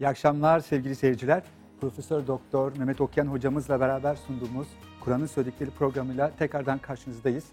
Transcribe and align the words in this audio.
İyi 0.00 0.08
akşamlar 0.08 0.60
sevgili 0.60 0.96
seyirciler. 0.96 1.42
Profesör 1.80 2.26
Doktor 2.26 2.76
Mehmet 2.76 3.00
Okyan 3.00 3.26
hocamızla 3.26 3.80
beraber 3.80 4.16
sunduğumuz 4.16 4.68
Kur'an'ın 5.00 5.26
söyledikleri 5.26 5.70
programıyla 5.70 6.30
tekrardan 6.38 6.78
karşınızdayız. 6.78 7.44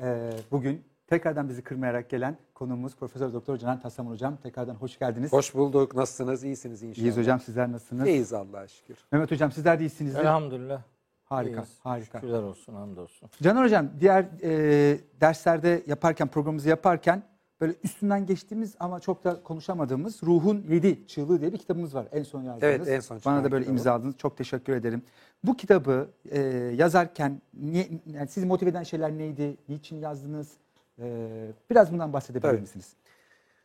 Ee, 0.00 0.30
bugün 0.50 0.84
tekrardan 1.06 1.48
bizi 1.48 1.62
kırmayarak 1.62 2.10
gelen 2.10 2.36
konuğumuz 2.54 2.96
Profesör 2.96 3.32
Doktor 3.32 3.56
Canan 3.56 3.80
Taslaman 3.80 4.10
hocam. 4.10 4.36
Tekrardan 4.36 4.74
hoş 4.74 4.98
geldiniz. 4.98 5.32
Hoş 5.32 5.54
bulduk. 5.54 5.94
Nasılsınız? 5.94 6.44
İyisiniz 6.44 6.82
inşallah. 6.82 7.04
İyiyiz 7.04 7.16
hocam 7.16 7.40
sizler 7.40 7.72
nasılsınız? 7.72 8.08
İyiyiz 8.08 8.32
Allah'a 8.32 8.68
şükür. 8.68 8.98
Mehmet 9.12 9.30
hocam 9.30 9.52
sizler 9.52 9.78
de 9.78 9.84
iyisiniz. 9.84 10.16
Elhamdülillah. 10.16 10.82
Harika, 11.24 11.60
İyiyiz. 11.60 11.78
harika. 11.80 12.20
Şükürler 12.20 12.42
olsun, 12.42 12.74
hamdolsun. 12.74 13.30
Canan 13.42 13.64
hocam 13.64 13.88
diğer 14.00 14.26
e, 14.42 14.98
derslerde 15.20 15.82
yaparken 15.86 16.28
programımızı 16.28 16.68
yaparken 16.68 17.22
böyle 17.60 17.74
üstünden 17.84 18.26
geçtiğimiz 18.26 18.74
ama 18.80 19.00
çok 19.00 19.24
da 19.24 19.42
konuşamadığımız 19.42 20.22
Ruhun 20.22 20.64
Yedi 20.68 21.06
Çığlığı 21.06 21.40
diye 21.40 21.52
bir 21.52 21.58
kitabımız 21.58 21.94
var 21.94 22.06
en 22.12 22.22
son 22.22 22.42
yazdığınız. 22.42 22.62
Evet, 22.62 22.88
en 22.88 23.00
son 23.00 23.20
Bana 23.24 23.44
da 23.44 23.52
böyle 23.52 23.64
kitabı. 23.64 23.78
imzaladınız. 23.78 24.16
Çok 24.16 24.36
teşekkür 24.36 24.72
ederim. 24.72 25.02
Bu 25.44 25.56
kitabı 25.56 26.10
e, 26.30 26.40
yazarken 26.76 27.42
niye, 27.54 27.88
yani 28.06 28.28
sizi 28.28 28.46
motive 28.46 28.70
eden 28.70 28.82
şeyler 28.82 29.18
neydi? 29.18 29.56
Niçin 29.68 29.96
yazdınız? 29.96 30.52
E, 30.98 31.46
biraz 31.70 31.92
bundan 31.92 32.12
bahsedebilir 32.12 32.50
Tabii. 32.50 32.60
misiniz? 32.60 32.92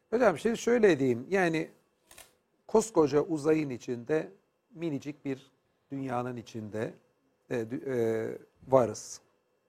Hocam 0.09 0.37
şimdi 0.37 0.57
şöyle 0.57 0.99
diyeyim. 0.99 1.27
Yani 1.29 1.69
koskoca 2.67 3.21
uzayın 3.21 3.69
içinde 3.69 4.31
minicik 4.73 5.25
bir 5.25 5.51
dünyanın 5.91 6.37
içinde 6.37 6.93
e, 7.49 7.57
e, 7.57 8.27
varız. 8.67 9.21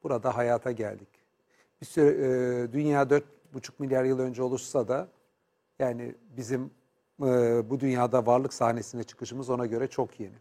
Burada 0.02 0.36
hayata 0.36 0.72
geldik. 0.72 1.08
Bir 1.80 1.86
süre, 1.86 2.08
e, 2.08 2.72
dünya 2.72 3.10
4,5 3.56 3.70
milyar 3.78 4.04
yıl 4.04 4.18
önce 4.18 4.42
oluşsa 4.42 4.88
da 4.88 5.08
yani 5.78 6.14
bizim 6.36 6.70
e, 7.22 7.62
bu 7.70 7.80
dünyada 7.80 8.26
varlık 8.26 8.52
sahnesine 8.52 9.04
çıkışımız 9.04 9.50
ona 9.50 9.66
göre 9.66 9.86
çok 9.86 10.20
yeni. 10.20 10.36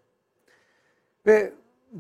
Ve 1.26 1.54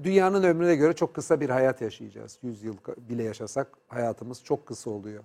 dünyanın 0.04 0.44
ömrüne 0.44 0.76
göre 0.76 0.94
çok 0.94 1.14
kısa 1.14 1.42
bir 1.42 1.50
hayat 1.50 1.82
yaşayacağız. 1.82 2.40
100 2.44 2.64
yıl 2.64 2.78
bile 2.98 3.24
yaşasak 3.24 3.78
hayatımız 3.88 4.44
çok 4.44 4.66
kısa 4.66 4.90
oluyor. 4.90 5.24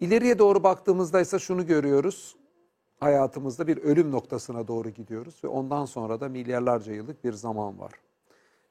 İleriye 0.00 0.38
doğru 0.38 0.62
baktığımızda 0.62 1.20
ise 1.20 1.38
şunu 1.38 1.66
görüyoruz. 1.66 2.36
Hayatımızda 3.00 3.66
bir 3.66 3.76
ölüm 3.76 4.12
noktasına 4.12 4.68
doğru 4.68 4.90
gidiyoruz 4.90 5.44
ve 5.44 5.48
ondan 5.48 5.84
sonra 5.84 6.20
da 6.20 6.28
milyarlarca 6.28 6.92
yıllık 6.92 7.24
bir 7.24 7.32
zaman 7.32 7.78
var. 7.78 7.92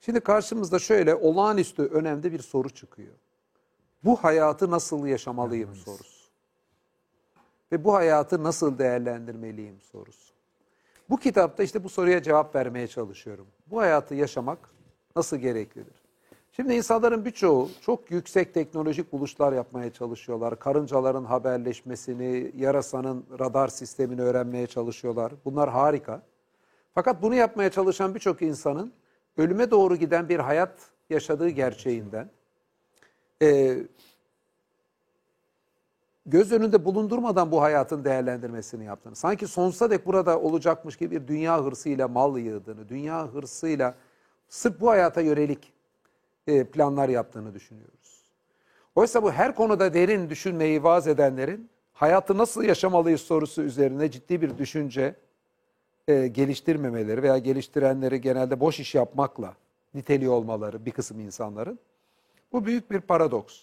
Şimdi 0.02 0.20
karşımızda 0.20 0.80
şöyle 0.80 1.16
olağanüstü 1.16 1.84
önemli 1.84 2.32
bir 2.32 2.40
soru 2.40 2.70
çıkıyor. 2.70 3.16
Bu 4.06 4.16
hayatı 4.16 4.72
nasıl 4.72 5.06
yaşamalıyım 5.06 5.76
sorusu. 5.76 6.26
Ve 7.72 7.84
bu 7.84 7.94
hayatı 7.94 8.44
nasıl 8.44 8.78
değerlendirmeliyim 8.78 9.82
sorusu. 9.82 10.34
Bu 11.10 11.18
kitapta 11.18 11.64
işte 11.64 11.84
bu 11.84 11.90
soruya 11.90 12.24
cevap 12.24 12.56
vermeye 12.56 12.88
çalışıyorum. 12.88 13.48
Bu 13.68 13.80
hayatı 13.80 14.16
yaşamak 14.16 14.70
nasıl 15.16 15.38
gereklidir? 15.38 15.94
Şimdi 16.52 16.74
insanların 16.74 17.26
birçoğu 17.26 17.70
çok 17.82 18.12
yüksek 18.12 18.54
teknolojik 18.54 19.12
buluşlar 19.12 19.54
yapmaya 19.54 19.94
çalışıyorlar. 19.94 20.60
Karıncaların 20.60 21.26
haberleşmesini, 21.26 22.52
yarasanın 22.58 23.26
radar 23.40 23.68
sistemini 23.68 24.22
öğrenmeye 24.22 24.68
çalışıyorlar. 24.68 25.34
Bunlar 25.46 25.70
harika. 25.70 26.22
Fakat 26.94 27.22
bunu 27.22 27.36
yapmaya 27.36 27.72
çalışan 27.72 28.16
birçok 28.16 28.42
insanın 28.42 28.94
ölüme 29.38 29.72
doğru 29.72 29.96
giden 29.96 30.30
bir 30.30 30.40
hayat 30.40 30.80
yaşadığı 31.10 31.50
gerçeğinden 31.50 32.30
e, 33.42 33.78
göz 36.26 36.52
önünde 36.52 36.86
bulundurmadan 36.86 37.52
bu 37.52 37.62
hayatın 37.62 38.04
değerlendirmesini 38.04 38.86
yaptığını, 38.86 39.16
sanki 39.16 39.48
sonsuza 39.48 39.90
dek 39.90 40.06
burada 40.06 40.40
olacakmış 40.40 40.98
gibi 40.98 41.22
bir 41.22 41.28
dünya 41.28 41.66
hırsıyla 41.66 42.08
mal 42.08 42.38
yığdığını, 42.38 42.90
dünya 42.90 43.34
hırsıyla 43.34 43.96
sırf 44.50 44.82
bu 44.82 44.90
hayata 44.90 45.22
yönelik 45.22 45.74
e, 46.48 46.64
planlar 46.64 47.10
yaptığını 47.10 47.54
düşünüyoruz. 47.54 48.26
Oysa 48.96 49.24
bu 49.24 49.32
her 49.32 49.56
konuda 49.56 49.94
derin 49.94 50.30
düşünmeyi 50.30 50.84
vaz 50.84 51.08
edenlerin 51.08 51.70
hayatı 51.94 52.38
nasıl 52.38 52.64
yaşamalıyız 52.64 53.22
sorusu 53.22 53.62
üzerine 53.62 54.12
ciddi 54.12 54.42
bir 54.42 54.58
düşünce 54.58 55.16
e, 56.08 56.28
geliştirmemeleri 56.28 57.24
veya 57.24 57.38
geliştirenleri 57.38 58.22
genelde 58.22 58.60
boş 58.60 58.80
iş 58.80 58.96
yapmakla 58.96 59.54
niteliği 59.94 60.30
olmaları 60.30 60.86
bir 60.86 60.92
kısım 60.92 61.20
insanların 61.20 61.80
bu 62.52 62.66
büyük 62.66 62.92
bir 62.92 63.00
paradoks. 63.02 63.60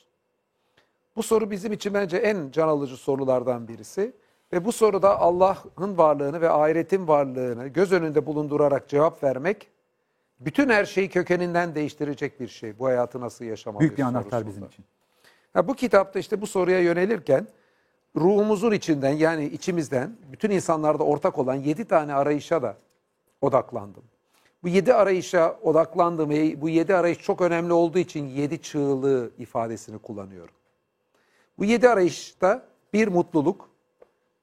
Bu 1.17 1.23
soru 1.23 1.51
bizim 1.51 1.73
için 1.73 1.95
bence 1.95 2.17
en 2.17 2.51
can 2.51 2.69
alıcı 2.69 2.97
sorulardan 2.97 3.69
birisi. 3.69 4.13
Ve 4.53 4.65
bu 4.65 4.73
soruda 4.73 5.21
Allah'ın 5.21 5.99
varlığını 5.99 6.41
ve 6.41 6.51
ahiretin 6.51 7.09
varlığını 7.09 7.69
göz 7.69 7.93
önünde 7.93 8.27
bulundurarak 8.27 8.89
cevap 8.89 9.23
vermek 9.25 9.69
bütün 10.41 10.69
her 10.69 10.85
şeyi 10.85 11.09
kökeninden 11.09 11.75
değiştirecek 11.75 12.41
bir 12.41 12.49
şey. 12.49 12.79
Bu 12.79 12.87
hayatı 12.87 13.21
nasıl 13.21 13.45
yaşamalıyız 13.45 13.91
Büyük 13.91 13.99
bir 13.99 14.03
anahtar 14.03 14.31
sorusunda. 14.31 14.49
bizim 14.49 14.65
için. 14.65 14.85
Ha, 15.53 15.69
bu 15.69 15.75
kitapta 15.75 16.19
işte 16.19 16.41
bu 16.41 16.47
soruya 16.47 16.81
yönelirken 16.81 17.47
ruhumuzun 18.17 18.73
içinden 18.73 19.11
yani 19.13 19.45
içimizden 19.45 20.17
bütün 20.33 20.51
insanlarda 20.51 21.05
ortak 21.05 21.39
olan 21.39 21.55
yedi 21.55 21.85
tane 21.85 22.15
arayışa 22.15 22.63
da 22.63 22.77
odaklandım. 23.41 24.05
Bu 24.63 24.69
yedi 24.69 24.95
arayışa 24.95 25.59
odaklandım 25.63 26.31
bu 26.61 26.69
yedi 26.69 26.97
arayış 26.97 27.19
çok 27.19 27.41
önemli 27.41 27.73
olduğu 27.73 27.99
için 27.99 28.27
yedi 28.27 28.63
çığlığı 28.63 29.31
ifadesini 29.39 29.99
kullanıyorum. 29.99 30.55
Bu 31.59 31.65
yedi 31.65 31.89
arayışta 31.89 32.67
bir 32.93 33.09
mutluluk, 33.09 33.71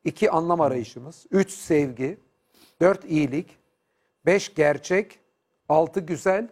iki 0.03 0.31
anlam 0.31 0.61
arayışımız, 0.61 1.25
üç 1.31 1.51
sevgi, 1.51 2.17
dört 2.81 3.05
iyilik, 3.05 3.57
beş 4.25 4.53
gerçek, 4.53 5.19
altı 5.69 5.99
güzel, 5.99 6.49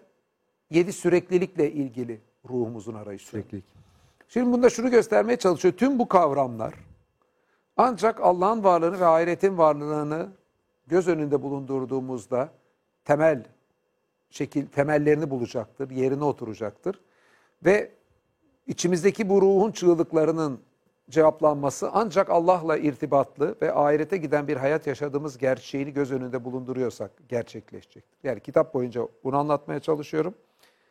yedi 0.69 0.94
süreklilikle 0.94 1.72
ilgili 1.72 2.22
ruhumuzun 2.50 2.94
arayışı. 2.94 3.27
Sürekli. 3.27 3.63
Şimdi 4.27 4.51
bunda 4.51 4.69
şunu 4.69 4.91
göstermeye 4.91 5.38
çalışıyor. 5.38 5.73
Tüm 5.73 6.00
bu 6.00 6.07
kavramlar 6.07 6.73
ancak 7.77 8.22
Allah'ın 8.22 8.63
varlığını 8.63 9.00
ve 9.00 9.06
ahiretin 9.06 9.57
varlığını 9.57 10.29
göz 10.88 11.07
önünde 11.07 11.41
bulundurduğumuzda 11.41 12.50
temel 13.06 13.44
şekil 14.29 14.67
temellerini 14.67 15.29
bulacaktır, 15.29 15.89
yerine 15.89 16.23
oturacaktır. 16.23 17.01
Ve 17.65 17.91
içimizdeki 18.67 19.29
bu 19.29 19.41
ruhun 19.41 19.71
çığlıklarının 19.71 20.59
cevaplanması 21.09 21.89
ancak 21.93 22.29
Allah'la 22.29 22.77
irtibatlı 22.77 23.55
ve 23.61 23.73
ahirete 23.73 24.17
giden 24.17 24.47
bir 24.47 24.57
hayat 24.57 24.88
yaşadığımız 24.88 25.38
gerçeğini 25.38 25.93
göz 25.93 26.11
önünde 26.11 26.45
bulunduruyorsak 26.45 27.11
gerçekleşecektir. 27.29 28.17
Yani 28.23 28.39
kitap 28.39 28.73
boyunca 28.73 29.07
bunu 29.23 29.38
anlatmaya 29.38 29.79
çalışıyorum. 29.79 30.33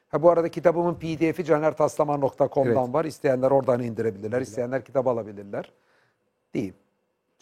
Ha 0.08 0.22
bu 0.22 0.30
arada 0.30 0.48
kitabımın 0.48 0.94
pdf'i 0.94 1.44
canertaslaman.com'dan 1.44 2.84
Evet. 2.84 2.94
var. 2.94 3.04
İsteyenler 3.04 3.50
oradan 3.50 3.82
indirebilirler, 3.82 4.40
isteyenler 4.40 4.84
kitap 4.84 5.06
alabilirler. 5.06 5.72
Diyeyim. 6.54 6.74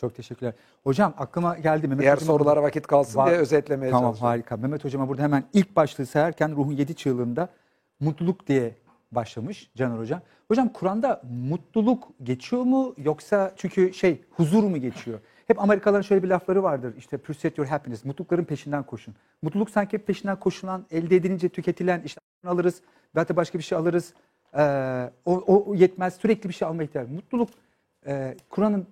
Çok 0.01 0.15
teşekkürler. 0.15 0.53
Hocam 0.85 1.15
aklıma 1.19 1.59
geldi 1.59 1.89
Mehmet 1.89 2.03
Diğer 2.03 2.17
hocama- 2.17 2.27
sorulara 2.27 2.63
vakit 2.63 2.87
kalsın 2.87 3.19
Var. 3.19 3.27
diye 3.31 3.39
özetlemeye 3.39 3.93
Tamam 3.93 4.11
çalışıyorum. 4.11 4.29
harika. 4.29 4.57
Mehmet 4.57 4.85
hocama 4.85 5.09
burada 5.09 5.23
hemen 5.23 5.45
ilk 5.53 5.77
başlığı 5.77 6.07
sayarken 6.07 6.53
ruhun 6.57 6.73
yedi 6.73 6.95
çığlığında 6.95 7.49
mutluluk 8.01 8.47
diye 8.47 8.75
başlamış 9.13 9.71
Caner 9.77 9.99
hocam. 9.99 10.21
Hocam 10.49 10.69
Kur'an'da 10.69 11.23
mutluluk 11.49 12.09
geçiyor 12.23 12.63
mu 12.63 12.95
yoksa 12.99 13.53
çünkü 13.57 13.95
şey 13.95 14.23
huzur 14.31 14.63
mu 14.65 14.77
geçiyor? 14.79 15.19
Hep 15.47 15.63
Amerikalıların 15.63 16.03
şöyle 16.03 16.23
bir 16.23 16.29
lafları 16.29 16.63
vardır 16.63 16.95
işte 16.99 17.17
pursuit 17.19 17.59
your 17.59 17.69
happiness 17.69 18.05
mutlulukların 18.05 18.45
peşinden 18.45 18.83
koşun. 18.83 19.15
Mutluluk 19.43 19.71
sanki 19.71 19.93
hep 19.99 20.07
peşinden 20.07 20.41
koşulan 20.41 20.87
elde 20.91 21.17
edilince 21.17 21.49
tüketilen 21.49 22.03
işte 22.05 22.21
alırız 22.47 22.81
veyahut 23.17 23.29
da 23.31 23.37
başka 23.37 23.59
bir 23.59 23.63
şey 23.65 23.79
alırız. 23.79 24.15
Ee, 24.57 25.11
o, 25.25 25.45
o 25.47 25.75
yetmez 25.75 26.15
sürekli 26.15 26.49
bir 26.49 26.55
şey 26.55 26.69
alma 26.69 26.83
ihtiyacı. 26.83 27.13
Mutluluk 27.13 27.49
e, 28.07 28.37
Kur'an'ın 28.51 28.87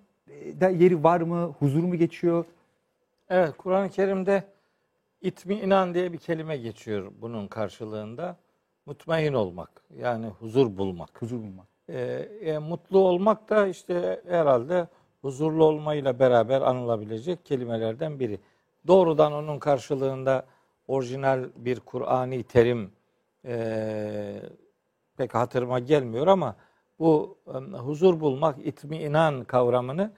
da 0.61 0.69
yeri 0.69 1.05
var 1.05 1.20
mı? 1.20 1.55
Huzur 1.58 1.82
mu 1.82 1.96
geçiyor? 1.96 2.44
Evet, 3.29 3.56
Kur'an-ı 3.58 3.90
Kerim'de 3.90 4.44
itminan 5.20 5.94
diye 5.94 6.12
bir 6.12 6.19
kelime 6.19 6.56
geçiyor 6.56 7.12
bunun 7.20 7.46
karşılığında. 7.46 8.37
Mutmain 8.87 9.32
olmak, 9.32 9.70
yani 9.99 10.26
huzur 10.26 10.76
bulmak. 10.79 11.23
Huzur 11.23 11.38
bulmak. 11.38 11.67
Ee, 11.88 12.29
e, 12.40 12.58
mutlu 12.58 12.99
olmak 12.99 13.50
da 13.50 13.67
işte 13.67 14.23
herhalde 14.29 14.87
huzurlu 15.20 15.64
olmayla 15.64 16.19
beraber 16.19 16.61
anılabilecek 16.61 17.46
kelimelerden 17.46 18.20
biri. 18.20 18.40
Doğrudan 18.87 19.32
onun 19.32 19.58
karşılığında 19.58 20.46
orijinal 20.88 21.44
bir 21.56 21.81
Kur'ani 21.81 22.43
terim 22.43 22.93
e, 23.44 24.43
pek 25.17 25.34
hatırıma 25.34 25.79
gelmiyor 25.79 26.26
ama 26.26 26.56
bu 26.99 27.38
e, 27.46 27.76
huzur 27.76 28.20
bulmak, 28.20 28.67
itminan 28.67 29.44
kavramını 29.44 30.12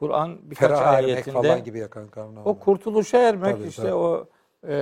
Kur'an 0.00 0.38
birkaç 0.42 0.58
Ferah 0.58 0.88
ayetinde 0.92 1.32
falan 1.32 1.64
gibi 1.64 1.78
yakan 1.78 2.08
kavramlar. 2.08 2.42
o 2.44 2.58
kurtuluşa 2.58 3.18
ermek 3.18 3.56
Tabii, 3.56 3.68
işte 3.68 3.82
tabii. 3.82 3.94
o 3.94 4.28
e, 4.68 4.74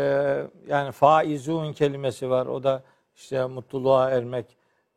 yani 0.68 0.92
faizun 0.92 1.72
kelimesi 1.72 2.30
var. 2.30 2.46
O 2.46 2.62
da 2.62 2.82
işte 3.16 3.46
mutluluğa 3.46 4.10
ermek. 4.10 4.56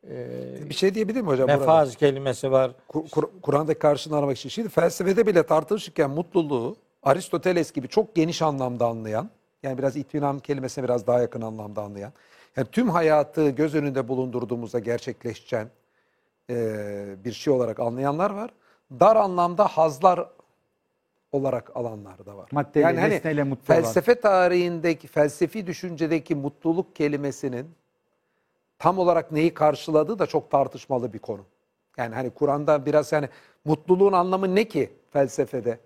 E, 0.09 0.69
Bir 0.69 0.73
şey 0.73 0.95
diyebilir 0.95 1.21
mi 1.21 1.27
hocam? 1.27 1.47
burada? 1.47 1.59
mefaz 1.59 1.95
kelimesi 1.95 2.51
var. 2.51 2.71
Kur- 2.87 3.09
Kur- 3.09 3.29
Kur'an'daki 3.41 3.79
karşılığını 3.79 4.19
aramak 4.19 4.37
için. 4.37 4.49
Şimdi 4.49 4.69
felsefede 4.69 5.27
bile 5.27 5.43
tartışırken 5.43 6.09
mutluluğu 6.09 6.75
Aristoteles 7.03 7.71
gibi 7.71 7.87
çok 7.87 8.15
geniş 8.15 8.41
anlamda 8.41 8.85
anlayan, 8.87 9.29
yani 9.63 9.77
biraz 9.77 9.95
itminan 9.95 10.39
kelimesine 10.39 10.83
biraz 10.83 11.07
daha 11.07 11.21
yakın 11.21 11.41
anlamda 11.41 11.81
anlayan, 11.81 12.13
yani 12.55 12.67
tüm 12.71 12.89
hayatı 12.89 13.49
göz 13.49 13.75
önünde 13.75 14.07
bulundurduğumuzda 14.07 14.79
gerçekleşen 14.79 15.67
e, 16.49 16.55
bir 17.25 17.31
şey 17.31 17.53
olarak 17.53 17.79
anlayanlar 17.79 18.29
var. 18.31 18.51
Dar 18.99 19.15
anlamda 19.15 19.67
hazlar 19.67 20.29
olarak 21.31 21.75
alanlar 21.75 22.25
da 22.25 22.37
var. 22.37 22.49
Maddeyle, 22.51 22.95
nesneyle 22.95 23.43
mutlu 23.43 23.73
olan. 23.73 23.83
felsefe 23.83 24.19
tarihindeki, 24.19 25.07
felsefi 25.07 25.67
düşüncedeki 25.67 26.35
mutluluk 26.35 26.95
kelimesinin 26.95 27.69
tam 28.79 28.99
olarak 28.99 29.31
neyi 29.31 29.53
karşıladığı 29.53 30.19
da 30.19 30.27
çok 30.27 30.51
tartışmalı 30.51 31.13
bir 31.13 31.19
konu. 31.19 31.41
Yani 31.97 32.15
hani 32.15 32.29
Kur'an'da 32.29 32.85
biraz 32.85 33.11
yani 33.11 33.29
mutluluğun 33.65 34.13
anlamı 34.13 34.55
ne 34.55 34.67
ki 34.67 34.89
felsefede? 35.13 35.79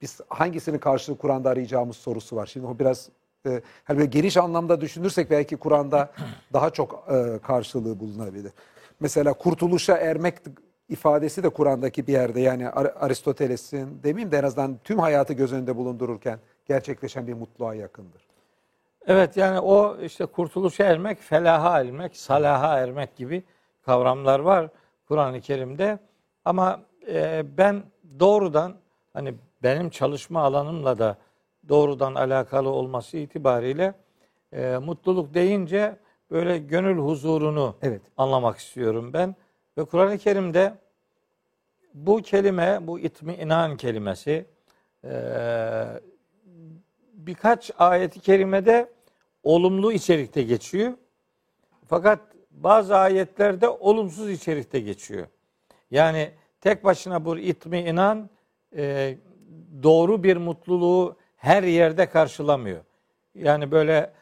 Biz 0.00 0.20
hangisini 0.28 0.80
karşılığı 0.80 1.18
Kur'an'da 1.18 1.50
arayacağımız 1.50 1.96
sorusu 1.96 2.36
var. 2.36 2.46
Şimdi 2.46 2.66
o 2.66 2.78
biraz 2.78 3.08
e, 3.46 3.62
hani 3.84 3.98
böyle 3.98 4.10
geniş 4.10 4.36
anlamda 4.36 4.80
düşünürsek 4.80 5.30
belki 5.30 5.56
Kur'an'da 5.56 6.12
daha 6.52 6.70
çok 6.70 7.04
e, 7.10 7.38
karşılığı 7.38 8.00
bulunabilir. 8.00 8.52
Mesela 9.00 9.32
kurtuluşa 9.32 9.96
ermek 9.96 10.34
ifadesi 10.88 11.42
de 11.42 11.48
Kur'an'daki 11.48 12.06
bir 12.06 12.12
yerde 12.12 12.40
yani 12.40 12.70
Ar- 12.70 12.94
Aristoteles'in 13.00 14.02
demeyeyim 14.02 14.30
de 14.32 14.38
en 14.38 14.42
azından 14.44 14.78
tüm 14.84 14.98
hayatı 14.98 15.32
göz 15.32 15.52
önünde 15.52 15.76
bulundururken 15.76 16.38
gerçekleşen 16.66 17.26
bir 17.26 17.34
mutluluğa 17.34 17.74
yakındır. 17.74 18.26
Evet 19.06 19.36
yani 19.36 19.60
o 19.60 19.96
işte 20.02 20.26
kurtuluşa 20.26 20.84
ermek, 20.84 21.18
felaha 21.20 21.80
ermek, 21.80 22.16
salaha 22.16 22.78
ermek 22.78 23.16
gibi 23.16 23.42
kavramlar 23.82 24.40
var 24.40 24.68
Kur'an-ı 25.08 25.40
Kerim'de. 25.40 25.98
Ama 26.44 26.80
e, 27.08 27.44
ben 27.58 27.82
doğrudan 28.20 28.74
hani 29.12 29.34
benim 29.62 29.90
çalışma 29.90 30.40
alanımla 30.42 30.98
da 30.98 31.16
doğrudan 31.68 32.14
alakalı 32.14 32.68
olması 32.68 33.16
itibariyle 33.16 33.94
e, 34.52 34.78
mutluluk 34.78 35.34
deyince 35.34 35.96
böyle 36.30 36.58
gönül 36.58 36.98
huzurunu 36.98 37.74
Evet. 37.82 38.02
anlamak 38.16 38.58
istiyorum 38.58 39.12
ben. 39.12 39.34
Ve 39.78 39.84
Kur'an-ı 39.84 40.18
Kerim'de 40.18 40.74
bu 41.94 42.22
kelime, 42.22 42.78
bu 42.82 43.00
itminan 43.00 43.76
kelimesi 43.76 44.46
e, 45.04 45.10
birkaç 47.12 47.70
ayeti 47.78 48.20
kerimede 48.20 48.92
olumlu 49.42 49.92
içerikte 49.92 50.42
geçiyor. 50.42 50.92
Fakat 51.86 52.20
bazı 52.50 52.96
ayetlerde 52.96 53.68
olumsuz 53.68 54.30
içerikte 54.30 54.80
geçiyor. 54.80 55.26
Yani 55.90 56.30
tek 56.60 56.84
başına 56.84 57.24
bu 57.24 57.38
itminan 57.38 58.30
e, 58.76 59.16
doğru 59.82 60.22
bir 60.22 60.36
mutluluğu 60.36 61.16
her 61.36 61.62
yerde 61.62 62.06
karşılamıyor. 62.06 62.80
Yani 63.34 63.70
böyle 63.70 64.12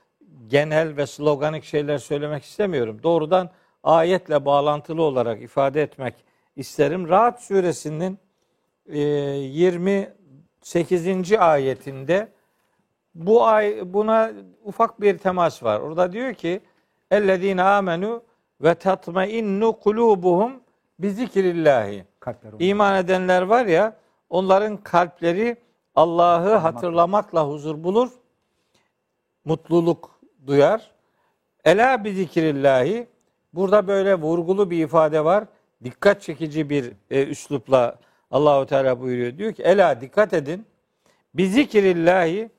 genel 0.46 0.96
ve 0.96 1.06
sloganik 1.06 1.64
şeyler 1.64 1.98
söylemek 1.98 2.44
istemiyorum. 2.44 3.00
Doğrudan 3.02 3.50
ayetle 3.84 4.44
bağlantılı 4.44 5.02
olarak 5.02 5.42
ifade 5.42 5.82
etmek 5.82 6.14
isterim. 6.56 7.08
Rahat 7.08 7.42
suresinin 7.42 8.18
e, 8.86 8.98
28. 8.98 11.32
ayetinde 11.32 12.28
bu 13.14 13.44
ay 13.44 13.80
buna 13.84 14.32
ufak 14.64 15.00
bir 15.00 15.18
temas 15.18 15.62
var. 15.62 15.80
Orada 15.80 16.12
diyor 16.12 16.34
ki 16.34 16.60
ellezine 17.10 17.62
amenu 17.62 18.22
ve 18.60 18.74
tatmainnu 18.74 19.80
kulubuhum 19.80 20.60
bi 20.98 21.10
zikrillahi. 21.10 22.04
İman 22.58 22.96
edenler 22.96 23.42
var 23.42 23.66
ya 23.66 23.96
onların 24.30 24.76
kalpleri 24.76 25.56
Allah'ı 25.94 26.54
hatırlamakla 26.54 27.48
huzur 27.48 27.84
bulur. 27.84 28.10
Mutluluk 29.44 30.10
duyar. 30.46 30.90
Ela 31.64 32.04
bi 32.04 32.14
zikrillahi. 32.14 33.13
Burada 33.54 33.88
böyle 33.88 34.14
vurgulu 34.14 34.70
bir 34.70 34.84
ifade 34.84 35.24
var. 35.24 35.44
Dikkat 35.84 36.22
çekici 36.22 36.70
bir 36.70 36.92
e, 37.10 37.26
üslupla 37.26 37.96
Allahu 38.30 38.66
Teala 38.66 39.00
buyuruyor. 39.00 39.38
Diyor 39.38 39.52
ki 39.52 39.62
ela 39.62 40.00
dikkat 40.00 40.32
edin. 40.32 40.66
Bi 41.34 41.48
zikrillahi 41.48 42.50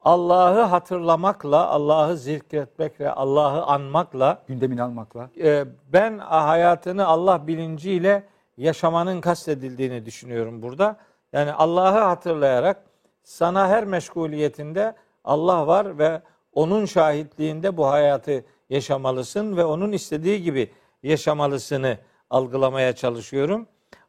Allah'ı 0.00 0.60
hatırlamakla, 0.62 1.68
Allah'ı 1.68 2.16
zikretmekle, 2.16 3.10
Allah'ı 3.10 3.62
anmakla 3.62 4.42
Gündemini 4.48 4.82
almakla. 4.82 5.30
e, 5.42 5.64
ben 5.92 6.18
hayatını 6.18 7.06
Allah 7.06 7.46
bilinciyle 7.46 8.22
yaşamanın 8.56 9.20
kastedildiğini 9.20 10.06
düşünüyorum 10.06 10.62
burada. 10.62 10.96
Yani 11.32 11.52
Allah'ı 11.52 11.98
hatırlayarak 11.98 12.82
sana 13.22 13.68
her 13.68 13.84
meşguliyetinde 13.84 14.94
Allah 15.24 15.66
var 15.66 15.98
ve 15.98 16.20
onun 16.52 16.84
şahitliğinde 16.84 17.76
bu 17.76 17.86
hayatı 17.86 18.44
yaşamalısın 18.70 19.56
ve 19.56 19.64
onun 19.64 19.92
istediği 19.92 20.42
gibi 20.42 20.70
yaşamalısını 21.02 21.98
algılamaya 22.30 22.94
çalışıyorum. 22.94 23.66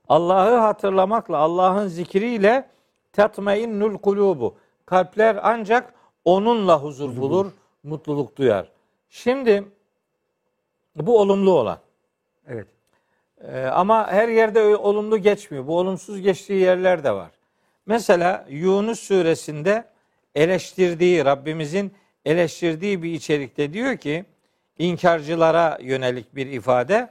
Allah'ı 0.10 0.56
hatırlamakla, 0.56 1.38
Allah'ın 1.38 1.88
zikriyle 1.88 2.70
tatmainnul 3.14 3.98
kulubu. 3.98 4.56
Kalpler 4.86 5.40
ancak 5.42 5.94
onunla 6.26 6.84
huzur 6.84 7.18
bulur, 7.18 7.52
mutluluk 7.84 8.38
duyar. 8.38 8.72
Şimdi 9.10 9.64
bu 10.96 11.20
olumlu 11.20 11.52
olan. 11.52 11.78
Evet. 12.48 12.68
Ee, 13.42 13.62
ama 13.62 14.12
her 14.12 14.28
yerde 14.28 14.76
olumlu 14.76 15.18
geçmiyor. 15.18 15.68
Bu 15.68 15.78
olumsuz 15.78 16.22
geçtiği 16.22 16.60
yerler 16.60 17.04
de 17.04 17.12
var. 17.12 17.32
Mesela 17.86 18.46
Yunus 18.50 19.00
suresinde 19.00 19.86
eleştirdiği, 20.36 21.26
Rabbimizin 21.26 21.94
eleştirdiği 22.26 23.04
bir 23.04 23.12
içerikte 23.14 23.74
diyor 23.74 23.98
ki, 23.98 24.26
inkarcılara 24.78 25.78
yönelik 25.82 26.36
bir 26.36 26.48
ifade. 26.48 27.10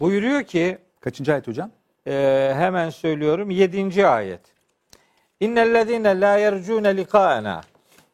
Buyuruyor 0.00 0.42
ki, 0.42 0.78
Kaçıncı 1.00 1.32
ayet 1.32 1.48
hocam? 1.48 1.70
e, 2.06 2.52
hemen 2.56 2.90
söylüyorum 2.90 3.50
7. 3.50 4.06
ayet. 4.06 4.40
İnnellezine 5.40 6.20
la 6.20 6.36
yercune 6.36 6.96
liqa'ena. 6.96 7.60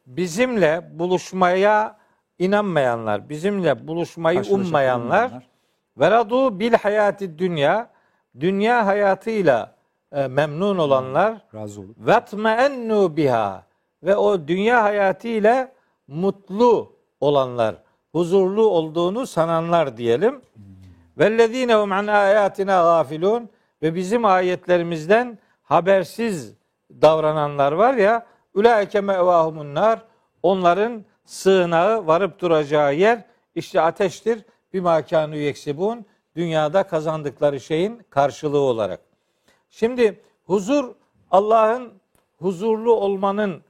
Bizimle 0.07 0.89
buluşmaya 0.99 1.97
inanmayanlar, 2.39 3.29
bizimle 3.29 3.87
buluşmayı 3.87 4.37
Karşılaşacak 4.37 4.65
ummayanlar 4.67 5.31
ve 5.97 6.11
radu 6.11 6.59
bil 6.59 6.73
hayati 6.73 7.39
dünya 7.39 7.89
dünya 8.39 8.85
hayatıyla 8.85 9.75
e, 10.11 10.27
memnun 10.27 10.77
olanlar 10.77 11.37
Razı 11.55 11.81
olup. 11.81 11.97
ve 12.07 12.25
tmeennu 12.25 13.17
biha 13.17 13.63
ve 14.03 14.15
o 14.15 14.47
dünya 14.47 14.83
hayatı 14.83 15.27
ile 15.27 15.71
mutlu 16.07 16.95
olanlar, 17.19 17.75
huzurlu 18.17 18.67
olduğunu 18.67 19.27
sananlar 19.27 19.97
diyelim. 19.97 20.41
Vellezine 21.17 21.75
hum 21.75 21.91
an 21.91 22.07
ayatina 22.07 22.81
gafilun 22.83 23.49
ve 23.81 23.95
bizim 23.95 24.25
ayetlerimizden 24.25 25.37
habersiz 25.63 26.53
davrananlar 27.01 27.71
var 27.71 27.93
ya 27.93 28.25
ulaike 28.53 29.01
mevahumun 29.01 29.75
nar 29.75 30.01
onların 30.43 31.05
sığınağı 31.25 32.07
varıp 32.07 32.39
duracağı 32.39 32.95
yer 32.95 33.23
işte 33.55 33.81
ateştir 33.81 34.45
bir 34.73 34.79
makanu 34.79 35.35
yeksibun 35.35 36.05
dünyada 36.35 36.83
kazandıkları 36.83 37.59
şeyin 37.59 38.01
karşılığı 38.09 38.59
olarak. 38.59 38.99
Şimdi 39.69 40.21
huzur 40.45 40.95
Allah'ın 41.31 41.93
huzurlu 42.37 42.93
olmanın 42.93 43.61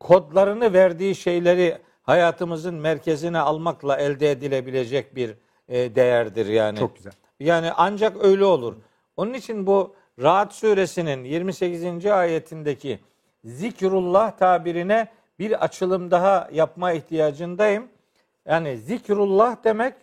kodlarını 0.00 0.72
verdiği 0.72 1.14
şeyleri 1.14 1.78
hayatımızın 2.02 2.74
merkezine 2.74 3.38
almakla 3.38 3.96
elde 3.96 4.30
edilebilecek 4.30 5.16
bir 5.16 5.34
e, 5.68 5.94
değerdir 5.94 6.46
yani. 6.46 6.78
Çok 6.78 6.96
güzel. 6.96 7.12
Yani 7.40 7.72
ancak 7.72 8.24
öyle 8.24 8.44
olur. 8.44 8.76
Onun 9.16 9.34
için 9.34 9.66
bu 9.66 9.94
Rahat 10.22 10.54
suresinin 10.54 11.24
28. 11.24 12.06
ayetindeki 12.06 13.00
zikrullah 13.44 14.30
tabirine 14.38 15.08
bir 15.38 15.64
açılım 15.64 16.10
daha 16.10 16.48
yapma 16.52 16.92
ihtiyacındayım. 16.92 17.88
Yani 18.46 18.78
zikrullah 18.78 19.64
demek 19.64 19.94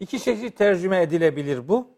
iki 0.00 0.20
çeşit 0.20 0.58
tercüme 0.58 1.02
edilebilir 1.02 1.68
bu. 1.68 1.88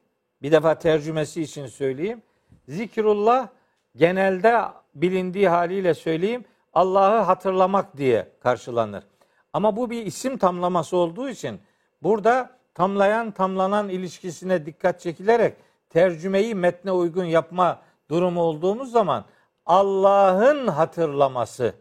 Bir 0.42 0.52
defa 0.52 0.78
tercümesi 0.78 1.42
için 1.42 1.66
söyleyeyim. 1.66 2.22
Zikrullah 2.68 3.48
genelde 3.96 4.62
bilindiği 4.94 5.48
haliyle 5.48 5.94
söyleyeyim 5.94 6.44
Allah'ı 6.72 7.20
hatırlamak 7.20 7.96
diye 7.96 8.32
karşılanır. 8.40 9.04
Ama 9.52 9.76
bu 9.76 9.90
bir 9.90 10.06
isim 10.06 10.38
tamlaması 10.38 10.96
olduğu 10.96 11.28
için 11.28 11.60
burada 12.02 12.50
tamlayan 12.74 13.30
tamlanan 13.30 13.88
ilişkisine 13.88 14.66
dikkat 14.66 15.00
çekilerek 15.00 15.56
tercümeyi 15.90 16.54
metne 16.54 16.92
uygun 16.92 17.24
yapma 17.24 17.82
durumu 18.10 18.42
olduğumuz 18.42 18.90
zaman 18.92 19.24
Allah'ın 19.66 20.66
hatırlaması, 20.66 21.74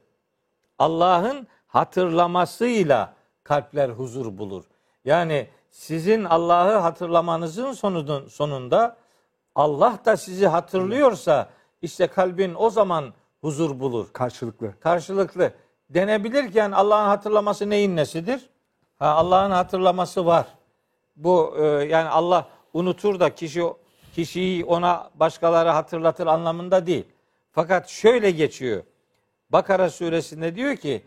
Allah'ın 0.79 1.47
hatırlamasıyla 1.67 3.13
kalpler 3.43 3.89
huzur 3.89 4.37
bulur. 4.37 4.63
Yani 5.05 5.47
sizin 5.69 6.23
Allah'ı 6.23 6.77
hatırlamanızın 6.77 7.71
sonunun 7.71 8.27
sonunda 8.27 8.97
Allah 9.55 9.99
da 10.05 10.17
sizi 10.17 10.47
hatırlıyorsa 10.47 11.49
İşte 11.81 12.07
kalbin 12.07 12.55
o 12.57 12.69
zaman 12.69 13.13
huzur 13.41 13.79
bulur. 13.79 14.07
Karşılıklı. 14.13 14.73
Karşılıklı. 14.79 15.51
Denebilirken 15.89 16.71
Allah'ın 16.71 17.07
hatırlaması 17.07 17.69
neyin 17.69 17.95
nesidir? 17.95 18.49
Ha, 18.99 19.07
Allah'ın 19.07 19.51
hatırlaması 19.51 20.25
var. 20.25 20.47
Bu 21.15 21.55
e, 21.59 21.63
yani 21.65 22.09
Allah 22.09 22.47
unutur 22.73 23.19
da 23.19 23.35
kişi 23.35 23.63
kişiyi 24.15 24.65
ona 24.65 25.09
başkaları 25.15 25.69
hatırlatır 25.69 26.27
anlamında 26.27 26.85
değil. 26.87 27.05
Fakat 27.51 27.89
şöyle 27.89 28.31
geçiyor. 28.31 28.83
Bakara 29.49 29.89
suresinde 29.89 30.55
diyor 30.55 30.75
ki 30.75 31.03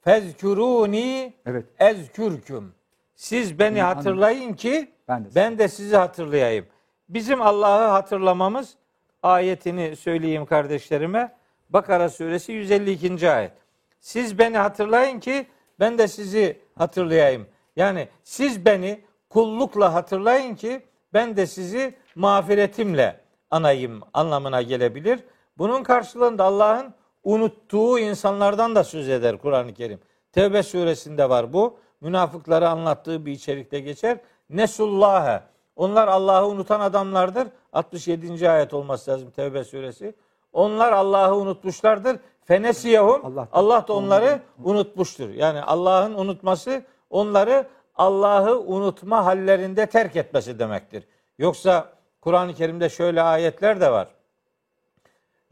Fezkuruni 0.00 1.32
Evet. 1.46 1.64
ezkürküm. 1.78 2.74
Siz 3.14 3.58
beni 3.58 3.82
Anladım. 3.84 3.96
hatırlayın 3.96 4.52
ki 4.54 4.92
Ben 5.08 5.24
de. 5.24 5.28
ben 5.34 5.58
de 5.58 5.68
sizi 5.68 5.96
hatırlayayım. 5.96 6.66
Bizim 7.08 7.42
Allah'ı 7.42 7.88
hatırlamamız 7.88 8.74
ayetini 9.22 9.96
söyleyeyim 9.96 10.46
kardeşlerime. 10.46 11.36
Bakara 11.70 12.08
suresi 12.08 12.52
152. 12.52 13.30
ayet. 13.30 13.52
Siz 14.00 14.38
beni 14.38 14.58
hatırlayın 14.58 15.20
ki 15.20 15.46
ben 15.80 15.98
de 15.98 16.08
sizi 16.08 16.60
hatırlayayım. 16.78 17.46
Yani 17.76 18.08
siz 18.24 18.64
beni 18.64 19.04
kullukla 19.30 19.94
hatırlayın 19.94 20.54
ki 20.54 20.86
ben 21.12 21.36
de 21.36 21.46
sizi 21.46 21.94
mağfiretimle 22.14 23.20
anayım 23.50 24.00
anlamına 24.12 24.62
gelebilir. 24.62 25.20
Bunun 25.58 25.82
karşılığında 25.82 26.44
Allah'ın 26.44 26.94
unuttuğu 27.24 27.98
insanlardan 27.98 28.74
da 28.74 28.84
söz 28.84 29.08
eder 29.08 29.38
Kur'an-ı 29.38 29.74
Kerim. 29.74 30.00
Tevbe 30.32 30.62
suresinde 30.62 31.28
var 31.28 31.52
bu. 31.52 31.78
Münafıkları 32.00 32.68
anlattığı 32.68 33.26
bir 33.26 33.32
içerikte 33.32 33.80
geçer. 33.80 34.18
Nesullâhe. 34.50 35.42
Onlar 35.76 36.08
Allah'ı 36.08 36.48
unutan 36.48 36.80
adamlardır. 36.80 37.48
67. 37.72 38.50
ayet 38.50 38.74
olması 38.74 39.10
lazım 39.10 39.30
Tevbe 39.30 39.64
suresi. 39.64 40.14
Onlar 40.54 40.92
Allah'ı 40.92 41.36
unutmuşlardır. 41.36 42.16
Fenesiyehum. 42.44 43.26
Allah- 43.26 43.48
Allah 43.52 43.88
da 43.88 43.92
onları 43.92 44.40
unutmuştur. 44.64 45.28
Yani 45.28 45.62
Allah'ın 45.62 46.14
unutması 46.14 46.82
onları 47.10 47.66
Allah'ı 47.96 48.60
unutma 48.60 49.24
hallerinde 49.24 49.86
terk 49.86 50.16
etmesi 50.16 50.58
demektir. 50.58 51.04
Yoksa 51.38 51.88
Kur'an-ı 52.20 52.54
Kerim'de 52.54 52.88
şöyle 52.88 53.22
ayetler 53.22 53.80
de 53.80 53.92
var. 53.92 54.08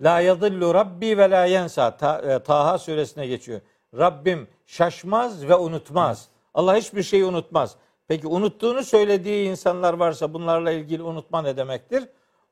La 0.00 0.20
yadillu 0.20 0.74
Rabbi 0.74 1.18
ve 1.18 1.30
la 1.30 1.44
yensa. 1.44 1.88
E, 2.24 2.38
Taha 2.38 2.78
suresine 2.78 3.26
geçiyor. 3.26 3.60
Rabbim 3.98 4.48
şaşmaz 4.66 5.48
ve 5.48 5.54
unutmaz. 5.56 6.28
Allah 6.54 6.76
hiçbir 6.76 7.02
şeyi 7.02 7.24
unutmaz. 7.24 7.76
Peki 8.08 8.26
unuttuğunu 8.26 8.82
söylediği 8.82 9.50
insanlar 9.50 9.94
varsa 9.94 10.32
bunlarla 10.34 10.70
ilgili 10.70 11.02
unutma 11.02 11.42
ne 11.42 11.56
demektir? 11.56 12.04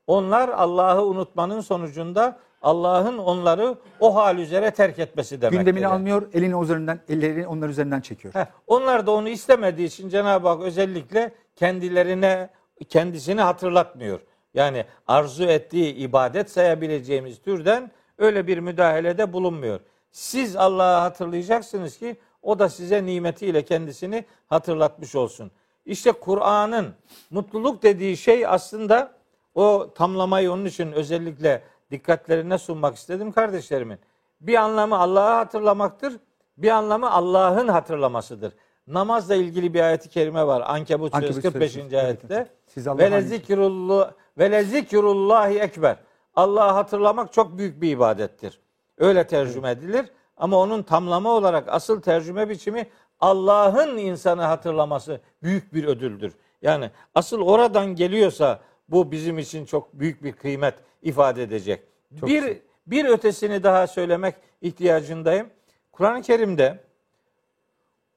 Onlar 0.07 0.49
Allah'ı 0.49 1.05
unutmanın 1.05 1.61
sonucunda 1.61 2.39
Allah'ın 2.61 3.17
onları 3.17 3.75
o 3.99 4.15
hal 4.15 4.37
üzere 4.37 4.71
terk 4.71 4.99
etmesi 4.99 5.41
demektir. 5.41 5.59
Gündemini 5.59 5.87
almıyor, 5.87 6.29
elini 6.33 6.63
üzerinden, 6.63 6.99
ellerini 7.09 7.47
onlar 7.47 7.69
üzerinden 7.69 8.01
çekiyor. 8.01 8.33
Heh, 8.33 8.45
onlar 8.67 9.07
da 9.07 9.11
onu 9.11 9.29
istemediği 9.29 9.87
için 9.87 10.09
Cenab-ı 10.09 10.47
Hak 10.47 10.61
özellikle 10.61 11.31
kendilerine 11.55 12.49
kendisini 12.89 13.41
hatırlatmıyor. 13.41 14.19
Yani 14.53 14.85
arzu 15.07 15.43
ettiği 15.43 15.95
ibadet 15.95 16.51
sayabileceğimiz 16.51 17.41
türden 17.41 17.91
öyle 18.17 18.47
bir 18.47 18.57
müdahalede 18.57 19.33
bulunmuyor. 19.33 19.79
Siz 20.11 20.55
Allah'ı 20.55 20.99
hatırlayacaksınız 20.99 21.97
ki 21.97 22.15
o 22.41 22.59
da 22.59 22.69
size 22.69 23.05
nimetiyle 23.05 23.65
kendisini 23.65 24.25
hatırlatmış 24.47 25.15
olsun. 25.15 25.51
İşte 25.85 26.11
Kur'an'ın 26.11 26.93
mutluluk 27.29 27.83
dediği 27.83 28.17
şey 28.17 28.47
aslında 28.47 29.11
o 29.55 29.93
tamlamayı 29.95 30.51
onun 30.51 30.65
için 30.65 30.91
özellikle 30.91 31.63
dikkatlerine 31.91 32.57
sunmak 32.57 32.95
istedim 32.95 33.31
kardeşlerimin. 33.31 33.99
Bir 34.41 34.55
anlamı 34.55 34.97
Allah'ı 34.97 35.35
hatırlamaktır. 35.35 36.13
Bir 36.57 36.69
anlamı 36.69 37.11
Allah'ın 37.11 37.67
hatırlamasıdır. 37.67 38.53
Namazla 38.87 39.35
ilgili 39.35 39.73
bir 39.73 39.79
ayeti 39.79 40.09
kerime 40.09 40.47
var. 40.47 40.63
Ankebut 40.65 41.15
Ankebut 41.15 41.41
45. 41.41 41.71
suresi, 41.71 41.95
evet, 41.95 42.03
ayette. 42.03 42.47
evet. 42.75 42.87
Ve 42.87 43.11
le 43.11 43.15
anın. 43.15 43.25
zikrullah 43.25 44.11
ve 44.37 44.51
le 44.51 44.63
zikrullahi 44.63 45.59
ekber. 45.59 45.97
Allah'ı 46.35 46.71
hatırlamak 46.71 47.33
çok 47.33 47.57
büyük 47.57 47.81
bir 47.81 47.91
ibadettir. 47.91 48.59
Öyle 48.97 49.27
tercüme 49.27 49.71
edilir. 49.71 50.05
Ama 50.37 50.57
onun 50.57 50.83
tamlama 50.83 51.29
olarak 51.29 51.63
asıl 51.67 52.01
tercüme 52.01 52.49
biçimi 52.49 52.89
Allah'ın 53.19 53.97
insanı 53.97 54.41
hatırlaması 54.41 55.21
büyük 55.43 55.73
bir 55.73 55.83
ödüldür. 55.83 56.33
Yani 56.61 56.91
asıl 57.15 57.41
oradan 57.41 57.95
geliyorsa 57.95 58.59
bu 58.89 59.11
bizim 59.11 59.39
için 59.39 59.65
çok 59.65 59.93
büyük 59.93 60.23
bir 60.23 60.31
kıymet 60.31 60.75
ifade 61.01 61.43
edecek. 61.43 61.83
Çok 62.19 62.29
bir 62.29 62.41
güzel. 62.41 62.57
bir 62.87 63.05
ötesini 63.05 63.63
daha 63.63 63.87
söylemek 63.87 64.35
ihtiyacındayım. 64.61 65.47
Kur'an-ı 65.91 66.21
Kerim'de 66.21 66.79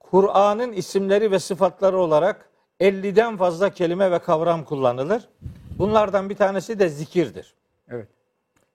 Kur'an'ın 0.01 0.73
isimleri 0.73 1.31
ve 1.31 1.39
sıfatları 1.39 1.99
olarak 1.99 2.49
50'den 2.81 3.37
fazla 3.37 3.71
kelime 3.71 4.11
ve 4.11 4.19
kavram 4.19 4.65
kullanılır. 4.65 5.29
Bunlardan 5.79 6.31
bir 6.31 6.37
tanesi 6.37 6.79
de 6.79 6.89
zikirdir. 6.89 7.55
Evet. 7.89 8.09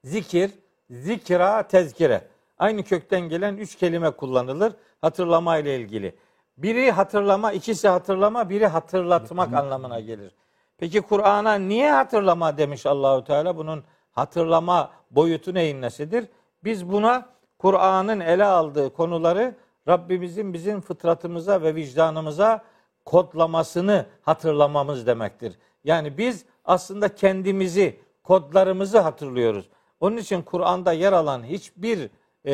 Zikir, 0.04 0.52
zikra, 0.90 1.68
tezkire. 1.68 2.22
Aynı 2.58 2.84
kökten 2.84 3.22
gelen 3.22 3.58
üç 3.58 3.76
kelime 3.76 4.12
kullanılır 4.12 4.74
hatırlama 5.02 5.58
ile 5.58 5.80
ilgili. 5.80 6.16
Biri 6.58 6.92
hatırlama, 6.92 7.52
ikisi 7.52 7.88
hatırlama, 7.88 8.50
biri 8.50 8.68
hatırlatmak 8.68 9.54
anlamına 9.54 10.00
gelir. 10.00 10.32
Peki 10.80 11.02
Kur'an'a 11.02 11.54
niye 11.56 11.92
hatırlama 11.92 12.58
demiş 12.58 12.86
Allahu 12.86 13.24
Teala? 13.24 13.58
Bunun 13.58 13.84
hatırlama 14.12 14.92
boyutu 15.12 15.54
neyin 15.54 15.82
nesidir? 15.82 16.26
Biz 16.64 16.92
buna 16.92 17.30
Kur'an'ın 17.58 18.20
ele 18.20 18.46
aldığı 18.46 18.94
konuları 18.94 19.56
Rabbimizin 19.88 20.54
bizim 20.54 20.82
fıtratımıza 20.82 21.62
ve 21.62 21.76
vicdanımıza 21.76 22.64
kodlamasını 23.06 24.06
hatırlamamız 24.22 25.08
demektir. 25.08 25.60
Yani 25.84 26.18
biz 26.18 26.46
aslında 26.66 27.16
kendimizi, 27.16 28.00
kodlarımızı 28.24 29.00
hatırlıyoruz. 29.00 29.70
Onun 30.00 30.18
için 30.18 30.42
Kur'an'da 30.42 30.94
yer 30.94 31.14
alan 31.14 31.44
hiçbir 31.44 32.10
e, 32.46 32.54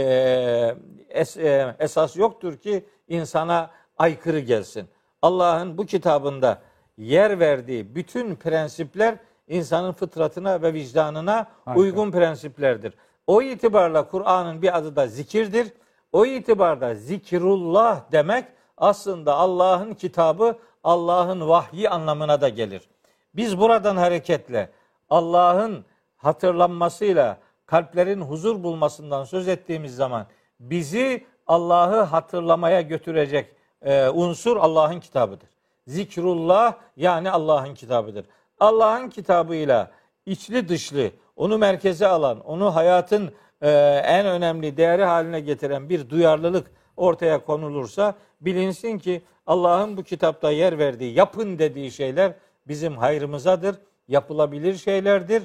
es- 1.09 1.41
e, 1.41 1.75
esas 1.79 2.17
yoktur 2.17 2.57
ki 2.57 2.85
insana 3.07 3.69
aykırı 3.97 4.39
gelsin. 4.39 4.87
Allah'ın 5.21 5.77
bu 5.77 5.85
kitabında 5.85 6.61
yer 6.97 7.39
verdiği 7.39 7.95
bütün 7.95 8.35
prensipler 8.35 9.15
insanın 9.47 9.91
fıtratına 9.91 10.61
ve 10.61 10.73
vicdanına 10.73 11.47
Harika. 11.65 11.79
uygun 11.79 12.11
prensiplerdir. 12.11 12.93
O 13.27 13.41
itibarla 13.41 14.07
Kur'an'ın 14.09 14.61
bir 14.61 14.77
adı 14.77 14.95
da 14.95 15.07
zikirdir. 15.07 15.73
O 16.11 16.25
itibarda 16.25 16.95
zikrullah 16.95 18.11
demek 18.11 18.45
aslında 18.77 19.35
Allah'ın 19.35 19.93
kitabı, 19.93 20.57
Allah'ın 20.83 21.47
vahyi 21.47 21.89
anlamına 21.89 22.41
da 22.41 22.49
gelir. 22.49 22.89
Biz 23.35 23.59
buradan 23.59 23.97
hareketle 23.97 24.69
Allah'ın 25.09 25.85
hatırlanmasıyla 26.17 27.37
kalplerin 27.65 28.21
huzur 28.21 28.63
bulmasından 28.63 29.23
söz 29.23 29.47
ettiğimiz 29.47 29.95
zaman 29.95 30.27
bizi 30.59 31.25
Allah'ı 31.47 32.01
hatırlamaya 32.01 32.81
götürecek 32.81 33.55
e, 33.81 34.09
unsur 34.09 34.57
Allah'ın 34.57 34.99
kitabıdır. 34.99 35.49
Zikrullah 35.87 36.75
yani 36.97 37.31
Allah'ın 37.31 37.73
kitabıdır. 37.73 38.25
Allah'ın 38.59 39.09
kitabıyla 39.09 39.91
içli 40.25 40.67
dışlı 40.69 41.11
onu 41.35 41.57
merkeze 41.57 42.07
alan, 42.07 42.39
onu 42.39 42.75
hayatın 42.75 43.31
e, 43.61 43.69
en 44.05 44.25
önemli 44.25 44.77
değeri 44.77 45.03
haline 45.03 45.39
getiren 45.39 45.89
bir 45.89 46.09
duyarlılık 46.09 46.71
ortaya 46.97 47.45
konulursa 47.45 48.15
bilinsin 48.41 48.99
ki 48.99 49.21
Allah'ın 49.47 49.97
bu 49.97 50.03
kitapta 50.03 50.51
yer 50.51 50.79
verdiği, 50.79 51.13
yapın 51.13 51.59
dediği 51.59 51.91
şeyler 51.91 52.33
bizim 52.67 52.97
hayrımızadır, 52.97 53.75
yapılabilir 54.07 54.75
şeylerdir, 54.75 55.43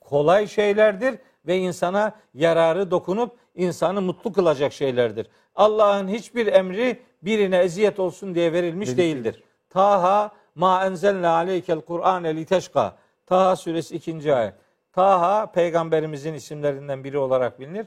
kolay 0.00 0.46
şeylerdir 0.46 1.14
ve 1.46 1.58
insana 1.58 2.14
yararı 2.34 2.90
dokunup 2.90 3.36
insanı 3.54 4.02
mutlu 4.02 4.32
kılacak 4.32 4.72
şeylerdir. 4.72 5.26
Allah'ın 5.54 6.08
hiçbir 6.08 6.46
emri 6.46 7.00
birine 7.22 7.58
eziyet 7.58 7.98
olsun 7.98 8.34
diye 8.34 8.52
verilmiş 8.52 8.88
Verilmiş 8.88 8.98
değildir. 8.98 9.42
Taha 9.72 10.30
ma 10.54 10.86
enzelna 10.86 11.30
aleykel 11.30 11.80
Kur'an 11.80 12.24
li 12.24 12.44
teşka. 12.44 12.96
Taha 13.26 13.56
suresi 13.56 13.94
2. 13.94 14.34
ayet. 14.34 14.54
Taha 14.92 15.52
peygamberimizin 15.52 16.34
isimlerinden 16.34 17.04
biri 17.04 17.18
olarak 17.18 17.60
bilinir. 17.60 17.86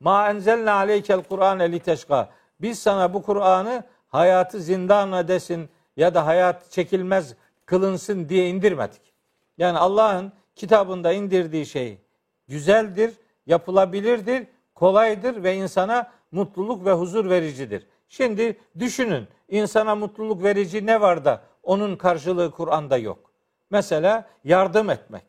Ma 0.00 0.30
enzelna 0.30 0.72
aleykel 0.72 1.22
Kur'an 1.22 1.60
li 1.60 1.78
teşka. 1.78 2.30
Biz 2.60 2.78
sana 2.78 3.14
bu 3.14 3.22
Kur'an'ı 3.22 3.84
hayatı 4.08 4.60
zindan 4.60 5.12
edesin 5.12 5.68
ya 5.96 6.14
da 6.14 6.26
hayat 6.26 6.70
çekilmez 6.70 7.34
kılınsın 7.66 8.28
diye 8.28 8.48
indirmedik. 8.48 9.14
Yani 9.58 9.78
Allah'ın 9.78 10.32
kitabında 10.54 11.12
indirdiği 11.12 11.66
şey 11.66 11.98
güzeldir, 12.48 13.14
yapılabilirdir, 13.46 14.46
kolaydır 14.74 15.42
ve 15.42 15.54
insana 15.54 16.10
mutluluk 16.32 16.84
ve 16.84 16.92
huzur 16.92 17.30
vericidir. 17.30 17.86
Şimdi 18.08 18.56
düşünün 18.78 19.28
insana 19.48 19.94
mutluluk 19.94 20.42
verici 20.42 20.86
ne 20.86 21.00
var 21.00 21.24
da 21.24 21.42
onun 21.62 21.96
karşılığı 21.96 22.50
Kur'an'da 22.50 22.96
yok. 22.96 23.18
Mesela 23.70 24.28
yardım 24.44 24.90
etmek. 24.90 25.22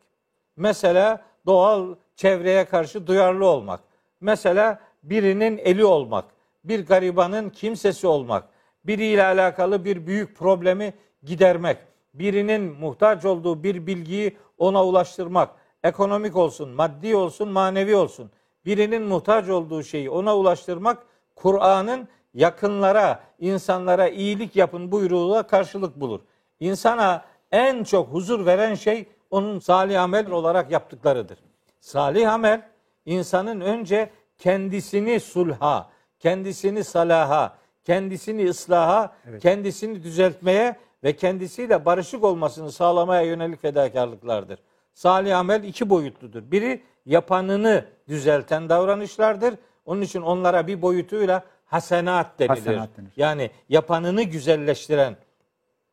Mesela 0.56 1.22
doğal 1.46 1.94
çevreye 2.16 2.64
karşı 2.64 3.06
duyarlı 3.06 3.46
olmak. 3.46 3.80
Mesela 4.20 4.80
birinin 5.02 5.58
eli 5.58 5.84
olmak, 5.84 6.24
bir 6.64 6.86
garibanın 6.86 7.50
kimsesi 7.50 8.06
olmak, 8.06 8.44
biriyle 8.84 9.24
alakalı 9.24 9.84
bir 9.84 10.06
büyük 10.06 10.36
problemi 10.36 10.94
gidermek, 11.22 11.78
birinin 12.14 12.62
muhtaç 12.62 13.24
olduğu 13.24 13.62
bir 13.62 13.86
bilgiyi 13.86 14.36
ona 14.58 14.84
ulaştırmak, 14.84 15.50
ekonomik 15.84 16.36
olsun, 16.36 16.68
maddi 16.68 17.16
olsun, 17.16 17.48
manevi 17.48 17.96
olsun. 17.96 18.30
Birinin 18.64 19.02
muhtaç 19.02 19.48
olduğu 19.48 19.82
şeyi 19.82 20.10
ona 20.10 20.36
ulaştırmak 20.36 21.06
Kur'an'ın 21.36 22.08
yakınlara, 22.34 23.20
insanlara 23.38 24.08
iyilik 24.08 24.56
yapın 24.56 24.92
buyruğuna 24.92 25.42
karşılık 25.42 26.00
bulur. 26.00 26.20
İnsana 26.60 27.24
en 27.52 27.84
çok 27.84 28.08
huzur 28.08 28.46
veren 28.46 28.74
şey 28.74 29.06
onun 29.30 29.58
salih 29.58 30.02
amel 30.02 30.30
olarak 30.30 30.70
yaptıklarıdır. 30.70 31.38
Salih 31.80 32.32
amel 32.32 32.62
insanın 33.06 33.60
önce 33.60 34.10
kendisini 34.38 35.20
sulha, 35.20 35.90
kendisini 36.18 36.84
salaha, 36.84 37.56
kendisini 37.84 38.48
ıslaha, 38.48 39.16
kendisini 39.40 40.02
düzeltmeye 40.02 40.76
ve 41.04 41.16
kendisiyle 41.16 41.84
barışık 41.84 42.24
olmasını 42.24 42.72
sağlamaya 42.72 43.22
yönelik 43.22 43.62
fedakarlıklardır. 43.62 44.58
Salih 44.94 45.38
amel 45.38 45.64
iki 45.64 45.90
boyutludur. 45.90 46.50
Biri 46.50 46.82
yapanını 47.06 47.84
düzelten 48.08 48.68
davranışlardır. 48.68 49.54
Onun 49.84 50.00
için 50.00 50.22
onlara 50.22 50.66
bir 50.66 50.82
boyutuyla 50.82 51.44
hasenat 51.68 52.38
denilir. 52.38 52.50
Hasenat 52.50 52.96
denir. 52.96 53.10
Yani 53.16 53.50
yapanını 53.68 54.22
güzelleştiren. 54.22 55.16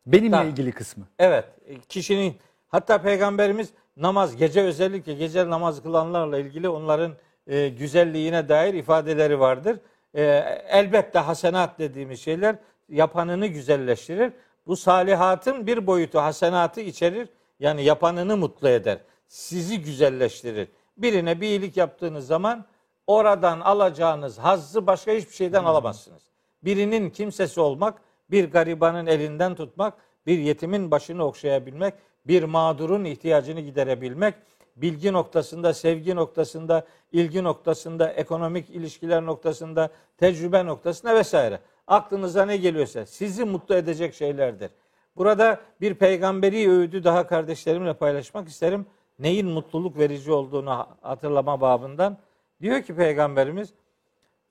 Benimle 0.06 0.32
Tamam. 0.32 0.48
ilgili 0.48 0.72
kısmı. 0.72 1.06
Evet, 1.20 1.46
kişinin 1.90 2.38
hatta 2.68 3.02
peygamberimiz 3.02 3.70
namaz 3.98 4.36
gece 4.36 4.62
özellikle 4.62 5.14
gece 5.14 5.50
namaz 5.50 5.84
kılanlarla 5.84 6.38
ilgili 6.40 6.70
onların 6.70 7.14
e, 7.48 7.70
güzelliğine 7.70 8.50
dair 8.50 8.74
ifadeleri 8.74 9.40
vardır. 9.40 9.80
E, 10.14 10.24
elbette 10.70 11.20
hasenat 11.20 11.80
dediğimiz 11.80 12.22
şeyler 12.22 12.56
yapanını 12.90 13.48
güzelleştirir. 13.48 14.34
Bu 14.68 14.76
salihatın 14.76 15.68
bir 15.68 15.88
boyutu 15.88 16.20
hasenatı 16.20 16.82
içerir. 16.82 17.30
Yani 17.60 17.84
yapanını 17.84 18.38
mutlu 18.38 18.70
eder. 18.70 18.98
Sizi 19.28 19.82
güzelleştirir. 19.82 20.68
Birine 20.98 21.42
bir 21.42 21.48
iyilik 21.48 21.78
yaptığınız 21.78 22.28
zaman 22.28 22.66
oradan 23.08 23.60
alacağınız 23.60 24.38
hazzı 24.38 24.88
başka 24.88 25.12
hiçbir 25.12 25.34
şeyden 25.34 25.64
alamazsınız. 25.64 26.22
Birinin 26.64 27.10
kimsesi 27.10 27.62
olmak, 27.62 28.02
bir 28.32 28.52
garibanın 28.52 29.06
elinden 29.06 29.56
tutmak, 29.56 29.94
bir 30.28 30.40
yetimin 30.40 30.92
başını 30.92 31.26
okşayabilmek, 31.26 31.94
bir 32.28 32.44
mağdurun 32.44 33.04
ihtiyacını 33.04 33.60
giderebilmek, 33.60 34.36
bilgi 34.76 35.14
noktasında, 35.14 35.74
sevgi 35.74 36.16
noktasında, 36.16 36.86
ilgi 37.12 37.44
noktasında, 37.44 38.12
ekonomik 38.12 38.70
ilişkiler 38.70 39.26
noktasında, 39.26 39.90
tecrübe 40.18 40.66
noktasında 40.66 41.16
vesaire. 41.16 41.60
Aklınıza 41.88 42.46
ne 42.46 42.58
geliyorsa 42.58 43.06
sizi 43.06 43.46
mutlu 43.46 43.76
edecek 43.76 44.14
şeylerdir. 44.14 44.72
Burada 45.18 45.62
bir 45.82 45.94
peygamberi 45.94 46.72
öğüdü 46.72 47.04
daha 47.04 47.28
kardeşlerimle 47.28 47.94
paylaşmak 47.94 48.48
isterim. 48.48 48.86
Neyin 49.20 49.48
mutluluk 49.48 49.98
verici 49.98 50.32
olduğunu 50.32 50.88
hatırlama 51.02 51.62
babından. 51.62 52.18
Diyor 52.62 52.82
ki 52.84 52.96
peygamberimiz 52.96 53.74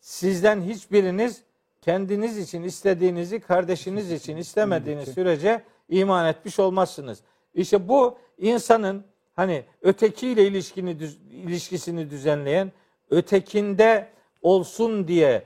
sizden 0.01 0.63
hiçbiriniz 0.63 1.43
kendiniz 1.81 2.39
için 2.39 2.63
istediğinizi 2.63 3.41
kardeşiniz 3.41 4.13
için 4.13 4.37
istemediğiniz 4.37 5.09
sürece 5.09 5.63
iman 5.89 6.27
etmiş 6.27 6.59
olmazsınız. 6.59 7.23
İşte 7.55 7.89
bu 7.89 8.19
insanın 8.39 9.05
hani 9.37 9.65
ötekiyle 9.83 10.47
ilişkini 10.47 10.91
ilişkisini 11.31 12.11
düzenleyen, 12.11 12.73
ötekinde 13.11 14.09
olsun 14.43 15.09
diye 15.09 15.45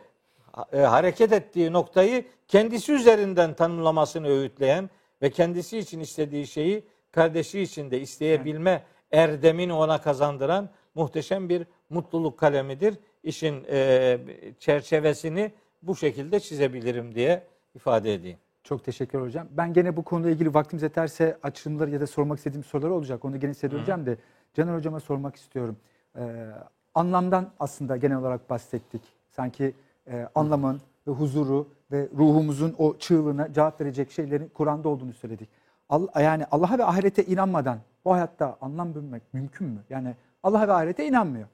e, 0.73 0.79
hareket 0.79 1.33
ettiği 1.33 1.73
noktayı 1.73 2.25
kendisi 2.49 2.93
üzerinden 2.93 3.55
tanımlamasını 3.55 4.29
öğütleyen 4.29 4.91
ve 5.23 5.31
kendisi 5.31 5.79
için 5.79 6.01
istediği 6.01 6.47
şeyi 6.47 6.85
kardeşi 7.11 7.61
için 7.61 7.91
de 7.91 8.01
isteyebilme 8.01 8.85
erdemini 9.13 9.73
ona 9.73 10.01
kazandıran 10.01 10.71
muhteşem 10.95 11.49
bir 11.49 11.67
mutluluk 11.91 12.39
kalemidir. 12.39 12.99
İşin 13.23 13.65
e, 13.71 14.19
çerçevesini 14.59 15.53
bu 15.83 15.97
şekilde 15.97 16.41
çizebilirim 16.41 17.15
diye 17.15 17.43
ifade 17.75 18.15
edeyim. 18.15 18.39
Çok 18.65 18.85
teşekkür 18.85 19.21
hocam. 19.21 19.47
Ben 19.51 19.73
gene 19.73 19.97
bu 19.97 20.05
konuyla 20.05 20.31
ilgili 20.31 20.55
vaktimiz 20.55 20.83
yeterse 20.83 21.39
açılımları 21.43 21.91
ya 21.91 22.01
da 22.01 22.07
sormak 22.07 22.39
istediğim 22.39 22.65
sorular 22.65 22.91
olacak. 22.91 23.25
Onu 23.25 23.41
gene 23.41 23.55
size 23.55 23.71
döneceğim 23.71 24.07
de 24.07 24.17
Caner 24.55 24.75
hocama 24.75 25.01
sormak 25.01 25.37
istiyorum. 25.37 25.77
Ee, 26.17 26.47
anlamdan 26.95 27.51
aslında 27.61 27.97
genel 27.97 28.17
olarak 28.17 28.51
bahsettik. 28.51 29.03
Sanki 29.31 29.75
e, 30.11 30.29
anlamın 30.35 30.81
ve 31.07 31.11
huzuru 31.11 31.69
ve 31.93 32.09
ruhumuzun 32.19 32.75
o 32.79 32.99
çığlığına 32.99 33.53
cevap 33.53 33.81
verecek 33.81 34.11
şeylerin 34.11 34.51
Kur'an'da 34.55 34.89
olduğunu 34.89 35.13
söyledik. 35.13 35.49
Al- 35.89 36.09
yani 36.21 36.45
Allah'a 36.51 36.79
ve 36.79 36.85
ahirete 36.85 37.25
inanmadan 37.25 37.79
bu 38.05 38.13
hayatta 38.13 38.57
anlam 38.61 38.95
bulmak 38.95 39.23
mümkün 39.35 39.67
mü? 39.67 39.81
Yani 39.91 40.15
Allah'a 40.43 40.69
ve 40.69 40.73
ahirete 40.73 41.07
inanmıyor. 41.07 41.49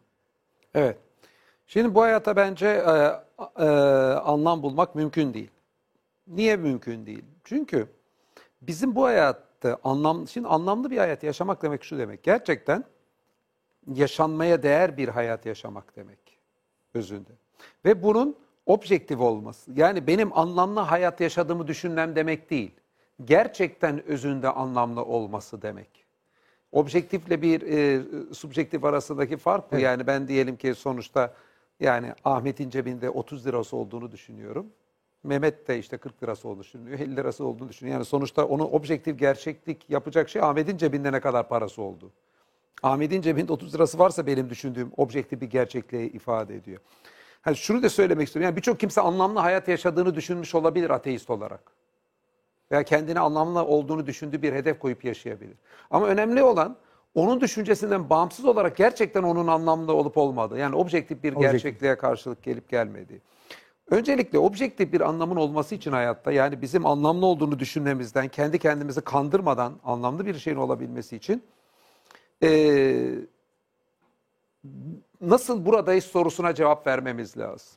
Evet. 0.74 0.98
Şimdi 1.66 1.94
bu 1.94 2.02
hayata 2.02 2.36
bence 2.36 2.66
e, 2.66 3.20
e, 3.64 3.68
anlam 4.14 4.62
bulmak 4.62 4.94
mümkün 4.94 5.34
değil. 5.34 5.50
Niye 6.26 6.56
mümkün 6.56 7.06
değil? 7.06 7.24
Çünkü 7.44 7.86
bizim 8.62 8.94
bu 8.94 9.04
hayatta 9.04 9.78
anlam, 9.84 10.28
şimdi 10.28 10.48
anlamlı 10.48 10.90
bir 10.90 10.98
hayat 10.98 11.22
yaşamak 11.22 11.62
demek 11.62 11.84
şu 11.84 11.98
demek. 11.98 12.22
Gerçekten 12.22 12.84
yaşanmaya 13.94 14.62
değer 14.62 14.96
bir 14.96 15.08
hayat 15.08 15.46
yaşamak 15.46 15.96
demek 15.96 16.38
özünde. 16.94 17.30
Ve 17.84 18.02
bunun 18.02 18.36
objektif 18.66 19.20
olması. 19.20 19.72
Yani 19.72 20.06
benim 20.06 20.38
anlamlı 20.38 20.80
hayat 20.80 21.20
yaşadığımı 21.20 21.66
düşünmem 21.66 22.16
demek 22.16 22.50
değil. 22.50 22.74
Gerçekten 23.24 24.06
özünde 24.06 24.48
anlamlı 24.48 25.04
olması 25.04 25.62
demek. 25.62 26.03
Objektifle 26.74 27.42
bir 27.42 27.62
e, 27.62 28.02
subjektif 28.34 28.84
arasındaki 28.84 29.36
fark 29.36 29.72
bu. 29.72 29.76
Evet. 29.76 29.84
Yani 29.84 30.06
ben 30.06 30.28
diyelim 30.28 30.56
ki 30.56 30.74
sonuçta 30.74 31.34
yani 31.80 32.12
Ahmet'in 32.24 32.70
cebinde 32.70 33.10
30 33.10 33.46
lirası 33.46 33.76
olduğunu 33.76 34.12
düşünüyorum. 34.12 34.66
Mehmet 35.22 35.68
de 35.68 35.78
işte 35.78 35.96
40 35.96 36.22
lirası 36.22 36.48
olduğunu 36.48 36.62
düşünüyor, 36.62 36.98
50 36.98 37.16
lirası 37.16 37.44
olduğunu 37.44 37.68
düşünüyor. 37.68 37.94
Yani 37.94 38.04
sonuçta 38.04 38.44
onu 38.44 38.64
objektif 38.64 39.18
gerçeklik 39.18 39.90
yapacak 39.90 40.28
şey 40.28 40.42
Ahmet'in 40.42 40.76
cebinde 40.76 41.12
ne 41.12 41.20
kadar 41.20 41.48
parası 41.48 41.82
oldu. 41.82 42.12
Ahmet'in 42.82 43.22
cebinde 43.22 43.52
30 43.52 43.74
lirası 43.74 43.98
varsa 43.98 44.26
benim 44.26 44.50
düşündüğüm 44.50 44.92
objektif 44.96 45.40
bir 45.40 45.50
gerçekliği 45.50 46.12
ifade 46.12 46.56
ediyor. 46.56 46.80
Hani 47.42 47.56
şunu 47.56 47.82
da 47.82 47.88
söylemek 47.88 48.26
istiyorum. 48.26 48.44
Yani 48.44 48.56
birçok 48.56 48.80
kimse 48.80 49.00
anlamlı 49.00 49.40
hayat 49.40 49.68
yaşadığını 49.68 50.14
düşünmüş 50.14 50.54
olabilir 50.54 50.90
ateist 50.90 51.30
olarak. 51.30 51.83
Veya 52.70 52.82
kendine 52.82 53.20
anlamlı 53.20 53.64
olduğunu 53.64 54.06
düşündüğü 54.06 54.42
bir 54.42 54.52
hedef 54.52 54.78
koyup 54.78 55.04
yaşayabilir. 55.04 55.56
Ama 55.90 56.06
önemli 56.06 56.42
olan 56.42 56.76
onun 57.14 57.40
düşüncesinden 57.40 58.10
bağımsız 58.10 58.44
olarak 58.44 58.76
gerçekten 58.76 59.22
onun 59.22 59.46
anlamlı 59.46 59.92
olup 59.92 60.18
olmadığı. 60.18 60.58
Yani 60.58 60.76
objektif 60.76 61.22
bir 61.22 61.32
Objektif. 61.36 61.52
gerçekliğe 61.62 61.96
karşılık 61.96 62.42
gelip 62.42 62.68
gelmediği. 62.68 63.20
Öncelikle 63.90 64.38
objektif 64.38 64.92
bir 64.92 65.00
anlamın 65.00 65.36
olması 65.36 65.74
için 65.74 65.92
hayatta 65.92 66.32
yani 66.32 66.62
bizim 66.62 66.86
anlamlı 66.86 67.26
olduğunu 67.26 67.58
düşünmemizden, 67.58 68.28
kendi 68.28 68.58
kendimizi 68.58 69.00
kandırmadan 69.00 69.72
anlamlı 69.84 70.26
bir 70.26 70.34
şeyin 70.38 70.56
olabilmesi 70.56 71.16
için 71.16 71.42
eee, 72.42 73.14
nasıl 75.20 75.66
buradayız 75.66 76.04
sorusuna 76.04 76.54
cevap 76.54 76.86
vermemiz 76.86 77.36
lazım. 77.38 77.68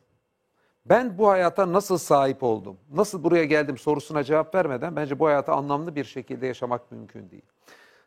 Ben 0.89 1.17
bu 1.17 1.29
hayata 1.29 1.73
nasıl 1.73 1.97
sahip 1.97 2.43
oldum? 2.43 2.77
Nasıl 2.93 3.23
buraya 3.23 3.45
geldim 3.45 3.77
sorusuna 3.77 4.23
cevap 4.23 4.55
vermeden 4.55 4.95
bence 4.95 5.19
bu 5.19 5.27
hayatı 5.27 5.51
anlamlı 5.51 5.95
bir 5.95 6.03
şekilde 6.03 6.47
yaşamak 6.47 6.91
mümkün 6.91 7.29
değil. 7.29 7.45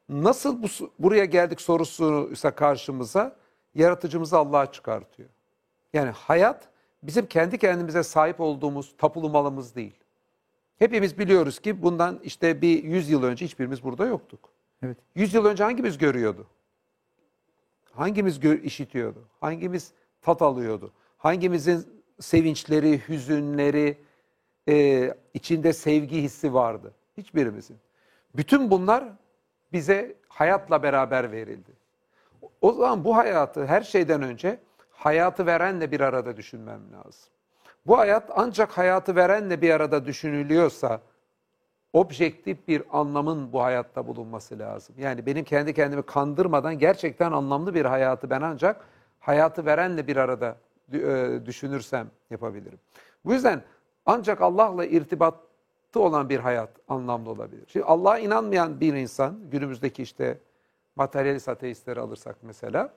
Nasıl 0.08 0.62
bu, 0.62 0.66
buraya 0.98 1.24
geldik 1.24 1.60
sorusu 1.60 2.28
ise 2.32 2.50
karşımıza 2.50 3.36
yaratıcımızı 3.74 4.38
Allah'a 4.38 4.72
çıkartıyor. 4.72 5.28
Yani 5.92 6.10
hayat 6.10 6.68
bizim 7.02 7.26
kendi 7.26 7.58
kendimize 7.58 8.02
sahip 8.02 8.40
olduğumuz 8.40 8.94
tapulu 8.98 9.30
malımız 9.30 9.74
değil. 9.74 9.94
Hepimiz 10.78 11.18
biliyoruz 11.18 11.58
ki 11.58 11.82
bundan 11.82 12.20
işte 12.22 12.62
bir 12.62 12.84
100 12.84 13.10
yıl 13.10 13.22
önce 13.22 13.44
hiçbirimiz 13.44 13.84
burada 13.84 14.06
yoktuk. 14.06 14.48
Evet. 14.82 14.98
100 15.14 15.34
yıl 15.34 15.44
önce 15.44 15.64
hangimiz 15.64 15.98
görüyordu? 15.98 16.46
Hangimiz 17.92 18.38
gö- 18.38 18.62
işitiyordu? 18.62 19.28
Hangimiz 19.40 19.92
tat 20.22 20.42
alıyordu? 20.42 20.92
Hangimizin 21.18 21.99
sevinçleri, 22.20 23.08
hüzünleri, 23.08 23.98
e, 24.68 25.14
içinde 25.34 25.72
sevgi 25.72 26.22
hissi 26.22 26.54
vardı? 26.54 26.92
Hiçbirimizin. 27.16 27.76
Bütün 28.36 28.70
bunlar 28.70 29.04
bize 29.72 30.14
hayatla 30.28 30.82
beraber 30.82 31.32
verildi. 31.32 31.72
O 32.60 32.72
zaman 32.72 33.04
bu 33.04 33.16
hayatı 33.16 33.66
her 33.66 33.82
şeyden 33.82 34.22
önce 34.22 34.58
hayatı 34.90 35.46
verenle 35.46 35.90
bir 35.90 36.00
arada 36.00 36.36
düşünmem 36.36 36.80
lazım. 36.92 37.32
Bu 37.86 37.98
hayat 37.98 38.30
ancak 38.34 38.78
hayatı 38.78 39.16
verenle 39.16 39.62
bir 39.62 39.70
arada 39.70 40.06
düşünülüyorsa 40.06 41.00
objektif 41.92 42.68
bir 42.68 42.82
anlamın 42.92 43.52
bu 43.52 43.62
hayatta 43.62 44.06
bulunması 44.06 44.58
lazım. 44.58 44.94
Yani 44.98 45.26
benim 45.26 45.44
kendi 45.44 45.74
kendimi 45.74 46.02
kandırmadan 46.02 46.78
gerçekten 46.78 47.32
anlamlı 47.32 47.74
bir 47.74 47.84
hayatı 47.84 48.30
ben 48.30 48.40
ancak 48.40 48.84
hayatı 49.20 49.66
verenle 49.66 50.06
bir 50.06 50.16
arada 50.16 50.56
düşünürsem 51.46 52.10
yapabilirim. 52.30 52.78
Bu 53.24 53.32
yüzden 53.32 53.62
ancak 54.06 54.40
Allah'la 54.40 54.84
irtibatı 54.84 56.00
olan 56.00 56.28
bir 56.28 56.38
hayat 56.38 56.70
anlamlı 56.88 57.30
olabilir. 57.30 57.64
Şimdi 57.68 57.86
Allah'a 57.86 58.18
inanmayan 58.18 58.80
bir 58.80 58.94
insan, 58.94 59.50
günümüzdeki 59.50 60.02
işte 60.02 60.38
materyalist 60.96 61.48
ateistleri 61.48 62.00
alırsak 62.00 62.36
mesela, 62.42 62.94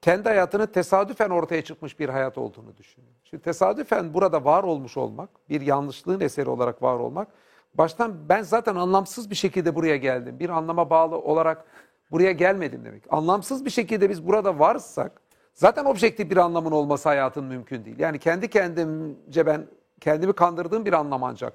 kendi 0.00 0.28
hayatının 0.28 0.66
tesadüfen 0.66 1.30
ortaya 1.30 1.64
çıkmış 1.64 2.00
bir 2.00 2.08
hayat 2.08 2.38
olduğunu 2.38 2.76
düşünüyor. 2.76 3.12
Şimdi 3.24 3.42
tesadüfen 3.42 4.14
burada 4.14 4.44
var 4.44 4.64
olmuş 4.64 4.96
olmak, 4.96 5.30
bir 5.48 5.60
yanlışlığın 5.60 6.20
eseri 6.20 6.50
olarak 6.50 6.82
var 6.82 6.98
olmak, 6.98 7.28
baştan 7.74 8.28
ben 8.28 8.42
zaten 8.42 8.74
anlamsız 8.74 9.30
bir 9.30 9.34
şekilde 9.34 9.74
buraya 9.74 9.96
geldim. 9.96 10.38
Bir 10.38 10.48
anlama 10.48 10.90
bağlı 10.90 11.18
olarak 11.18 11.64
buraya 12.10 12.32
gelmedim 12.32 12.84
demek. 12.84 13.02
Anlamsız 13.10 13.64
bir 13.64 13.70
şekilde 13.70 14.10
biz 14.10 14.26
burada 14.26 14.58
varsak, 14.58 15.20
zaten 15.54 15.84
objektif 15.84 16.30
bir 16.30 16.36
anlamın 16.36 16.70
olması 16.70 17.08
hayatın 17.08 17.44
mümkün 17.44 17.84
değil. 17.84 17.98
Yani 17.98 18.18
kendi 18.18 18.50
kendimce 18.50 19.46
ben 19.46 19.66
kendimi 20.00 20.32
kandırdığım 20.32 20.84
bir 20.84 20.92
anlam 20.92 21.24
ancak 21.24 21.52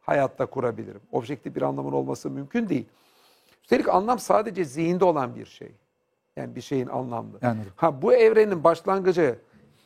hayatta 0.00 0.46
kurabilirim. 0.46 1.00
Objektif 1.12 1.56
bir 1.56 1.62
anlamın 1.62 1.92
olması 1.92 2.30
mümkün 2.30 2.68
değil. 2.68 2.86
Üstelik 3.62 3.88
anlam 3.88 4.18
sadece 4.18 4.64
zihinde 4.64 5.04
olan 5.04 5.36
bir 5.36 5.46
şey. 5.46 5.72
Yani 6.36 6.56
bir 6.56 6.60
şeyin 6.60 6.86
anlamlı. 6.86 7.38
Anladım. 7.42 7.72
Ha 7.76 8.02
bu 8.02 8.14
evrenin 8.14 8.64
başlangıcı 8.64 9.38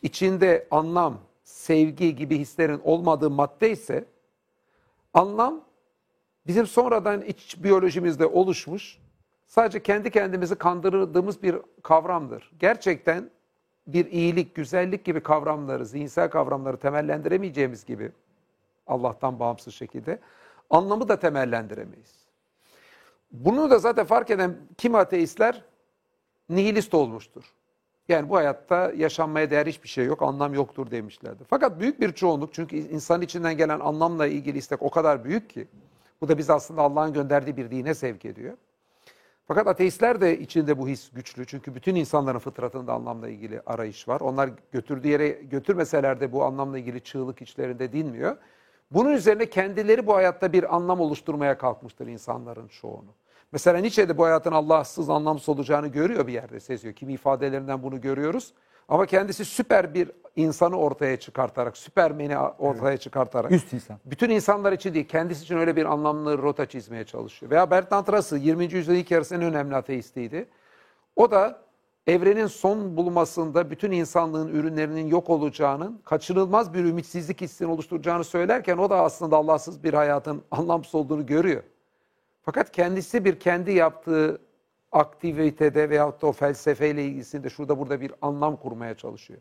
içinde 0.03 0.67
anlam, 0.71 1.19
sevgi 1.45 2.17
gibi 2.17 2.39
hislerin 2.39 2.81
olmadığı 2.85 3.31
madde 3.31 3.71
ise 3.71 4.05
anlam 5.15 5.61
bizim 6.47 6.67
sonradan 6.67 7.23
iç 7.23 7.57
biyolojimizde 7.65 8.27
oluşmuş 8.27 8.99
sadece 9.47 9.83
kendi 9.83 10.11
kendimizi 10.11 10.55
kandırdığımız 10.55 11.43
bir 11.43 11.57
kavramdır. 11.83 12.53
Gerçekten 12.59 13.31
bir 13.87 14.07
iyilik, 14.07 14.55
güzellik 14.55 15.05
gibi 15.05 15.23
kavramları, 15.23 15.87
zihinsel 15.87 16.31
kavramları 16.31 16.77
temellendiremeyeceğimiz 16.77 17.85
gibi 17.85 18.13
Allah'tan 18.87 19.41
bağımsız 19.41 19.75
şekilde 19.75 20.19
anlamı 20.71 21.09
da 21.09 21.19
temellendiremeyiz. 21.19 22.23
Bunu 23.33 23.71
da 23.71 23.79
zaten 23.79 24.07
fark 24.07 24.31
eden 24.31 24.57
kim 24.79 24.95
ateistler 24.95 25.65
nihilist 26.49 26.95
olmuştur. 26.95 27.45
Yani 28.09 28.29
bu 28.29 28.37
hayatta 28.37 28.93
yaşanmaya 28.97 29.51
değer 29.51 29.67
hiçbir 29.67 29.89
şey 29.89 30.05
yok, 30.05 30.23
anlam 30.23 30.55
yoktur 30.55 30.91
demişlerdi. 30.91 31.45
Fakat 31.51 31.81
büyük 31.81 32.01
bir 32.01 32.13
çoğunluk 32.13 32.55
çünkü 32.55 32.77
insan 32.77 33.23
içinden 33.23 33.57
gelen 33.57 33.81
anlamla 33.81 34.27
ilgili 34.27 34.59
istek 34.59 34.83
o 34.83 34.91
kadar 34.91 35.25
büyük 35.25 35.51
ki 35.51 35.69
bu 36.21 36.29
da 36.29 36.39
bizi 36.39 36.53
aslında 36.53 36.83
Allah'ın 36.83 37.13
gönderdiği 37.13 37.57
bir 37.57 37.71
dine 37.71 37.95
sevk 37.95 38.25
ediyor. 38.25 38.57
Fakat 39.47 39.67
ateistler 39.67 40.21
de 40.21 40.39
içinde 40.39 40.79
bu 40.79 40.89
his 40.89 41.11
güçlü. 41.11 41.47
Çünkü 41.47 41.75
bütün 41.75 41.95
insanların 41.95 42.39
fıtratında 42.39 42.93
anlamla 42.93 43.29
ilgili 43.29 43.61
arayış 43.67 44.09
var. 44.09 44.21
Onlar 44.21 44.51
götürdüğü 44.73 45.09
yere 45.09 45.29
götürmeseler 45.29 46.21
de 46.21 46.33
bu 46.33 46.45
anlamla 46.45 46.79
ilgili 46.79 47.01
çığlık 47.01 47.43
içlerinde 47.43 47.93
dinmiyor. 47.93 48.37
Bunun 48.91 49.13
üzerine 49.13 49.51
kendileri 49.51 50.07
bu 50.07 50.15
hayatta 50.15 50.53
bir 50.53 50.77
anlam 50.77 51.01
oluşturmaya 51.01 51.59
kalkmıştır 51.59 52.07
insanların 52.07 52.69
çoğunu. 52.69 53.15
Mesela 53.53 53.79
Nietzsche 53.79 54.09
de 54.09 54.19
bu 54.19 54.25
hayatın 54.25 54.53
Allahsız 54.53 55.11
anlamsız 55.11 55.49
olacağını 55.49 55.89
görüyor 55.89 56.27
bir 56.27 56.33
yerde 56.33 56.61
seziyor. 56.61 56.95
Kimi 56.95 57.13
ifadelerinden 57.13 57.83
bunu 57.83 58.01
görüyoruz. 58.01 58.53
Ama 58.93 59.07
kendisi 59.07 59.45
süper 59.45 59.95
bir 59.95 60.11
insanı 60.37 60.77
ortaya 60.77 61.21
çıkartarak, 61.21 61.77
süpermeni 61.77 62.39
ortaya 62.39 62.97
çıkartarak. 62.97 63.53
Üst 63.53 63.73
insan. 63.73 63.99
Bütün 64.05 64.31
insanlar 64.31 64.73
için 64.73 64.95
değil, 64.95 65.09
kendisi 65.09 65.45
için 65.45 65.57
öyle 65.57 65.77
bir 65.77 65.85
anlamlı 65.85 66.39
rota 66.39 66.67
çizmeye 66.67 67.05
çalışıyor. 67.05 67.51
Veya 67.51 67.71
Bertrand 67.71 68.07
Russell 68.09 68.39
20. 68.39 68.65
yüzyılın 68.65 68.99
ilk 68.99 69.11
yarısı 69.11 69.35
en 69.35 69.43
önemli 69.43 69.77
ateistiydi. 69.77 70.49
O 71.17 71.31
da 71.31 71.63
evrenin 72.07 72.47
son 72.47 72.97
bulmasında 72.97 73.71
bütün 73.71 73.91
insanlığın 73.91 74.49
ürünlerinin 74.49 75.07
yok 75.07 75.31
olacağının 75.31 76.01
kaçınılmaz 76.05 76.75
bir 76.75 76.85
ümitsizlik 76.85 77.41
hissini 77.41 77.69
oluşturacağını 77.69 78.25
söylerken 78.25 78.79
o 78.79 78.91
da 78.91 79.01
aslında 79.01 79.37
Allahsız 79.37 79.85
bir 79.85 79.95
hayatın 79.95 80.43
anlamsız 80.51 80.95
olduğunu 80.95 81.27
görüyor. 81.27 81.63
Fakat 82.43 82.73
kendisi 82.73 83.25
bir 83.25 83.41
kendi 83.41 83.73
yaptığı 83.73 84.41
aktivitede 84.93 85.91
veyahut 85.91 86.23
da 86.23 86.27
o 86.27 86.33
felsefeyle 86.33 87.05
ilgisinde 87.05 87.51
şurada 87.51 87.79
burada 87.79 88.01
bir 88.01 88.13
anlam 88.23 88.57
kurmaya 88.57 88.95
çalışıyor. 88.97 89.41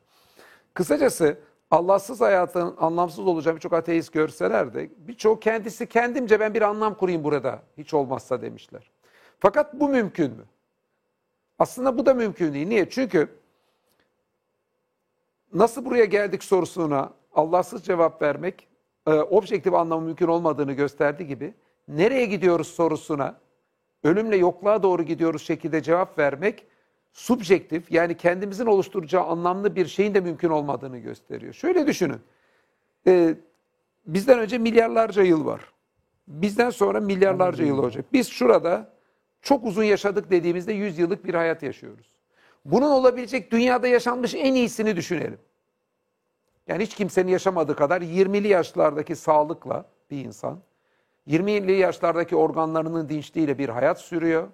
Kısacası 0.74 1.38
Allahsız 1.72 2.22
hayatın 2.22 2.76
anlamsız 2.78 3.28
olacağını 3.28 3.56
birçok 3.56 3.74
ateist 3.74 4.14
görseler 4.14 4.74
de 4.74 4.90
birçok 4.98 5.42
kendisi 5.42 5.88
kendimce 5.88 6.40
ben 6.40 6.54
bir 6.54 6.62
anlam 6.62 6.96
kurayım 6.96 7.24
burada 7.24 7.62
hiç 7.78 7.94
olmazsa 7.94 8.42
demişler. 8.42 8.92
Fakat 9.40 9.80
bu 9.80 9.90
mümkün 9.90 10.32
mü? 10.32 10.44
Aslında 11.60 11.98
bu 11.98 12.06
da 12.06 12.14
mümkün 12.14 12.54
değil. 12.54 12.68
Niye? 12.68 12.90
Çünkü 12.90 13.30
nasıl 15.54 15.86
buraya 15.86 16.06
geldik 16.06 16.44
sorusuna 16.44 17.14
Allahsız 17.34 17.84
cevap 17.84 18.22
vermek 18.22 18.68
e, 19.08 19.12
objektif 19.12 19.74
anlamı 19.74 20.06
mümkün 20.06 20.28
olmadığını 20.28 20.74
gösterdiği 20.74 21.28
gibi 21.28 21.54
nereye 21.88 22.26
gidiyoruz 22.26 22.68
sorusuna 22.68 23.40
ölümle 24.04 24.36
yokluğa 24.36 24.84
doğru 24.84 25.04
gidiyoruz 25.04 25.42
şekilde 25.42 25.84
cevap 25.84 26.20
vermek 26.20 26.66
subjektif 27.14 27.92
yani 27.92 28.18
kendimizin 28.18 28.66
oluşturacağı 28.66 29.24
anlamlı 29.24 29.76
bir 29.76 29.86
şeyin 29.86 30.14
de 30.14 30.20
mümkün 30.20 30.50
olmadığını 30.50 30.98
gösteriyor. 30.98 31.54
Şöyle 31.54 31.88
düşünün. 31.88 32.20
Ee, 33.08 33.36
bizden 34.06 34.40
önce 34.40 34.58
milyarlarca 34.58 35.24
yıl 35.24 35.46
var. 35.46 35.62
Bizden 36.28 36.70
sonra 36.70 37.00
milyarlarca 37.00 37.66
yıl 37.66 37.78
olacak. 37.78 38.06
Biz 38.14 38.30
şurada 38.30 38.94
çok 39.42 39.66
uzun 39.66 39.84
yaşadık 39.84 40.32
dediğimizde 40.32 40.74
100 40.74 41.00
yıllık 41.00 41.26
bir 41.26 41.34
hayat 41.34 41.64
yaşıyoruz. 41.64 42.12
Bunun 42.66 42.92
olabilecek 42.92 43.52
dünyada 43.52 43.88
yaşanmış 43.88 44.36
en 44.36 44.54
iyisini 44.54 44.96
düşünelim. 44.96 45.40
Yani 46.68 46.84
hiç 46.84 46.96
kimsenin 46.96 47.32
yaşamadığı 47.32 47.76
kadar 47.76 48.02
20'li 48.02 48.48
yaşlardaki 48.48 49.16
sağlıkla 49.16 49.86
bir 50.12 50.26
insan 50.26 50.60
20'li 51.28 51.72
yaşlardaki 51.72 52.36
organlarının 52.36 53.10
dinçliğiyle 53.10 53.58
bir 53.58 53.70
hayat 53.70 54.00
sürüyor. 54.00 54.48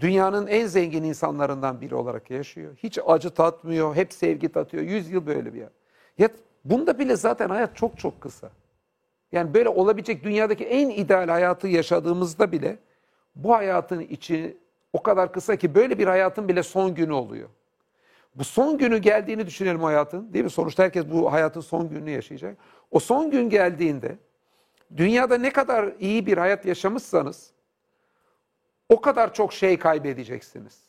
Dünyanın 0.00 0.46
en 0.46 0.66
zengin 0.66 1.02
insanlarından 1.02 1.80
biri 1.80 1.94
olarak 1.94 2.30
yaşıyor. 2.30 2.72
Hiç 2.76 2.98
acı 3.06 3.30
tatmıyor, 3.30 3.94
hep 3.94 4.12
sevgi 4.12 4.48
tatıyor. 4.48 4.82
100 4.82 5.10
yıl 5.10 5.26
böyle 5.26 5.54
bir 5.54 5.58
hayat. 5.58 5.72
Ya 6.18 6.28
bunda 6.64 6.98
bile 6.98 7.16
zaten 7.16 7.48
hayat 7.48 7.76
çok 7.76 7.98
çok 7.98 8.20
kısa. 8.20 8.50
Yani 9.32 9.54
böyle 9.54 9.68
olabilecek 9.68 10.24
dünyadaki 10.24 10.64
en 10.64 10.90
ideal 10.90 11.28
hayatı 11.28 11.68
yaşadığımızda 11.68 12.52
bile 12.52 12.78
bu 13.34 13.54
hayatın 13.54 14.00
içi 14.00 14.56
o 14.92 15.02
kadar 15.02 15.32
kısa 15.32 15.56
ki 15.56 15.74
böyle 15.74 15.98
bir 15.98 16.06
hayatın 16.06 16.48
bile 16.48 16.62
son 16.62 16.94
günü 16.94 17.12
oluyor. 17.12 17.48
Bu 18.34 18.44
son 18.44 18.78
günü 18.78 18.98
geldiğini 18.98 19.46
düşünelim 19.46 19.82
hayatın. 19.82 20.32
Değil 20.32 20.44
mi? 20.44 20.50
Sonuçta 20.50 20.82
herkes 20.82 21.10
bu 21.10 21.32
hayatın 21.32 21.60
son 21.60 21.88
gününü 21.88 22.10
yaşayacak. 22.10 22.56
O 22.90 23.00
son 23.00 23.30
gün 23.30 23.50
geldiğinde 23.50 24.18
dünyada 24.96 25.38
ne 25.38 25.52
kadar 25.52 25.92
iyi 26.00 26.26
bir 26.26 26.38
hayat 26.38 26.66
yaşamışsanız 26.66 27.50
o 28.88 29.00
kadar 29.00 29.34
çok 29.34 29.52
şey 29.52 29.78
kaybedeceksiniz. 29.78 30.82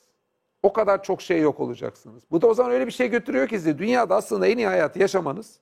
O 0.64 0.74
kadar 0.74 1.04
çok 1.04 1.22
şey 1.22 1.42
yok 1.42 1.60
olacaksınız. 1.60 2.24
Bu 2.32 2.42
da 2.42 2.48
o 2.48 2.54
zaman 2.54 2.72
öyle 2.72 2.88
bir 2.88 2.92
şey 2.92 3.10
götürüyor 3.10 3.48
ki 3.48 3.56
size 3.56 3.78
dünyada 3.78 4.16
aslında 4.16 4.48
en 4.48 4.58
iyi 4.58 4.68
hayatı 4.68 5.00
yaşamanız 5.00 5.60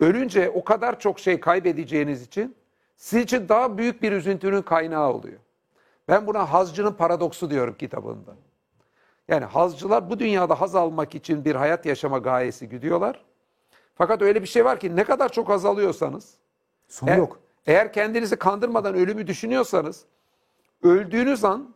ölünce 0.00 0.50
o 0.50 0.64
kadar 0.64 1.00
çok 1.00 1.20
şey 1.20 1.40
kaybedeceğiniz 1.40 2.22
için 2.22 2.56
sizin 2.96 3.22
için 3.22 3.48
daha 3.48 3.78
büyük 3.78 4.02
bir 4.02 4.12
üzüntünün 4.12 4.62
kaynağı 4.62 5.12
oluyor. 5.12 5.38
Ben 6.08 6.26
buna 6.26 6.52
hazcının 6.52 6.92
paradoksu 6.92 7.50
diyorum 7.50 7.74
kitabında. 7.74 8.36
Yani 9.28 9.44
hazcılar 9.44 10.10
bu 10.10 10.18
dünyada 10.18 10.60
haz 10.60 10.74
almak 10.74 11.14
için 11.14 11.44
bir 11.44 11.54
hayat 11.54 11.86
yaşama 11.86 12.18
gayesi 12.18 12.68
güdüyorlar. 12.68 13.24
Fakat 13.94 14.22
öyle 14.22 14.42
bir 14.42 14.46
şey 14.46 14.64
var 14.64 14.80
ki 14.80 14.96
ne 14.96 15.04
kadar 15.04 15.28
çok 15.28 15.48
haz 15.48 15.64
alıyorsanız 15.64 16.34
Sonu 16.88 17.10
eğer, 17.10 17.18
yok. 17.18 17.40
Eğer 17.68 17.92
kendinizi 17.92 18.36
kandırmadan 18.36 18.94
ölümü 18.94 19.26
düşünüyorsanız 19.26 20.04
öldüğünüz 20.82 21.44
an 21.44 21.74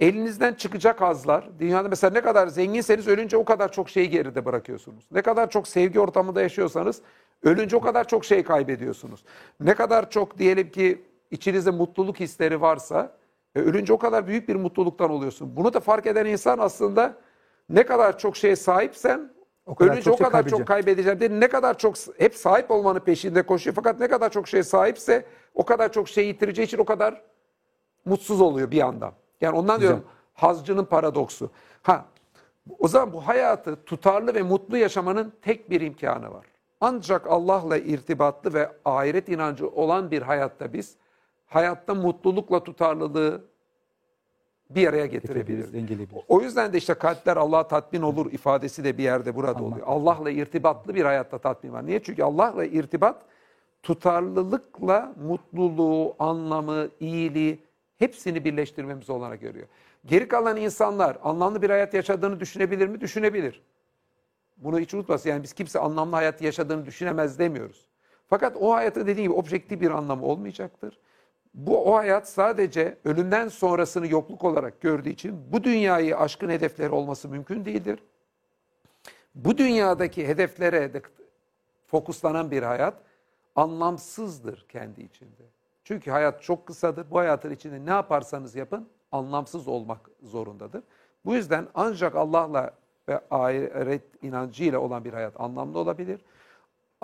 elinizden 0.00 0.54
çıkacak 0.54 1.00
hazlar, 1.00 1.48
dünyada 1.58 1.88
mesela 1.88 2.12
ne 2.12 2.20
kadar 2.20 2.48
zenginseniz 2.48 3.08
ölünce 3.08 3.36
o 3.36 3.44
kadar 3.44 3.72
çok 3.72 3.90
şeyi 3.90 4.10
geride 4.10 4.44
bırakıyorsunuz. 4.44 5.04
Ne 5.10 5.22
kadar 5.22 5.50
çok 5.50 5.68
sevgi 5.68 6.00
ortamında 6.00 6.42
yaşıyorsanız 6.42 7.02
ölünce 7.42 7.76
o 7.76 7.80
kadar 7.80 8.08
çok 8.08 8.24
şey 8.24 8.42
kaybediyorsunuz. 8.42 9.24
Ne 9.60 9.74
kadar 9.74 10.10
çok 10.10 10.38
diyelim 10.38 10.70
ki 10.70 11.02
içinizde 11.30 11.70
mutluluk 11.70 12.20
hisleri 12.20 12.60
varsa 12.60 13.16
e, 13.54 13.60
ölünce 13.60 13.92
o 13.92 13.98
kadar 13.98 14.26
büyük 14.26 14.48
bir 14.48 14.56
mutluluktan 14.56 15.10
oluyorsun. 15.10 15.56
Bunu 15.56 15.74
da 15.74 15.80
fark 15.80 16.06
eden 16.06 16.26
insan 16.26 16.58
aslında 16.58 17.18
ne 17.68 17.82
kadar 17.86 18.18
çok 18.18 18.36
şeye 18.36 18.56
sahipsen 18.56 19.30
O 19.66 19.74
kadar 19.74 19.92
ölünce 19.92 20.02
çok 20.02 20.20
o 20.20 20.24
kadar 20.24 20.48
çok 20.48 20.66
kaybedeceğim. 20.66 21.20
diye 21.20 21.40
ne 21.40 21.48
kadar 21.48 21.78
çok 21.78 21.94
hep 22.18 22.34
sahip 22.34 22.70
olmanın 22.70 23.00
peşinde 23.00 23.42
koşuyor. 23.42 23.74
Fakat 23.74 24.00
ne 24.00 24.08
kadar 24.08 24.30
çok 24.30 24.48
şey 24.48 24.62
sahipse 24.62 25.26
o 25.54 25.64
kadar 25.64 25.92
çok 25.92 26.08
şey 26.08 26.26
yitireceği 26.26 26.66
için 26.66 26.78
o 26.78 26.84
kadar 26.84 27.22
mutsuz 28.04 28.40
oluyor 28.40 28.70
bir 28.70 28.76
yandan. 28.76 29.12
Yani 29.40 29.56
ondan 29.56 29.80
diyorum 29.80 30.04
hazcının 30.34 30.84
paradoksu. 30.84 31.50
Ha 31.82 32.04
o 32.78 32.88
zaman 32.88 33.12
bu 33.12 33.26
hayatı 33.26 33.84
tutarlı 33.84 34.34
ve 34.34 34.42
mutlu 34.42 34.76
yaşamanın 34.76 35.32
tek 35.42 35.70
bir 35.70 35.80
imkanı 35.80 36.34
var. 36.34 36.46
Ancak 36.80 37.26
Allah'la 37.26 37.76
irtibatlı 37.76 38.54
ve 38.54 38.72
ahiret 38.84 39.28
inancı 39.28 39.68
olan 39.68 40.10
bir 40.10 40.22
hayatta 40.22 40.72
biz 40.72 40.96
hayatta 41.46 41.94
mutlulukla 41.94 42.64
tutarlılığı 42.64 43.44
bir 44.70 44.88
araya 44.88 45.06
getirebilir. 45.06 45.66
O 46.28 46.40
yüzden 46.40 46.72
de 46.72 46.78
işte 46.78 46.94
kalpler 46.94 47.36
Allah'a 47.36 47.68
tatmin 47.68 48.02
olur 48.02 48.32
ifadesi 48.32 48.84
de 48.84 48.98
bir 48.98 49.02
yerde 49.02 49.34
burada 49.34 49.58
Allah. 49.58 49.62
oluyor. 49.62 49.86
Allah'la 49.86 50.30
irtibatlı 50.30 50.94
bir 50.94 51.04
hayatta 51.04 51.38
tatmin 51.38 51.72
var. 51.72 51.86
Niye? 51.86 52.02
Çünkü 52.02 52.22
Allah'la 52.22 52.64
irtibat 52.64 53.22
tutarlılıkla 53.82 55.14
mutluluğu, 55.26 56.14
anlamı, 56.18 56.88
iyiliği 57.00 57.58
hepsini 57.98 58.44
birleştirmemiz 58.44 59.10
olarak 59.10 59.40
görüyor. 59.40 59.66
Geri 60.06 60.28
kalan 60.28 60.56
insanlar 60.56 61.18
anlamlı 61.22 61.62
bir 61.62 61.70
hayat 61.70 61.94
yaşadığını 61.94 62.40
düşünebilir 62.40 62.88
mi? 62.88 63.00
Düşünebilir. 63.00 63.62
Bunu 64.56 64.80
hiç 64.80 64.94
unutmasın. 64.94 65.30
Yani 65.30 65.42
biz 65.42 65.52
kimse 65.52 65.78
anlamlı 65.78 66.16
hayat 66.16 66.42
yaşadığını 66.42 66.86
düşünemez 66.86 67.38
demiyoruz. 67.38 67.88
Fakat 68.28 68.56
o 68.60 68.74
hayatı 68.74 69.06
dediğim 69.06 69.30
gibi 69.30 69.40
objektif 69.40 69.80
bir 69.80 69.90
anlamı 69.90 70.24
olmayacaktır. 70.26 70.98
Bu 71.56 71.92
o 71.92 71.96
hayat 71.96 72.28
sadece 72.28 72.98
ölümden 73.04 73.48
sonrasını 73.48 74.08
yokluk 74.08 74.44
olarak 74.44 74.80
gördüğü 74.80 75.08
için 75.08 75.52
bu 75.52 75.64
dünyayı 75.64 76.18
aşkın 76.18 76.48
hedefleri 76.48 76.90
olması 76.90 77.28
mümkün 77.28 77.64
değildir. 77.64 77.98
Bu 79.34 79.58
dünyadaki 79.58 80.28
hedeflere 80.28 80.94
de 80.94 81.02
fokuslanan 81.86 82.50
bir 82.50 82.62
hayat 82.62 82.94
anlamsızdır 83.54 84.66
kendi 84.68 85.02
içinde. 85.02 85.42
Çünkü 85.84 86.10
hayat 86.10 86.42
çok 86.42 86.66
kısadır. 86.66 87.10
Bu 87.10 87.18
hayatın 87.18 87.50
içinde 87.50 87.86
ne 87.86 87.90
yaparsanız 87.90 88.54
yapın 88.54 88.88
anlamsız 89.12 89.68
olmak 89.68 90.10
zorundadır. 90.22 90.82
Bu 91.24 91.34
yüzden 91.34 91.66
ancak 91.74 92.16
Allah'la 92.16 92.70
ve 93.08 93.20
ahiret 93.30 94.24
inancıyla 94.24 94.78
olan 94.78 95.04
bir 95.04 95.12
hayat 95.12 95.40
anlamlı 95.40 95.78
olabilir. 95.78 96.20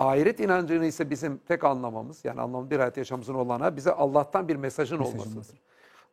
Ahiret 0.03 0.39
inancını 0.39 0.85
ise 0.85 1.09
bizim 1.09 1.37
tek 1.37 1.63
anlamamız 1.63 2.25
yani 2.25 2.41
anlamlı 2.41 2.69
bir 2.71 2.77
hayat 2.77 2.97
yaşamımızın 2.97 3.33
olana 3.33 3.75
bize 3.75 3.91
Allah'tan 3.91 4.47
bir 4.47 4.55
mesajın 4.55 4.99
olmasıdır. 4.99 5.61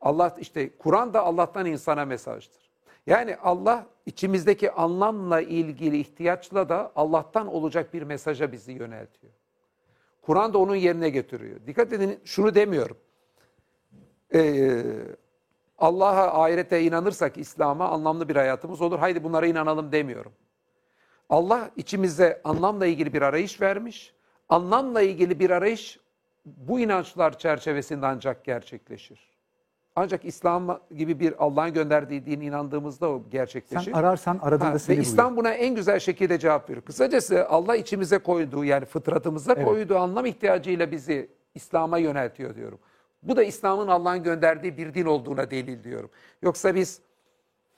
Allah 0.00 0.36
işte 0.40 0.76
Kur'an 0.78 1.14
da 1.14 1.22
Allah'tan 1.22 1.66
insana 1.66 2.04
mesajdır. 2.04 2.70
Yani 3.06 3.36
Allah 3.36 3.86
içimizdeki 4.06 4.70
anlamla 4.70 5.40
ilgili 5.40 5.98
ihtiyaçla 5.98 6.68
da 6.68 6.92
Allah'tan 6.96 7.46
olacak 7.46 7.94
bir 7.94 8.02
mesaja 8.02 8.52
bizi 8.52 8.72
yöneltiyor. 8.72 9.32
Kur'an 10.22 10.54
da 10.54 10.58
onun 10.58 10.74
yerine 10.74 11.10
getiriyor. 11.10 11.60
Dikkat 11.66 11.92
edin 11.92 12.20
şunu 12.24 12.54
demiyorum. 12.54 12.96
Ee, 14.34 14.82
Allah'a 15.78 16.42
ahirete 16.44 16.82
inanırsak 16.82 17.38
İslam'a 17.38 17.88
anlamlı 17.88 18.28
bir 18.28 18.36
hayatımız 18.36 18.80
olur. 18.80 18.98
Haydi 18.98 19.24
bunlara 19.24 19.46
inanalım 19.46 19.92
demiyorum. 19.92 20.32
Allah 21.30 21.70
içimize 21.76 22.40
anlamla 22.44 22.86
ilgili 22.86 23.12
bir 23.12 23.22
arayış 23.22 23.60
vermiş. 23.60 24.14
Anlamla 24.48 25.02
ilgili 25.02 25.38
bir 25.40 25.50
arayış 25.50 26.00
bu 26.46 26.80
inançlar 26.80 27.38
çerçevesinde 27.38 28.06
ancak 28.06 28.44
gerçekleşir. 28.44 29.30
Ancak 29.96 30.24
İslam 30.24 30.80
gibi 30.96 31.20
bir 31.20 31.44
Allah'ın 31.44 31.72
gönderdiği 31.74 32.26
din 32.26 32.40
inandığımızda 32.40 33.08
o 33.10 33.22
gerçekleşir. 33.30 33.84
Sen 33.92 33.98
ararsan 33.98 34.38
aradığında 34.42 34.70
Ha, 34.70 34.78
seni 34.78 34.96
ve 34.96 35.00
buluyor. 35.00 35.12
İslam 35.12 35.36
buna 35.36 35.50
en 35.50 35.74
güzel 35.74 35.98
şekilde 35.98 36.38
cevap 36.38 36.70
veriyor. 36.70 36.84
Kısacası 36.84 37.48
Allah 37.48 37.76
içimize 37.76 38.18
koyduğu 38.18 38.64
yani 38.64 38.84
fıtratımıza 38.84 39.52
Evet. 39.52 39.64
koyduğu 39.64 39.96
anlam 39.98 40.26
ihtiyacıyla 40.26 40.90
bizi 40.90 41.30
İslam'a 41.54 41.98
yöneltiyor 41.98 42.54
diyorum. 42.56 42.78
Bu 43.22 43.36
da 43.36 43.42
İslam'ın 43.42 43.88
Allah'ın 43.88 44.22
gönderdiği 44.22 44.76
bir 44.76 44.94
din 44.94 45.04
olduğuna 45.06 45.50
delil 45.50 45.84
diyorum. 45.84 46.10
Yoksa 46.42 46.74
biz 46.74 47.00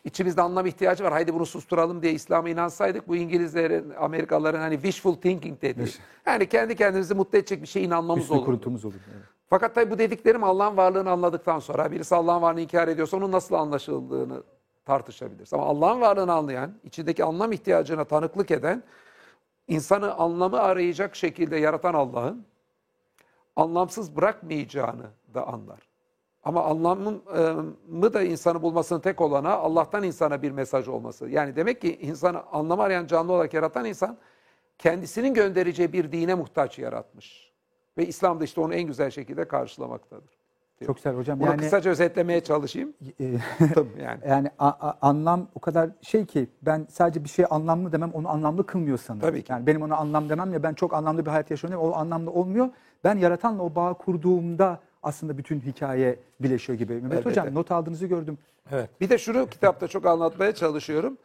içimizde 0.04 0.42
anlam 0.42 0.66
ihtiyacı 0.66 1.04
var. 1.04 1.12
Haydi 1.12 1.34
bunu 1.34 1.46
susturalım 1.46 2.02
diye 2.02 2.12
İslam'a 2.12 2.48
inansaydık 2.48 3.08
bu 3.08 3.16
İngilizlerin, 3.16 3.90
Amerikalıların 3.90 4.60
hani 4.60 4.74
wishful 4.74 5.14
thinking 5.14 5.62
dediği. 5.62 5.88
Yani 6.26 6.48
kendi 6.48 6.76
kendimizi 6.76 7.14
mutlu 7.14 7.38
edecek 7.38 7.62
bir 7.62 7.66
şeye 7.66 7.86
inanmamız 7.86 8.22
Üstü 8.22 8.34
olur. 8.34 8.44
kurutumuz 8.44 8.84
olur. 8.84 8.94
Evet. 9.14 9.24
Fakat 9.50 9.74
tabii 9.74 9.90
bu 9.90 9.98
dediklerim 9.98 10.44
Allah'ın 10.44 10.76
varlığını 10.76 11.10
anladıktan 11.10 11.58
sonra 11.58 11.90
birisi 11.90 12.14
Allah'ın 12.14 12.42
varlığını 12.42 12.60
inkar 12.60 12.88
ediyorsa 12.88 13.16
onun 13.16 13.32
nasıl 13.32 13.54
anlaşıldığını 13.54 14.42
tartışabiliriz. 14.84 15.52
Ama 15.52 15.64
Allah'ın 15.64 16.00
varlığını 16.00 16.32
anlayan, 16.32 16.72
içindeki 16.84 17.24
anlam 17.24 17.52
ihtiyacına 17.52 18.04
tanıklık 18.04 18.50
eden, 18.50 18.82
insanı 19.68 20.14
anlamı 20.14 20.60
arayacak 20.60 21.16
şekilde 21.16 21.56
yaratan 21.56 21.94
Allah'ın 21.94 22.46
anlamsız 23.56 24.16
bırakmayacağını 24.16 25.06
da 25.34 25.46
anlar. 25.46 25.91
Ama 26.44 26.64
anlamı 26.64 28.12
da 28.12 28.22
insanı 28.22 28.62
bulmasının 28.62 29.00
tek 29.00 29.20
olana 29.20 29.50
Allah'tan 29.54 30.02
insana 30.02 30.42
bir 30.42 30.50
mesaj 30.50 30.88
olması. 30.88 31.28
Yani 31.28 31.56
demek 31.56 31.80
ki 31.80 31.96
insanı 32.00 32.42
anlam 32.52 32.80
arayan 32.80 33.06
canlı 33.06 33.32
olarak 33.32 33.54
yaratan 33.54 33.84
insan 33.84 34.16
kendisinin 34.78 35.34
göndereceği 35.34 35.92
bir 35.92 36.12
dine 36.12 36.34
muhtaç 36.34 36.78
yaratmış. 36.78 37.52
Ve 37.98 38.06
İslam 38.06 38.40
da 38.40 38.44
işte 38.44 38.60
onu 38.60 38.74
en 38.74 38.82
güzel 38.82 39.10
şekilde 39.10 39.44
karşılamaktadır. 39.48 40.30
Çok 40.86 40.96
güzel 40.96 41.14
hocam. 41.14 41.40
Bunu 41.40 41.48
yani 41.48 41.60
kısaca 41.60 41.90
özetlemeye 41.90 42.40
çalışayım. 42.40 42.92
e, 43.20 43.24
Yani 44.02 44.20
yani 44.28 44.50
a- 44.58 44.66
a- 44.68 44.98
anlam 45.02 45.48
o 45.54 45.60
kadar 45.60 45.90
şey 46.02 46.26
ki 46.26 46.48
ben 46.62 46.86
sadece 46.90 47.24
bir 47.24 47.28
şey 47.28 47.44
anlamlı 47.50 47.92
demem 47.92 48.10
onu 48.14 48.28
anlamlı 48.28 48.66
kılmıyor 48.66 48.98
sanırım. 48.98 49.28
Tabii 49.28 49.42
ki. 49.42 49.52
Yani 49.52 49.66
benim 49.66 49.82
ona 49.82 49.96
anlam 49.96 50.28
demem 50.28 50.52
ya 50.52 50.62
ben 50.62 50.74
çok 50.74 50.94
anlamlı 50.94 51.26
bir 51.26 51.30
hayat 51.30 51.50
yaşıyorum 51.50 51.80
o 51.80 51.92
anlamlı 51.94 52.30
olmuyor. 52.30 52.68
Ben 53.04 53.18
yaratanla 53.18 53.62
o 53.62 53.74
bağı 53.74 53.94
kurduğumda 53.98 54.80
aslında 55.02 55.38
bütün 55.38 55.60
hikaye 55.60 56.18
birleşiyor 56.40 56.78
gibi. 56.78 56.92
Mehmet 56.92 57.12
Elbette. 57.12 57.30
hocam 57.30 57.54
not 57.54 57.70
aldığınızı 57.70 58.06
gördüm. 58.06 58.38
Evet. 58.70 58.90
bir 59.00 59.10
de 59.10 59.18
şunu 59.18 59.46
kitapta 59.46 59.88
çok 59.88 60.06
anlatmaya 60.06 60.54
çalışıyorum. 60.54 61.18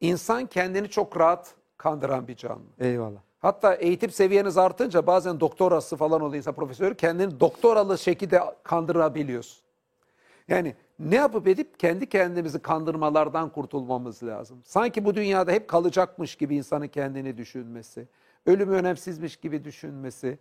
İnsan 0.00 0.46
kendini 0.46 0.88
çok 0.88 1.20
rahat 1.20 1.54
kandıran 1.76 2.28
bir 2.28 2.36
canlı. 2.36 2.64
Eyvallah. 2.80 3.20
Hatta 3.38 3.74
eğitim 3.74 4.10
seviyeniz 4.10 4.58
artınca 4.58 5.06
bazen 5.06 5.40
doktorası 5.40 5.96
falan 5.96 6.20
oluyor 6.20 6.36
insan 6.36 6.54
profesörü 6.54 6.94
kendini 6.94 7.40
doktoralı 7.40 7.98
şekilde 7.98 8.40
kandırabiliyorsun. 8.62 9.62
Yani 10.48 10.74
ne 10.98 11.16
yapıp 11.16 11.48
edip 11.48 11.78
kendi 11.78 12.08
kendimizi 12.08 12.58
kandırmalardan 12.58 13.48
kurtulmamız 13.48 14.22
lazım. 14.22 14.60
Sanki 14.64 15.04
bu 15.04 15.14
dünyada 15.14 15.52
hep 15.52 15.68
kalacakmış 15.68 16.36
gibi 16.36 16.56
insanın 16.56 16.88
kendini 16.88 17.36
düşünmesi, 17.36 18.08
ölümü 18.46 18.74
önemsizmiş 18.74 19.36
gibi 19.36 19.64
düşünmesi, 19.64 20.38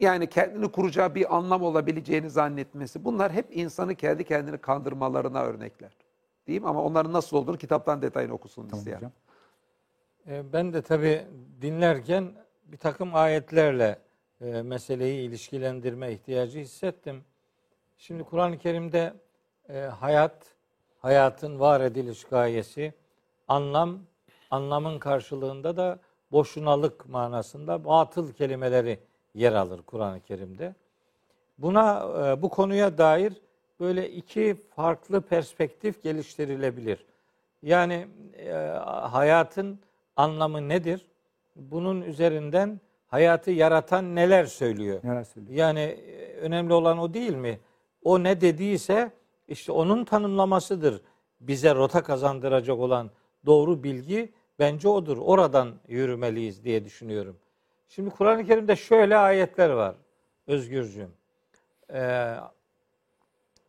yani 0.00 0.26
kendini 0.28 0.72
kuracağı 0.72 1.14
bir 1.14 1.36
anlam 1.36 1.62
olabileceğini 1.62 2.30
zannetmesi. 2.30 3.04
Bunlar 3.04 3.32
hep 3.32 3.56
insanı 3.56 3.94
kendi 3.94 4.24
kendini 4.24 4.58
kandırmalarına 4.58 5.42
örnekler. 5.42 5.96
Değil 6.46 6.60
mi? 6.62 6.68
Ama 6.68 6.82
onların 6.82 7.12
nasıl 7.12 7.36
olduğunu 7.36 7.58
kitaptan 7.58 8.02
detayını 8.02 8.32
okusun 8.32 8.62
Tamam 8.68 8.78
isteyen. 8.78 8.96
hocam. 8.96 9.12
E, 10.28 10.52
Ben 10.52 10.72
de 10.72 10.82
tabii 10.82 11.26
dinlerken 11.62 12.32
bir 12.64 12.76
takım 12.76 13.14
ayetlerle 13.14 13.98
e, 14.40 14.62
meseleyi 14.62 15.28
ilişkilendirme 15.28 16.12
ihtiyacı 16.12 16.58
hissettim. 16.58 17.24
Şimdi 17.98 18.24
Kur'an-ı 18.24 18.58
Kerim'de 18.58 19.14
e, 19.68 19.78
hayat, 19.80 20.46
hayatın 21.00 21.60
var 21.60 21.80
ediliş 21.80 22.24
gayesi, 22.24 22.94
anlam, 23.48 23.98
anlamın 24.50 24.98
karşılığında 24.98 25.76
da 25.76 25.98
boşunalık 26.32 27.08
manasında 27.08 27.84
batıl 27.84 28.32
kelimeleri 28.32 28.98
yer 29.36 29.52
alır 29.52 29.82
Kur'an-ı 29.82 30.20
Kerim'de. 30.20 30.74
Buna 31.58 32.08
e, 32.26 32.42
bu 32.42 32.48
konuya 32.48 32.98
dair 32.98 33.32
böyle 33.80 34.10
iki 34.10 34.54
farklı 34.54 35.20
perspektif 35.20 36.02
geliştirilebilir. 36.02 37.04
Yani 37.62 38.06
e, 38.38 38.52
hayatın 38.88 39.78
anlamı 40.16 40.68
nedir? 40.68 41.06
Bunun 41.56 42.02
üzerinden 42.02 42.80
hayatı 43.08 43.50
yaratan 43.50 44.14
neler 44.14 44.44
söylüyor? 44.44 45.00
Neler 45.04 45.24
söylüyor? 45.24 45.58
Yani 45.58 45.80
e, 45.80 46.36
önemli 46.36 46.72
olan 46.72 46.98
o 46.98 47.14
değil 47.14 47.34
mi? 47.34 47.60
O 48.04 48.22
ne 48.22 48.40
dediyse 48.40 49.10
işte 49.48 49.72
onun 49.72 50.04
tanımlamasıdır. 50.04 51.02
Bize 51.40 51.74
rota 51.74 52.02
kazandıracak 52.02 52.78
olan 52.78 53.10
doğru 53.46 53.82
bilgi 53.82 54.32
bence 54.58 54.88
odur. 54.88 55.18
Oradan 55.18 55.74
yürümeliyiz 55.88 56.64
diye 56.64 56.84
düşünüyorum. 56.84 57.36
Şimdi 57.88 58.10
Kur'an-ı 58.10 58.46
Kerim'de 58.46 58.76
şöyle 58.76 59.16
ayetler 59.16 59.70
var 59.70 59.94
Özgürcüğüm. 60.46 61.10
Ee, 61.92 62.34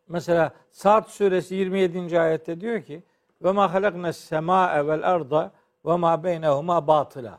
mesela 0.08 0.52
Saat 0.70 1.10
suresi 1.10 1.54
27. 1.54 2.20
ayette 2.20 2.60
diyor 2.60 2.82
ki 2.82 3.02
ve 3.42 3.52
ma 3.52 3.74
halakna 3.74 4.12
semaa 4.12 4.86
vel 4.86 5.10
arda 5.10 5.52
ve 5.84 5.96
ma 5.96 6.24
beynehuma 6.24 6.86
batıla. 6.86 7.38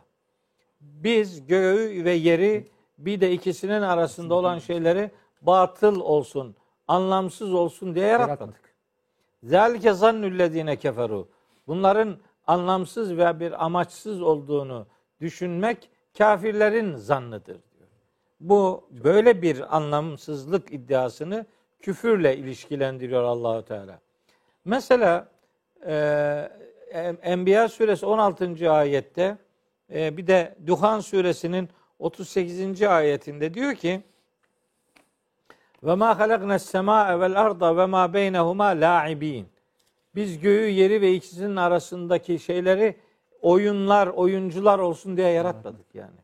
Biz 0.82 1.48
göğü 1.48 2.06
ve 2.06 2.12
yeri 2.12 2.68
bir 2.98 3.22
de 3.22 3.32
ikisinin 3.32 3.82
arasında 3.82 4.34
olan 4.34 4.60
şeyleri 4.60 5.12
batıl 5.42 6.00
olsun, 6.00 6.56
anlamsız 6.88 7.54
olsun 7.54 7.96
diye 7.96 8.08
yaratmadık. 8.08 8.76
Zalike 9.44 9.94
zannüllezine 9.94 10.76
keferu. 10.76 11.28
Bunların 11.68 12.18
anlamsız 12.48 13.18
ve 13.18 13.40
bir 13.40 13.66
amaçsız 13.66 14.22
olduğunu 14.22 14.88
düşünmek 15.22 15.90
kafirlerin 16.18 16.96
zannıdır 16.96 17.46
diyor. 17.48 17.90
Bu 18.40 18.90
böyle 18.92 19.42
bir 19.42 19.78
anlamsızlık 19.78 20.74
iddiasını 20.74 21.46
küfürle 21.80 22.38
ilişkilendiriyor 22.38 23.24
Allahu 23.24 23.66
Teala. 23.66 24.00
Mesela 24.66 25.28
e, 25.86 26.52
Enbiya 27.22 27.70
suresi 27.70 28.06
16. 28.06 28.72
ayette 28.72 29.38
e, 29.94 30.18
bir 30.18 30.28
de 30.28 30.56
Duhan 30.68 31.00
suresinin 31.00 31.70
38. 32.00 32.82
ayetinde 32.82 33.54
diyor 33.54 33.76
ki 33.76 34.02
Ve 35.84 35.96
ma 35.96 36.20
halakna 36.20 36.60
semaa 36.60 37.20
vel 37.20 37.42
arda 37.42 37.78
ve 37.78 37.86
ma 37.86 38.14
beynehuma 38.14 38.66
la'ibin. 38.66 39.48
Biz 40.16 40.40
göğü, 40.40 40.70
yeri 40.70 41.02
ve 41.02 41.14
ikisinin 41.14 41.56
arasındaki 41.56 42.40
şeyleri 42.40 42.96
oyunlar, 43.42 44.08
oyuncular 44.08 44.80
olsun 44.80 45.18
diye 45.18 45.30
yaratmadık 45.30 45.96
yani. 45.96 46.20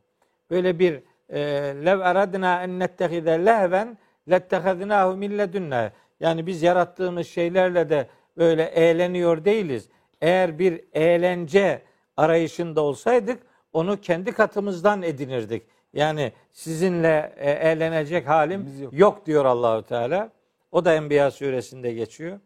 Böyle 0.49 0.79
bir 0.79 1.03
e, 1.29 1.39
lev 1.85 1.99
eradna 1.99 2.63
en 2.63 2.79
nettehide 2.79 3.45
lehven 3.45 3.97
lettehadnahu 4.29 5.17
min 5.17 5.37
ledunna. 5.37 5.91
Yani 6.19 6.47
biz 6.47 6.63
yarattığımız 6.63 7.27
şeylerle 7.27 7.89
de 7.89 8.07
böyle 8.37 8.63
eğleniyor 8.63 9.45
değiliz. 9.45 9.89
Eğer 10.21 10.59
bir 10.59 10.81
eğlence 10.93 11.81
arayışında 12.17 12.81
olsaydık 12.81 13.43
onu 13.73 14.01
kendi 14.01 14.31
katımızdan 14.31 15.01
edinirdik. 15.01 15.63
Yani 15.93 16.31
sizinle 16.51 17.33
e, 17.37 17.51
eğlenecek 17.51 18.27
halim 18.27 18.65
Biz 18.65 18.81
yok. 18.81 18.93
yok. 18.93 19.25
diyor 19.25 19.45
Allahu 19.45 19.83
Teala. 19.83 20.29
O 20.71 20.85
da 20.85 20.93
Enbiya 20.93 21.31
suresinde 21.31 21.93
geçiyor. 21.93 22.39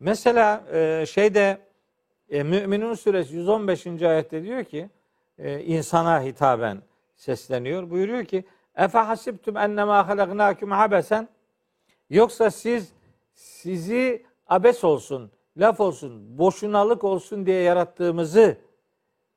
Mesela 0.00 0.64
e, 0.72 1.06
şeyde 1.06 1.58
e, 2.30 2.42
Müminun 2.42 2.94
suresi 2.94 3.36
115. 3.36 3.86
ayette 4.02 4.42
diyor 4.42 4.64
ki 4.64 4.90
e, 5.38 5.60
insana 5.60 6.22
hitaben 6.22 6.82
sesleniyor. 7.16 7.90
Buyuruyor 7.90 8.24
ki 8.24 8.44
Efe 8.76 8.98
hasibtum 8.98 9.56
ennemâ 9.56 10.08
halaknâküm 10.08 10.70
habesen 10.70 11.28
Yoksa 12.10 12.50
siz 12.50 12.92
sizi 13.34 14.26
abes 14.46 14.84
olsun, 14.84 15.30
laf 15.56 15.80
olsun, 15.80 16.38
boşunalık 16.38 17.04
olsun 17.04 17.46
diye 17.46 17.62
yarattığımızı 17.62 18.56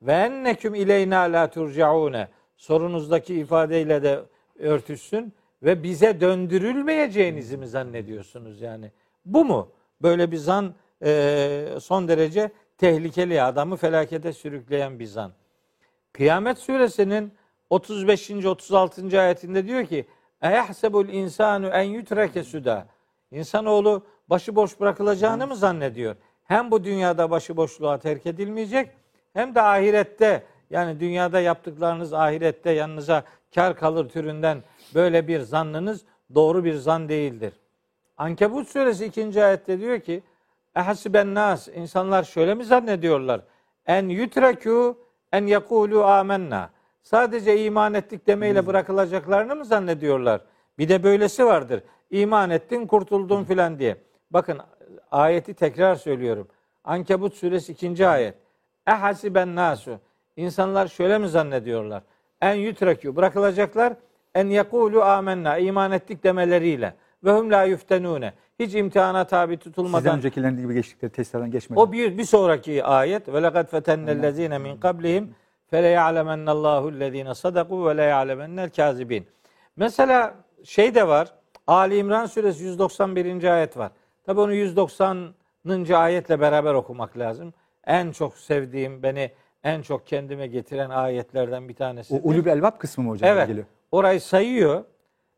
ve 0.02 0.14
enneküm 0.14 0.76
ileyna 0.76 1.20
la 1.20 1.50
turcaune 1.50 2.28
sorunuzdaki 2.58 3.36
ifadeyle 3.36 4.04
de 4.04 4.20
örtüşsün 4.60 5.34
ve 5.64 5.84
bize 5.84 6.22
döndürülmeyeceğinizi 6.22 7.58
mi 7.58 7.68
zannediyorsunuz 7.68 8.62
yani? 8.62 8.92
Bu 9.26 9.46
mu? 9.46 9.72
Böyle 10.02 10.32
bir 10.32 10.38
zan 10.38 10.74
e, 11.04 11.68
son 11.82 12.08
derece 12.08 12.52
tehlikeli 12.84 13.42
adamı 13.42 13.76
felakete 13.76 14.34
sürükleyen 14.34 15.00
bir 15.00 15.06
zan. 15.06 15.32
Kıyamet 16.14 16.58
suresinin 16.58 17.34
35. 17.70 18.32
36. 18.32 19.22
ayetinde 19.22 19.68
diyor 19.68 19.86
ki 19.86 20.06
Eyahsebul 20.42 21.08
insanu 21.08 21.68
en 21.68 21.84
yutreke 21.84 22.44
suda. 22.44 22.88
İnsanoğlu 23.32 24.06
başıboş 24.30 24.80
bırakılacağını 24.80 25.48
mı 25.48 25.56
zannediyor? 25.56 26.16
Hem 26.44 26.72
bu 26.72 26.84
dünyada 26.84 27.32
başıboşluğa 27.32 28.00
terk 28.00 28.26
edilmeyecek 28.26 28.90
hem 29.34 29.56
de 29.56 29.62
ahirette 29.62 30.44
yani 30.70 31.00
dünyada 31.00 31.40
yaptıklarınız 31.40 32.14
ahirette 32.14 32.72
yanınıza 32.72 33.24
kar 33.56 33.76
kalır 33.76 34.10
türünden 34.10 34.64
böyle 34.96 35.28
bir 35.28 35.40
zannınız 35.40 36.02
doğru 36.36 36.64
bir 36.64 36.76
zan 36.76 37.10
değildir. 37.10 37.54
Ankebut 38.18 38.68
suresi 38.68 39.06
2. 39.06 39.44
ayette 39.44 39.80
diyor 39.80 40.00
ki 40.00 40.24
Ehasiben 40.76 41.36
nas 41.36 41.68
insanlar 41.68 42.24
şöyle 42.24 42.54
mi 42.54 42.64
zannediyorlar? 42.66 43.42
En 43.88 44.10
yutreku 44.10 44.98
en 45.32 45.48
yekulu 45.48 46.04
amenna. 46.04 46.70
Sadece 47.04 47.66
iman 47.66 47.94
ettik 47.94 48.28
demeyle 48.28 48.68
bırakılacaklarını 48.68 49.56
mı 49.56 49.66
zannediyorlar? 49.66 50.42
Bir 50.78 50.90
de 50.90 51.04
böylesi 51.04 51.46
vardır. 51.46 51.84
İman 52.12 52.50
ettin, 52.50 52.88
kurtuldun 52.88 53.44
filan 53.44 53.80
diye. 53.80 53.98
Bakın 54.32 54.60
ayeti 55.12 55.54
tekrar 55.54 55.96
söylüyorum. 55.96 56.48
Ankebut 56.84 57.34
suresi 57.36 57.72
2. 57.72 58.08
ayet. 58.08 58.36
Ehasiben 58.88 59.56
nasu. 59.56 60.00
İnsanlar 60.36 60.88
şöyle 60.88 61.18
mi 61.18 61.30
zannediyorlar? 61.30 62.04
En 62.42 62.54
yutrekü 62.54 63.16
bırakılacaklar. 63.16 63.94
En 64.36 64.48
yekulu 64.48 65.02
amenna. 65.02 65.58
iman 65.58 65.92
ettik 65.92 66.24
demeleriyle. 66.24 66.94
Ve 67.24 67.32
hum 67.32 67.52
la 67.52 67.64
yuftenune. 67.64 68.34
Hiç 68.60 68.76
imtihana 68.76 69.28
tabi 69.28 69.54
Sizden 69.54 69.64
tutulmadan 69.72 70.18
öncekilerin 70.18 70.58
gibi 70.58 70.74
geçtikleri 70.74 71.12
testlerden 71.12 71.52
geçmeden. 71.52 71.82
o 71.82 71.92
bir 71.92 72.18
bir 72.18 72.24
sonraki 72.24 72.84
ayet 72.84 73.28
ve 73.28 73.44
lekad 73.44 73.68
fetennellezine 73.70 74.58
min 74.58 74.78
qablihim 74.78 75.36
fele 75.68 75.88
ya'lemennallahu 75.88 76.90
ellezine 76.90 77.36
sadaku 77.36 77.88
ve 77.88 77.98
le 77.98 78.04
ya'lemennel 78.04 78.70
kazibin. 78.70 79.28
Mesela 79.76 80.34
şey 80.64 80.96
de 80.96 81.08
var. 81.08 81.28
Ali 81.68 81.98
İmran 81.98 82.26
suresi 82.26 82.64
191. 82.64 83.44
ayet 83.44 83.78
var. 83.78 83.92
Tabi 84.26 84.40
onu 84.40 84.54
190. 84.54 85.34
ayetle 85.94 86.40
beraber 86.40 86.74
okumak 86.74 87.18
lazım. 87.18 87.54
En 87.86 88.12
çok 88.12 88.38
sevdiğim, 88.38 89.04
beni 89.04 89.32
en 89.64 89.82
çok 89.82 90.08
kendime 90.08 90.48
getiren 90.48 90.90
ayetlerden 90.90 91.70
bir 91.70 91.74
tanesi. 91.76 92.14
o 92.16 92.30
ulul 92.30 92.46
elbab 92.46 92.78
kısmı 92.80 93.04
mı 93.04 93.10
hocam 93.10 93.30
Evet. 93.30 93.48
geliyor? 93.48 93.66
Orayı 93.92 94.22
sayıyor. 94.22 94.84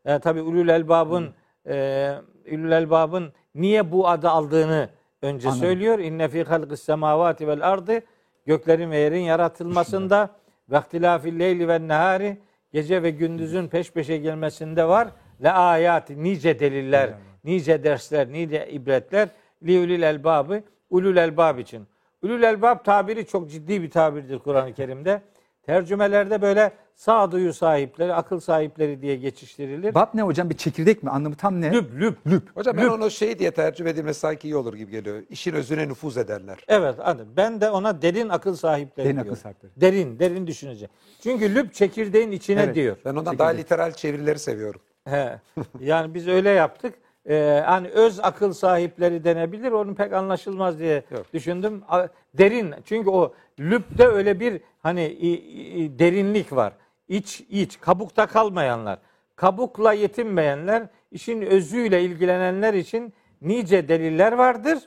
E, 0.04 0.18
tabii 0.18 0.42
Ulul 0.42 0.68
Elbab'ın 0.68 1.34
e, 1.66 2.14
Ulul 2.52 2.72
Elbab'ın 2.72 3.32
niye 3.54 3.92
bu 3.92 4.08
adı 4.08 4.28
aldığını 4.28 4.88
önce 5.22 5.48
Anladım. 5.48 5.66
söylüyor. 5.66 5.98
İnne 5.98 6.28
fi 6.28 6.44
halqis 6.44 6.82
semavati 6.82 7.48
vel 7.48 7.68
ardı 7.68 8.00
göklerin 8.46 8.90
ve 8.90 8.98
yerin 8.98 9.20
yaratılmasında 9.20 10.30
ve 10.70 10.78
ihtilafil 10.78 11.38
leyli 11.38 11.68
ve 11.68 11.88
nehari 11.88 12.38
gece 12.72 13.02
ve 13.02 13.10
gündüzün 13.10 13.68
peş 13.68 13.92
peşe 13.92 14.16
gelmesinde 14.16 14.88
var. 14.88 15.08
Le 15.42 15.50
ayat 15.50 16.10
nice 16.10 16.58
deliller, 16.58 17.10
nice 17.44 17.84
dersler, 17.84 18.32
nice 18.32 18.68
ibretler 18.70 19.28
li 19.62 19.78
ulul 19.78 20.02
elbabı 20.02 20.62
ulul 20.90 21.16
elbab 21.16 21.58
için. 21.58 21.86
Ulul 22.22 22.42
elbab 22.42 22.84
tabiri 22.84 23.26
çok 23.26 23.50
ciddi 23.50 23.82
bir 23.82 23.90
tabirdir 23.90 24.38
Kur'an-ı 24.38 24.74
Kerim'de. 24.74 25.22
Tercümelerde 25.62 26.42
böyle 26.42 26.72
sağduyu 26.96 27.52
sahipleri, 27.52 28.14
akıl 28.14 28.40
sahipleri 28.40 29.02
diye 29.02 29.16
geçiştirilir. 29.16 29.94
Bab 29.94 30.06
ne 30.14 30.22
hocam? 30.22 30.50
Bir 30.50 30.56
çekirdek 30.56 31.02
mi? 31.02 31.10
Anlamı 31.10 31.34
tam 31.36 31.60
ne? 31.60 31.72
Lüb, 31.72 32.00
lüb. 32.00 32.14
Lüb. 32.26 32.42
Hocam 32.54 32.76
ben 32.76 32.86
onu 32.86 33.10
şey 33.10 33.38
diye 33.38 33.50
tercüme 33.50 33.90
edilmesi 33.90 34.20
sanki 34.20 34.48
iyi 34.48 34.56
olur 34.56 34.74
gibi 34.74 34.90
geliyor. 34.90 35.22
İşin 35.30 35.52
özüne 35.54 35.88
nüfuz 35.88 36.16
ederler. 36.16 36.58
Evet, 36.68 36.94
adı. 36.98 37.26
Ben 37.36 37.60
de 37.60 37.70
ona 37.70 38.02
derin 38.02 38.28
akıl 38.28 38.56
sahipleri 38.56 39.06
Derin 39.06 39.16
diyorum. 39.16 39.32
akıl 39.32 39.40
sahipleri. 39.42 39.72
Derin, 39.76 40.18
derin 40.18 40.46
düşünecek. 40.46 40.90
Çünkü 41.22 41.54
lüb 41.54 41.72
çekirdeğin 41.72 42.30
içine 42.32 42.62
Evet. 42.62 42.74
diyor. 42.74 42.96
Ben 43.04 43.14
ondan 43.14 43.38
daha 43.38 43.48
literal 43.48 43.92
çevirileri 43.92 44.38
seviyorum. 44.38 44.80
He. 45.04 45.38
Yani 45.80 46.14
biz 46.14 46.28
öyle 46.28 46.50
yaptık. 46.50 46.94
Ee, 47.28 47.62
hani 47.66 47.88
öz 47.88 48.20
akıl 48.20 48.52
sahipleri 48.52 49.24
denebilir. 49.24 49.72
Onun 49.72 49.94
pek 49.94 50.12
anlaşılmaz 50.12 50.78
diye 50.78 51.02
Yok. 51.10 51.26
düşündüm. 51.34 51.82
A- 51.88 52.06
Derin. 52.34 52.74
Çünkü 52.84 53.10
o 53.10 53.34
lübde 53.60 54.06
öyle 54.06 54.40
bir 54.40 54.60
hani 54.82 55.04
i- 55.06 55.82
i- 55.84 55.98
derinlik 55.98 56.52
var. 56.52 56.72
İç 57.08 57.40
iç 57.40 57.80
kabukta 57.80 58.26
kalmayanlar, 58.26 58.98
kabukla 59.36 59.92
yetinmeyenler, 59.92 60.82
işin 61.10 61.42
özüyle 61.42 62.02
ilgilenenler 62.02 62.74
için 62.74 63.14
nice 63.42 63.88
deliller 63.88 64.32
vardır. 64.32 64.78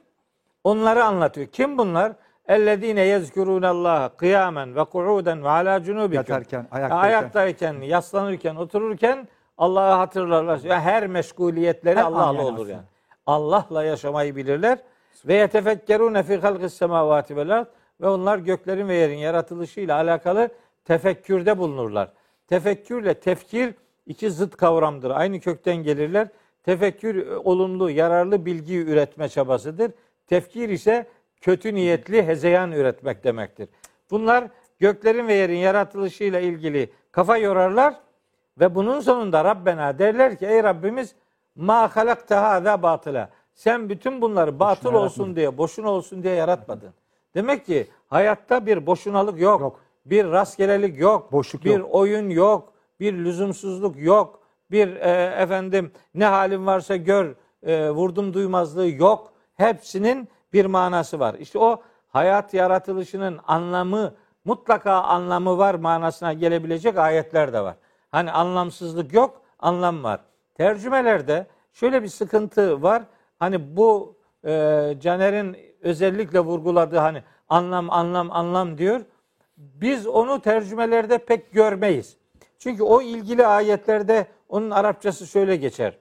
Onları 0.64 1.04
anlatıyor. 1.04 1.48
Kim 1.48 1.78
bunlar? 1.78 2.14
Ellezine 2.48 3.02
yezkurunallaha 3.02 4.10
kıyamen 4.10 4.76
ve 4.76 4.84
kuuden 4.84 5.44
ve 5.44 5.50
ala 5.50 5.84
cunubikum. 5.84 6.16
Yatarken, 6.16 6.68
ayaktayken. 6.72 7.10
ayaktayken, 7.10 7.82
yaslanırken, 7.82 8.56
otururken 8.56 9.28
Allah'ı 9.58 9.94
hatırlarlar. 9.94 10.60
Her 10.64 11.08
meşguliyetleri 11.08 12.02
Allah'la 12.04 12.46
olur 12.46 12.68
yani. 12.68 12.82
Allah'la 13.26 13.84
yaşamayı 13.84 14.36
bilirler. 14.36 14.80
Ve 15.26 15.34
yetefekkerune 15.34 16.24
fi 16.24 16.38
halqis 16.38 16.74
semavati 16.74 17.36
vel 17.36 17.66
ve 18.02 18.08
onlar 18.08 18.38
göklerin 18.38 18.88
ve 18.88 18.96
yerin 18.96 19.18
yaratılışıyla 19.18 19.96
alakalı 19.96 20.50
tefekkürde 20.86 21.58
bulunurlar. 21.58 22.12
Tefekkürle 22.48 23.14
tefkir 23.14 23.74
iki 24.06 24.32
zıt 24.32 24.58
kavramdır. 24.58 25.10
Aynı 25.10 25.40
kökten 25.40 25.76
gelirler. 25.76 26.28
Tefekkür 26.64 27.28
e, 27.28 27.38
olumlu, 27.38 27.90
yararlı 27.90 28.46
bilgi 28.46 28.78
üretme 28.78 29.30
çabasıdır. 29.30 29.92
Tefkir 30.28 30.70
ise 30.70 31.08
kötü 31.42 31.76
niyetli 31.76 32.28
hezeyan 32.28 32.72
üretmek 32.72 33.24
demektir. 33.24 33.70
Bunlar 34.12 34.48
göklerin 34.80 35.28
ve 35.28 35.34
yerin 35.34 35.58
yaratılışıyla 35.58 36.40
ilgili 36.40 36.90
kafa 37.12 37.38
yorarlar 37.38 37.94
ve 38.60 38.76
bunun 38.76 39.00
sonunda 39.00 39.44
Rabbena 39.44 40.00
derler 40.00 40.38
ki 40.38 40.46
ey 40.46 40.64
Rabbimiz 40.64 41.16
ma 41.56 41.96
halakte 41.96 42.36
hâzâ 42.36 42.84
batıla. 42.84 43.30
Sen 43.54 43.90
bütün 43.90 44.22
bunları 44.22 44.60
batıl 44.60 44.94
olsun 44.94 45.36
diye, 45.36 45.58
boşuna 45.58 45.90
olsun 45.90 46.24
diye 46.24 46.36
yaratmadın. 46.36 46.94
Demek 47.36 47.66
ki 47.66 47.88
hayatta 48.08 48.66
bir 48.66 48.86
boşunalık 48.86 49.40
yok. 49.40 49.62
Yok. 49.62 49.80
Bir 50.10 50.26
rastgelelik 50.26 51.00
yok. 51.00 51.32
Boşluk 51.32 51.66
bir 51.66 51.80
yok. 51.80 51.90
oyun 51.92 52.30
yok. 52.30 52.74
Bir 53.00 53.14
lüzumsuzluk 53.14 53.96
yok. 54.00 54.40
Bir 54.72 54.96
e, 54.96 55.36
efendim 55.42 55.92
ne 56.14 56.26
halin 56.26 56.66
varsa 56.66 56.96
gör 56.96 57.36
e, 57.64 57.90
vurdum 57.90 58.34
duymazlığı 58.34 58.90
yok. 58.90 59.34
Hepsinin 59.56 60.30
bir 60.54 60.66
manası 60.66 61.20
var. 61.20 61.36
İşte 61.40 61.60
o 61.60 61.82
hayat 62.08 62.54
yaratılışının 62.54 63.40
anlamı 63.48 64.14
mutlaka 64.46 64.94
anlamı 64.94 65.58
var 65.58 65.76
manasına 65.76 66.34
gelebilecek 66.34 66.98
ayetler 66.98 67.54
de 67.54 67.62
var. 67.62 67.76
Hani 68.12 68.32
anlamsızlık 68.32 69.14
yok, 69.14 69.42
anlam 69.60 70.04
var. 70.04 70.20
Tercümelerde 70.56 71.48
şöyle 71.74 72.04
bir 72.04 72.08
sıkıntı 72.08 72.82
var. 72.82 73.04
Hani 73.40 73.78
bu 73.78 74.18
e, 74.46 74.52
Caner'in 75.00 75.58
özellikle 75.82 76.40
vurguladığı 76.40 76.98
hani 76.98 77.24
anlam 77.50 77.92
anlam 77.92 78.32
anlam 78.32 78.78
diyor. 78.78 79.02
Biz 79.60 80.08
onu 80.08 80.42
tercümelerde 80.42 81.18
pek 81.18 81.52
görmeyiz. 81.52 82.18
Çünkü 82.60 82.84
o 82.84 83.02
ilgili 83.02 83.48
ayetlerde 83.48 84.28
onun 84.50 84.70
Arapçası 84.72 85.28
şöyle 85.28 85.56
geçer. 85.56 85.98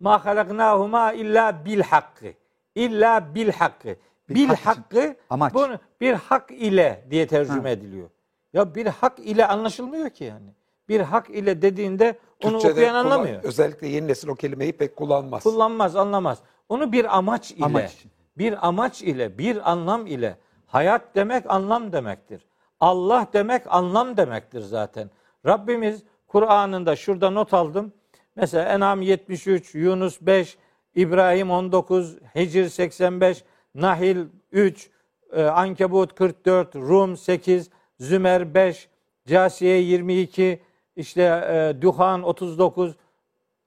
ma 0.00 0.24
halaknahuma 0.24 1.12
illa 1.12 1.64
bil 1.64 1.80
hakkı. 1.80 2.26
İlla 2.74 3.34
bil 3.34 3.52
hakkı. 3.52 3.96
Bir 4.28 4.34
Bil 4.34 4.46
hak 4.46 4.66
hakkı 4.66 5.16
Amaç. 5.30 5.54
bunu 5.54 5.78
bir 6.00 6.12
hak 6.14 6.50
ile 6.50 7.04
diye 7.10 7.26
tercüme 7.26 7.70
ediliyor. 7.70 8.10
Ya 8.52 8.74
bir 8.74 8.86
hak 8.86 9.18
ile 9.18 9.46
anlaşılmıyor 9.46 10.10
ki 10.10 10.24
yani. 10.24 10.46
Bir 10.88 11.00
hak 11.00 11.30
ile 11.30 11.62
dediğinde 11.62 12.18
onu 12.44 12.52
Türkçe'de 12.52 12.72
okuyan 12.72 12.90
kullan- 12.94 13.12
anlamıyor. 13.12 13.42
Özellikle 13.44 13.86
yeni 13.88 14.08
nesil 14.08 14.28
o 14.28 14.34
kelimeyi 14.34 14.72
pek 14.72 14.96
kullanmaz. 14.96 15.42
Kullanmaz, 15.42 15.96
anlamaz. 15.96 16.38
Onu 16.68 16.92
bir 16.92 17.16
amaç 17.18 17.50
ile, 17.50 17.64
Amaç 17.64 18.04
bir 18.38 18.66
amaç 18.68 19.02
ile, 19.02 19.38
bir 19.38 19.70
anlam 19.70 20.06
ile. 20.06 20.36
Hayat 20.66 21.14
demek 21.14 21.44
anlam 21.48 21.92
demektir. 21.92 22.46
Allah 22.80 23.26
demek 23.32 23.62
anlam 23.66 24.16
demektir 24.16 24.60
zaten. 24.60 25.10
Rabbimiz 25.46 26.02
Kur'an'ında 26.26 26.96
şurada 26.96 27.30
not 27.30 27.54
aldım. 27.54 27.92
Mesela 28.36 28.64
En'am 28.64 29.02
73, 29.02 29.74
Yunus 29.74 30.20
5, 30.20 30.58
İbrahim 30.94 31.50
19, 31.50 32.16
Hicr 32.34 32.68
85, 32.68 33.44
Nahil 33.74 34.26
3, 34.52 34.90
e, 35.32 35.42
Ankebut 35.42 36.14
44, 36.14 36.76
Rum 36.76 37.16
8, 37.16 37.70
Zümer 38.00 38.54
5, 38.54 38.88
Casiye 39.26 39.78
22, 39.78 40.62
işte 40.96 41.22
e, 41.22 41.82
Duhan 41.82 42.22
39, 42.22 42.96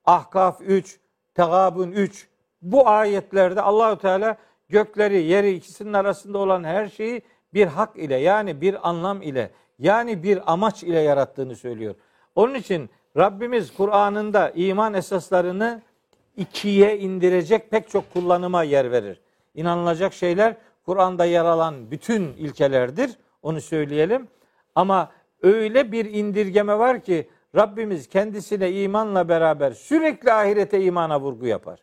Ahkaf 0.06 0.62
3, 0.62 1.00
Tegabun 1.34 1.92
3. 1.92 2.28
Bu 2.62 2.88
ayetlerde 2.88 3.62
Allahü 3.62 3.98
Teala 3.98 4.38
gökleri, 4.70 5.24
yeri 5.24 5.54
ikisinin 5.54 5.94
arasında 5.94 6.38
olan 6.38 6.64
her 6.64 6.88
şeyi 6.88 7.22
bir 7.54 7.68
hak 7.68 7.96
ile 7.96 8.16
yani 8.16 8.62
bir 8.62 8.90
anlam 8.90 9.22
ile 9.22 9.52
yani 9.80 10.24
bir 10.24 10.54
amaç 10.54 10.84
ile 10.84 11.00
yarattığını 11.00 11.56
söylüyor. 11.56 11.96
Onun 12.36 12.54
için 12.54 12.90
Rabbimiz 13.18 13.74
Kur'an'ında 13.74 14.50
iman 14.50 14.94
esaslarını 14.94 15.82
ikiye 16.38 17.00
indirecek 17.00 17.72
pek 17.72 17.90
çok 17.90 18.14
kullanıma 18.14 18.64
yer 18.64 18.92
verir. 18.92 19.22
İnanılacak 19.56 20.14
şeyler 20.14 20.56
Kur'an'da 20.86 21.26
yer 21.26 21.46
alan 21.46 21.92
bütün 21.92 22.24
ilkelerdir. 22.24 23.12
Onu 23.42 23.62
söyleyelim. 23.62 24.28
Ama 24.76 25.12
öyle 25.42 25.92
bir 25.92 26.06
indirgeme 26.06 26.78
var 26.80 27.00
ki 27.00 27.30
Rabbimiz 27.56 28.08
kendisine 28.08 28.72
imanla 28.72 29.30
beraber 29.30 29.72
sürekli 29.72 30.34
ahirete 30.34 30.82
imana 30.82 31.22
vurgu 31.22 31.48
yapar. 31.48 31.80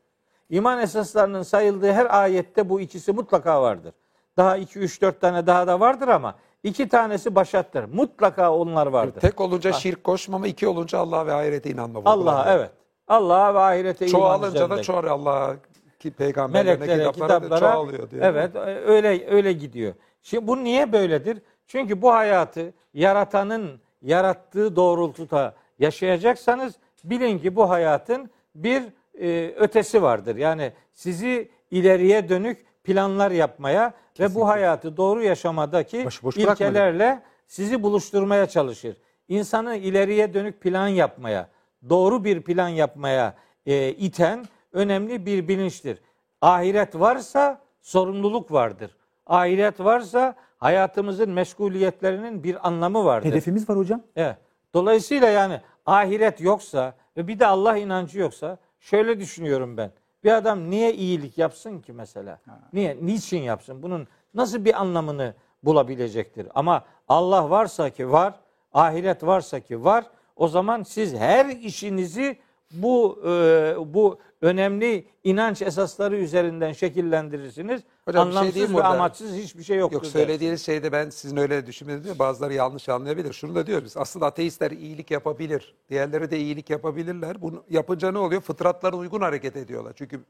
İman 0.50 0.78
esaslarının 0.78 1.42
sayıldığı 1.42 1.92
her 1.92 2.22
ayette 2.22 2.68
bu 2.68 2.80
ikisi 2.80 3.12
mutlaka 3.12 3.62
vardır. 3.62 3.94
Daha 4.36 4.56
2 4.56 4.78
3 4.78 5.02
4 5.02 5.20
tane 5.20 5.46
daha 5.46 5.66
da 5.66 5.80
vardır 5.80 6.08
ama 6.08 6.34
iki 6.62 6.88
tanesi 6.88 7.34
başattır. 7.34 7.84
Mutlaka 7.84 8.52
onlar 8.54 8.86
vardır. 8.86 9.20
Tek 9.20 9.40
olunca 9.40 9.72
şirk 9.72 10.04
koşmama, 10.04 10.46
iki 10.46 10.68
olunca 10.68 10.98
Allah'a 10.98 11.26
ve 11.26 11.32
ahirete 11.32 11.70
inanma. 11.70 12.00
Allah'a 12.04 12.54
evet. 12.54 12.70
Allah'a 13.08 13.54
ve 13.54 13.58
ahirete 13.58 14.06
iman 14.06 14.18
Çoğalınca 14.18 14.70
da 14.70 14.82
çoğalıyor 14.82 15.12
Allah'a 15.14 15.56
ki 15.98 16.10
peygamberlerine 16.10 16.86
meleklere, 16.86 17.12
kitaplara, 17.12 17.40
kitaplara 17.40 17.72
çoğalıyor 17.72 18.10
diyor. 18.10 18.22
evet 18.24 18.56
öyle 18.86 19.30
öyle 19.30 19.52
gidiyor. 19.52 19.94
Şimdi 20.22 20.46
bu 20.46 20.64
niye 20.64 20.92
böyledir? 20.92 21.42
Çünkü 21.66 22.02
bu 22.02 22.12
hayatı 22.12 22.72
yaratanın 22.94 23.80
yarattığı 24.02 24.76
doğrultuda 24.76 25.54
yaşayacaksanız 25.78 26.74
bilin 27.04 27.38
ki 27.38 27.56
bu 27.56 27.70
hayatın 27.70 28.30
bir 28.54 28.82
e, 29.20 29.54
ötesi 29.56 30.02
vardır. 30.02 30.36
Yani 30.36 30.72
sizi 30.92 31.50
ileriye 31.70 32.28
dönük 32.28 32.66
planlar 32.84 33.30
yapmaya 33.30 33.92
ve 34.20 34.34
bu 34.34 34.48
hayatı 34.48 34.96
doğru 34.96 35.22
yaşamadaki 35.22 36.04
Başıboş 36.04 36.36
bırakmadı. 36.36 36.52
ilkelerle 36.62 37.22
sizi 37.46 37.82
buluşturmaya 37.82 38.46
çalışır. 38.46 38.96
İnsanı 39.28 39.76
ileriye 39.76 40.34
dönük 40.34 40.60
plan 40.60 40.88
yapmaya, 40.88 41.48
doğru 41.88 42.24
bir 42.24 42.42
plan 42.42 42.68
yapmaya 42.68 43.34
e, 43.66 43.88
iten 43.88 44.44
önemli 44.72 45.26
bir 45.26 45.48
bilinçtir. 45.48 45.98
Ahiret 46.40 46.94
varsa 46.94 47.60
sorumluluk 47.82 48.52
vardır. 48.52 48.96
Ahiret 49.26 49.80
varsa 49.80 50.34
hayatımızın 50.58 51.30
meşguliyetlerinin 51.30 52.44
bir 52.44 52.68
anlamı 52.68 53.04
vardır. 53.04 53.28
Hedefimiz 53.28 53.68
var 53.68 53.78
hocam. 53.78 54.02
Evet. 54.16 54.36
Dolayısıyla 54.74 55.28
yani 55.28 55.60
ahiret 55.86 56.40
yoksa 56.40 56.94
ve 57.16 57.28
bir 57.28 57.38
de 57.38 57.46
Allah 57.46 57.76
inancı 57.76 58.18
yoksa 58.18 58.58
şöyle 58.80 59.20
düşünüyorum 59.20 59.76
ben. 59.76 59.92
Bir 60.24 60.32
adam 60.32 60.70
niye 60.70 60.94
iyilik 60.94 61.38
yapsın 61.38 61.80
ki 61.80 61.92
mesela? 61.92 62.40
Niye? 62.72 62.98
Niçin 63.02 63.42
yapsın? 63.42 63.82
Bunun 63.82 64.08
nasıl 64.34 64.64
bir 64.64 64.80
anlamını 64.80 65.34
bulabilecektir? 65.62 66.48
Ama 66.54 66.84
Allah 67.08 67.50
varsa 67.50 67.90
ki 67.90 68.10
var, 68.12 68.34
ahiret 68.72 69.22
varsa 69.22 69.60
ki 69.60 69.84
var. 69.84 70.04
O 70.36 70.48
zaman 70.48 70.82
siz 70.82 71.14
her 71.14 71.46
işinizi 71.46 72.38
bu 72.72 73.18
e, 73.26 73.74
bu 73.94 74.18
önemli 74.42 75.06
inanç 75.24 75.62
esasları 75.62 76.16
üzerinden 76.16 76.72
şekillendirirsiniz. 76.72 77.82
Hocam 78.04 78.24
şey 78.24 78.30
Anlamsız 78.30 78.54
diyeyim 78.54 78.72
ve 78.72 78.76
burada. 78.76 78.88
amaçsız 78.88 79.34
hiçbir 79.34 79.62
şey 79.62 79.78
yoktur. 79.78 79.96
Yok 79.96 80.06
söylediğiniz 80.06 80.66
şeyde 80.66 80.92
ben 80.92 81.10
sizin 81.10 81.36
öyle 81.36 81.66
düşünmediğiniz 81.66 82.04
diyor. 82.04 82.18
Bazıları 82.18 82.54
yanlış 82.54 82.88
anlayabilir. 82.88 83.32
Şunu 83.32 83.54
da 83.54 83.66
diyoruz 83.66 83.84
biz. 83.84 83.96
Aslında 83.96 84.26
ateistler 84.26 84.70
iyilik 84.70 85.10
yapabilir. 85.10 85.74
Diğerleri 85.90 86.30
de 86.30 86.38
iyilik 86.38 86.70
yapabilirler. 86.70 87.42
Bunu 87.42 87.64
yapınca 87.70 88.12
ne 88.12 88.18
oluyor? 88.18 88.40
Fıtratlara 88.40 88.96
uygun 88.96 89.20
hareket 89.20 89.56
ediyorlar. 89.56 89.92
Çünkü 89.96 90.20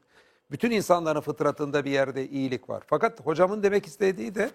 bütün 0.51 0.71
insanların 0.71 1.21
fıtratında 1.21 1.85
bir 1.85 1.91
yerde 1.91 2.29
iyilik 2.29 2.69
var. 2.69 2.83
Fakat 2.87 3.25
hocamın 3.25 3.63
demek 3.63 3.85
istediği 3.85 4.35
de 4.35 4.49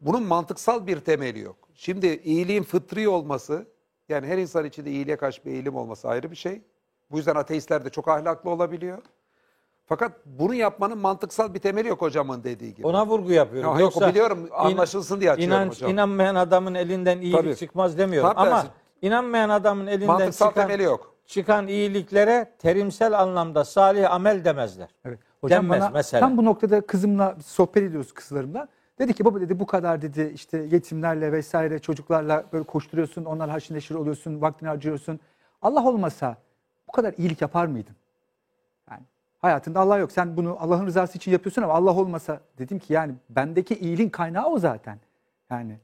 bunun 0.00 0.22
mantıksal 0.22 0.86
bir 0.86 1.00
temeli 1.00 1.38
yok. 1.40 1.56
Şimdi 1.74 2.06
iyiliğin 2.24 2.62
fıtri 2.62 3.08
olması 3.08 3.66
yani 4.08 4.26
her 4.26 4.38
insan 4.38 4.64
içinde 4.64 4.90
iyiliğe 4.90 5.16
karşı 5.16 5.44
bir 5.44 5.50
eğilim 5.50 5.76
olması 5.76 6.08
ayrı 6.08 6.30
bir 6.30 6.36
şey. 6.36 6.62
Bu 7.10 7.16
yüzden 7.16 7.34
ateistler 7.34 7.84
de 7.84 7.90
çok 7.90 8.08
ahlaklı 8.08 8.50
olabiliyor. 8.50 8.98
Fakat 9.86 10.12
bunu 10.24 10.54
yapmanın 10.54 10.98
mantıksal 10.98 11.54
bir 11.54 11.58
temeli 11.58 11.88
yok 11.88 12.02
hocamın 12.02 12.44
dediği 12.44 12.74
gibi. 12.74 12.86
Ona 12.86 13.06
vurgu 13.06 13.32
yapıyorum. 13.32 13.74
Ya, 13.74 13.80
yok, 13.80 14.08
biliyorum, 14.08 14.48
anlaşılsın 14.52 15.20
diye 15.20 15.30
açıyorum 15.30 15.54
inanç, 15.54 15.72
hocam. 15.74 15.90
inanmayan 15.90 16.34
adamın 16.34 16.74
elinden 16.74 17.18
iyilik 17.18 17.38
Tabii. 17.38 17.56
çıkmaz 17.56 17.98
demiyorum. 17.98 18.30
Tam 18.34 18.46
Ama 18.46 18.56
tersi. 18.56 18.68
inanmayan 19.02 19.48
adamın 19.48 19.86
elinden 19.86 20.06
Mantıksal 20.06 20.48
çıkan, 20.48 20.66
temeli 20.66 20.82
yok. 20.82 21.14
çıkan 21.26 21.66
iyiliklere 21.66 22.52
terimsel 22.58 23.20
anlamda 23.20 23.64
salih 23.64 24.12
amel 24.12 24.44
demezler. 24.44 24.88
Evet. 25.04 25.18
Hocam 25.40 25.64
Denmez 25.64 25.80
bana 25.80 25.90
mesela. 25.90 26.20
tam 26.20 26.36
bu 26.36 26.44
noktada 26.44 26.80
kızımla 26.80 27.36
sohbet 27.44 27.82
ediyoruz 27.82 28.12
kızlarımla. 28.14 28.68
Dedi 28.98 29.14
ki 29.14 29.24
baba 29.24 29.40
dedi 29.40 29.60
bu 29.60 29.66
kadar 29.66 30.02
dedi 30.02 30.32
işte 30.34 30.58
yetimlerle 30.58 31.32
vesaire 31.32 31.78
çocuklarla 31.78 32.44
böyle 32.52 32.64
koşturuyorsun, 32.64 33.24
onlarla 33.24 33.52
haşır 33.52 33.74
neşir 33.74 33.94
oluyorsun, 33.94 34.40
vaktini 34.40 34.68
harcıyorsun. 34.68 35.20
Allah 35.62 35.88
olmasa 35.88 36.36
bu 36.88 36.92
kadar 36.92 37.14
iyilik 37.18 37.40
yapar 37.42 37.66
mıydın? 37.66 37.96
Yani 38.90 39.02
hayatında 39.38 39.80
Allah 39.80 39.98
yok. 39.98 40.12
Sen 40.12 40.36
bunu 40.36 40.56
Allah'ın 40.60 40.86
rızası 40.86 41.18
için 41.18 41.32
yapıyorsun 41.32 41.62
ama 41.62 41.74
Allah 41.74 41.90
olmasa 41.92 42.40
dedim 42.58 42.78
ki 42.78 42.92
yani 42.92 43.14
bendeki 43.30 43.74
iyiliğin 43.74 44.10
kaynağı 44.10 44.46
o 44.46 44.58
zaten. 44.58 44.98
Yani 45.50 45.76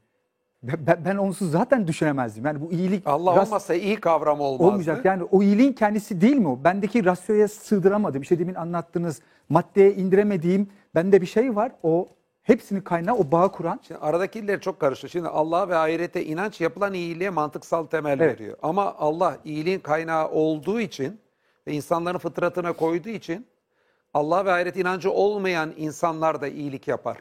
ben, 0.62 0.98
ben- 1.04 1.16
onsuz 1.16 1.50
zaten 1.50 1.86
düşünemezdim. 1.86 2.44
Yani 2.46 2.60
bu 2.60 2.72
iyilik 2.72 3.06
Allah 3.06 3.34
ras- 3.36 3.46
olmasa 3.48 3.74
iyi 3.74 3.96
kavram 4.00 4.40
olmazdı. 4.40 4.64
olmayacak. 4.64 5.04
Yani 5.04 5.22
o 5.22 5.42
iyiliğin 5.42 5.72
kendisi 5.72 6.20
değil 6.20 6.36
mi 6.36 6.48
o? 6.48 6.64
Bendeki 6.64 7.04
rasyoya 7.04 7.48
sığdıramadım. 7.48 8.22
İşte 8.22 8.38
demin 8.38 8.54
anlattığınız 8.54 9.20
maddeye 9.48 9.94
indiremediğim 9.94 10.68
bende 10.94 11.20
bir 11.20 11.26
şey 11.26 11.56
var. 11.56 11.72
O 11.82 12.08
hepsinin 12.42 12.80
kaynağı 12.80 13.16
o 13.16 13.32
bağı 13.32 13.52
kuran. 13.52 13.80
Şimdi 13.88 14.00
aradaki 14.00 14.38
iller 14.38 14.60
çok 14.60 14.80
karıştı. 14.80 15.08
Şimdi 15.08 15.28
Allah 15.28 15.68
ve 15.68 15.76
ahirete 15.76 16.24
inanç 16.24 16.60
yapılan 16.60 16.94
iyiliğe 16.94 17.30
mantıksal 17.30 17.86
temel 17.86 18.20
Evet. 18.20 18.40
veriyor. 18.40 18.56
Ama 18.62 18.94
Allah 18.98 19.36
iyiliğin 19.44 19.80
kaynağı 19.80 20.30
olduğu 20.30 20.80
için 20.80 21.20
ve 21.66 21.72
insanların 21.72 22.18
fıtratına 22.18 22.72
koyduğu 22.72 23.08
için 23.08 23.46
Allah 24.14 24.44
ve 24.44 24.52
ahiret 24.52 24.76
inancı 24.76 25.10
olmayan 25.10 25.72
insanlar 25.76 26.40
da 26.40 26.48
iyilik 26.48 26.88
yapar. 26.88 27.18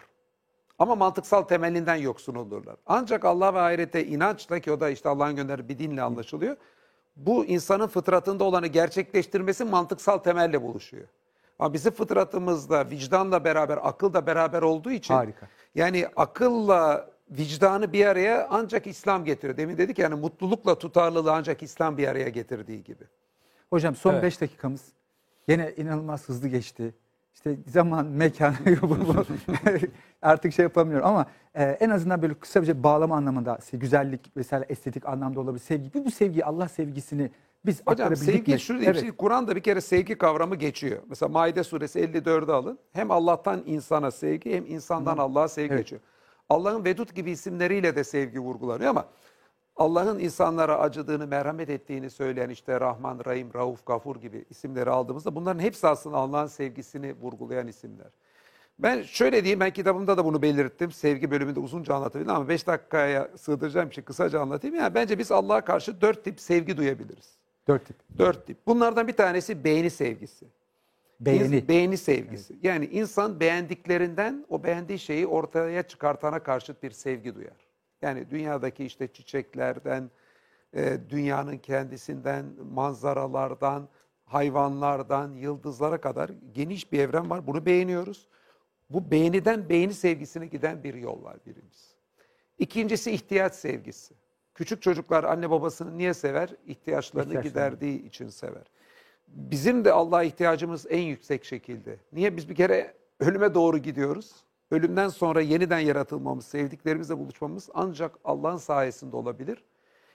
Ama 0.80 0.96
mantıksal 0.96 1.42
temelinden 1.42 1.96
yoksun 1.96 2.36
olurlar. 2.36 2.76
Ancak 2.86 3.26
Allah 3.26 3.54
ve 3.54 3.60
ahirete 3.60 4.06
inançla 4.06 4.60
ki 4.60 4.72
o 4.72 4.80
da 4.80 4.90
işte 4.90 5.10
Allah'ın 5.10 5.36
gönderdiği 5.36 5.70
bir 5.70 5.80
dinle 5.80 6.02
anlaşılıyor. 6.02 6.58
Bu 7.16 7.46
insanın 7.46 7.88
fıtratında 7.88 8.44
olanı 8.44 8.68
gerçekleştirmesi 8.68 9.66
mantıksal 9.66 10.18
temelle 10.18 10.62
buluşuyor. 10.62 11.08
Ama 11.62 11.74
bizim 11.74 11.92
fıtratımızda 11.94 12.90
vicdanla 12.90 13.44
beraber, 13.44 13.80
akıl 13.82 14.14
da 14.14 14.28
beraber 14.28 14.62
olduğu 14.62 14.92
için 14.92 15.14
Harika. 15.14 15.48
yani 15.76 16.08
akılla 16.16 17.10
vicdanı 17.30 17.94
bir 17.94 18.06
araya 18.06 18.48
ancak 18.50 18.88
İslam 18.88 19.26
getiriyor. 19.26 19.58
Demin 19.58 19.78
dedik 19.78 20.00
yani 20.00 20.16
mutlulukla 20.16 20.80
tutarlılığı 20.80 21.34
ancak 21.34 21.64
İslam 21.64 21.98
bir 21.98 22.08
araya 22.08 22.30
getirdiği 22.30 22.84
gibi. 22.84 23.04
Hocam 23.70 23.96
son 23.96 24.14
5 24.14 24.22
Evet. 24.22 24.42
dakikamız 24.42 24.86
yine 25.48 25.74
inanılmaz 25.78 26.30
hızlı 26.30 26.48
geçti. 26.48 26.94
İşte 27.34 27.58
zaman, 27.68 28.06
mekan 28.06 28.56
artık 30.22 30.54
şey 30.54 30.64
yapamıyorum 30.64 31.08
ama 31.08 31.26
e, 31.56 31.64
en 31.64 31.90
azından 31.90 32.22
böyle 32.22 32.34
kısa 32.34 32.64
bir 32.64 32.84
bağlama 32.84 33.16
anlamında 33.16 33.60
güzellik 33.74 34.38
vesaire 34.38 34.66
estetik 34.70 35.06
anlamda 35.06 35.40
olabilir. 35.40 35.64
Sevgi. 35.64 35.94
Bu, 35.94 36.06
bu 36.06 36.12
sevgi 36.12 36.46
Allah 36.46 36.68
sevgisini 36.68 37.32
biz 37.66 37.82
Hocam 37.88 38.16
sevgi 38.16 38.52
mi? 38.52 38.60
şu 38.60 38.74
diyeyim, 38.74 38.92
Evet. 38.92 39.00
şimdi 39.00 39.18
Kur'an'da 39.18 39.56
bir 39.56 39.62
kere 39.64 39.82
sevgi 39.82 40.18
kavramı 40.18 40.56
geçiyor. 40.56 41.02
Mesela 41.10 41.30
Maide 41.30 41.64
suresi 41.64 42.00
54'ü 42.00 42.52
alın. 42.52 42.80
Hem 42.94 43.12
Allah'tan 43.12 43.64
insana 43.66 44.12
sevgi 44.12 44.56
hem 44.56 44.66
insandan 44.66 45.18
Allah'a 45.18 45.48
sevgi 45.48 45.74
Evet. 45.74 45.80
geçiyor. 45.80 46.02
Allah'ın 46.50 46.86
Vedud 46.86 47.10
gibi 47.10 47.32
isimleriyle 47.32 47.96
de 47.96 48.04
sevgi 48.04 48.40
vurgulanıyor 48.40 48.90
ama 48.90 49.06
Allah'ın 49.76 50.20
insanlara 50.20 50.80
acıdığını, 50.80 51.28
merhamet 51.28 51.70
ettiğini 51.70 52.10
söyleyen 52.10 52.50
işte 52.50 52.80
Rahman, 52.80 53.22
Rahim, 53.26 53.54
Rauf, 53.54 53.86
Gafur 53.86 54.16
gibi 54.16 54.46
isimleri 54.50 54.90
aldığımızda 54.90 55.36
bunların 55.36 55.60
hepsi 55.60 55.88
aslında 55.88 56.18
Allah'ın 56.18 56.48
sevgisini 56.48 57.14
vurgulayan 57.22 57.68
isimler. 57.68 58.08
Ben 58.80 59.02
şöyle 59.02 59.44
diyeyim, 59.44 59.60
ben 59.60 59.72
kitabımda 59.72 60.18
da 60.18 60.26
bunu 60.26 60.42
belirttim. 60.42 60.92
Sevgi 60.92 61.32
bölümünde 61.32 61.60
uzunca 61.60 61.96
anlatabildim 61.96 62.36
ama 62.36 62.50
5 62.50 62.68
dakikaya 62.68 63.30
sığdıracağım 63.38 63.88
için 63.88 64.02
kısaca 64.02 64.42
anlatayım. 64.42 64.76
Yani 64.76 64.96
bence 64.96 65.20
biz 65.20 65.32
Allah'a 65.32 65.62
karşı 65.62 66.02
dört 66.02 66.24
tip 66.24 66.40
sevgi 66.40 66.78
duyabiliriz. 66.78 67.41
Dört 67.72 67.86
tip. 67.86 67.98
Dört 68.18 68.48
tip. 68.48 68.68
Bunlardan 68.68 69.08
bir 69.08 69.14
tanesi 69.14 69.64
beğeni 69.64 69.90
sevgisi. 69.90 70.46
Beğeni. 71.20 71.68
Beğeni 71.68 71.98
sevgisi. 71.98 72.56
Yani 72.64 72.86
insan 72.86 73.40
beğendiklerinden 73.40 74.46
o 74.50 74.64
beğendiği 74.64 75.00
şeyi 75.00 75.28
ortaya 75.28 75.84
çıkartana 75.84 76.44
karşıt 76.44 76.84
bir 76.84 76.92
sevgi 76.92 77.36
duyar. 77.36 77.68
Yani 78.02 78.30
dünyadaki 78.30 78.86
işte 78.86 79.08
çiçeklerden, 79.08 80.10
e, 80.74 80.98
dünyanın 81.10 81.58
kendisinden, 81.58 82.46
manzaralardan, 82.74 83.88
hayvanlardan, 84.26 85.32
yıldızlara 85.32 86.02
kadar 86.02 86.32
geniş 86.54 86.92
bir 86.92 87.00
evren 87.00 87.30
var. 87.30 87.48
Bunu 87.48 87.66
beğeniyoruz. 87.66 88.28
Bu 88.90 89.12
beğeniden 89.12 89.70
beğeni 89.70 89.94
sevgisine 89.94 90.46
giden 90.46 90.84
bir 90.84 90.94
yol 90.94 91.24
var 91.24 91.38
birincisi. 91.46 91.96
İkincisi 92.60 93.12
ihtiyaç 93.12 93.56
sevgisi. 93.56 94.14
Küçük 94.62 94.82
çocuklar 94.82 95.24
anne 95.24 95.50
babasını 95.50 95.98
niye 95.98 96.14
sever? 96.14 96.50
İhtiyaçlarını 96.68 97.28
İhtiyaçlarını. 97.28 97.50
giderdiği 97.50 98.08
için 98.08 98.30
sever. 98.30 98.64
Bizim 99.28 99.86
de 99.86 99.92
Allah'a 99.92 100.24
ihtiyacımız 100.24 100.86
en 100.90 101.02
yüksek 101.02 101.46
şekilde. 101.46 101.98
Niye? 102.14 102.38
Biz 102.38 102.50
bir 102.50 102.56
kere 102.56 102.94
ölüme 103.20 103.54
doğru 103.54 103.78
gidiyoruz. 103.78 104.32
Ölümden 104.72 105.08
sonra 105.10 105.42
yeniden 105.42 105.80
yaratılmamız, 105.80 106.46
sevdiklerimizle 106.46 107.18
buluşmamız 107.18 107.70
ancak 107.74 108.12
Allah'ın 108.24 108.58
sayesinde 108.58 109.16
olabilir. 109.16 109.64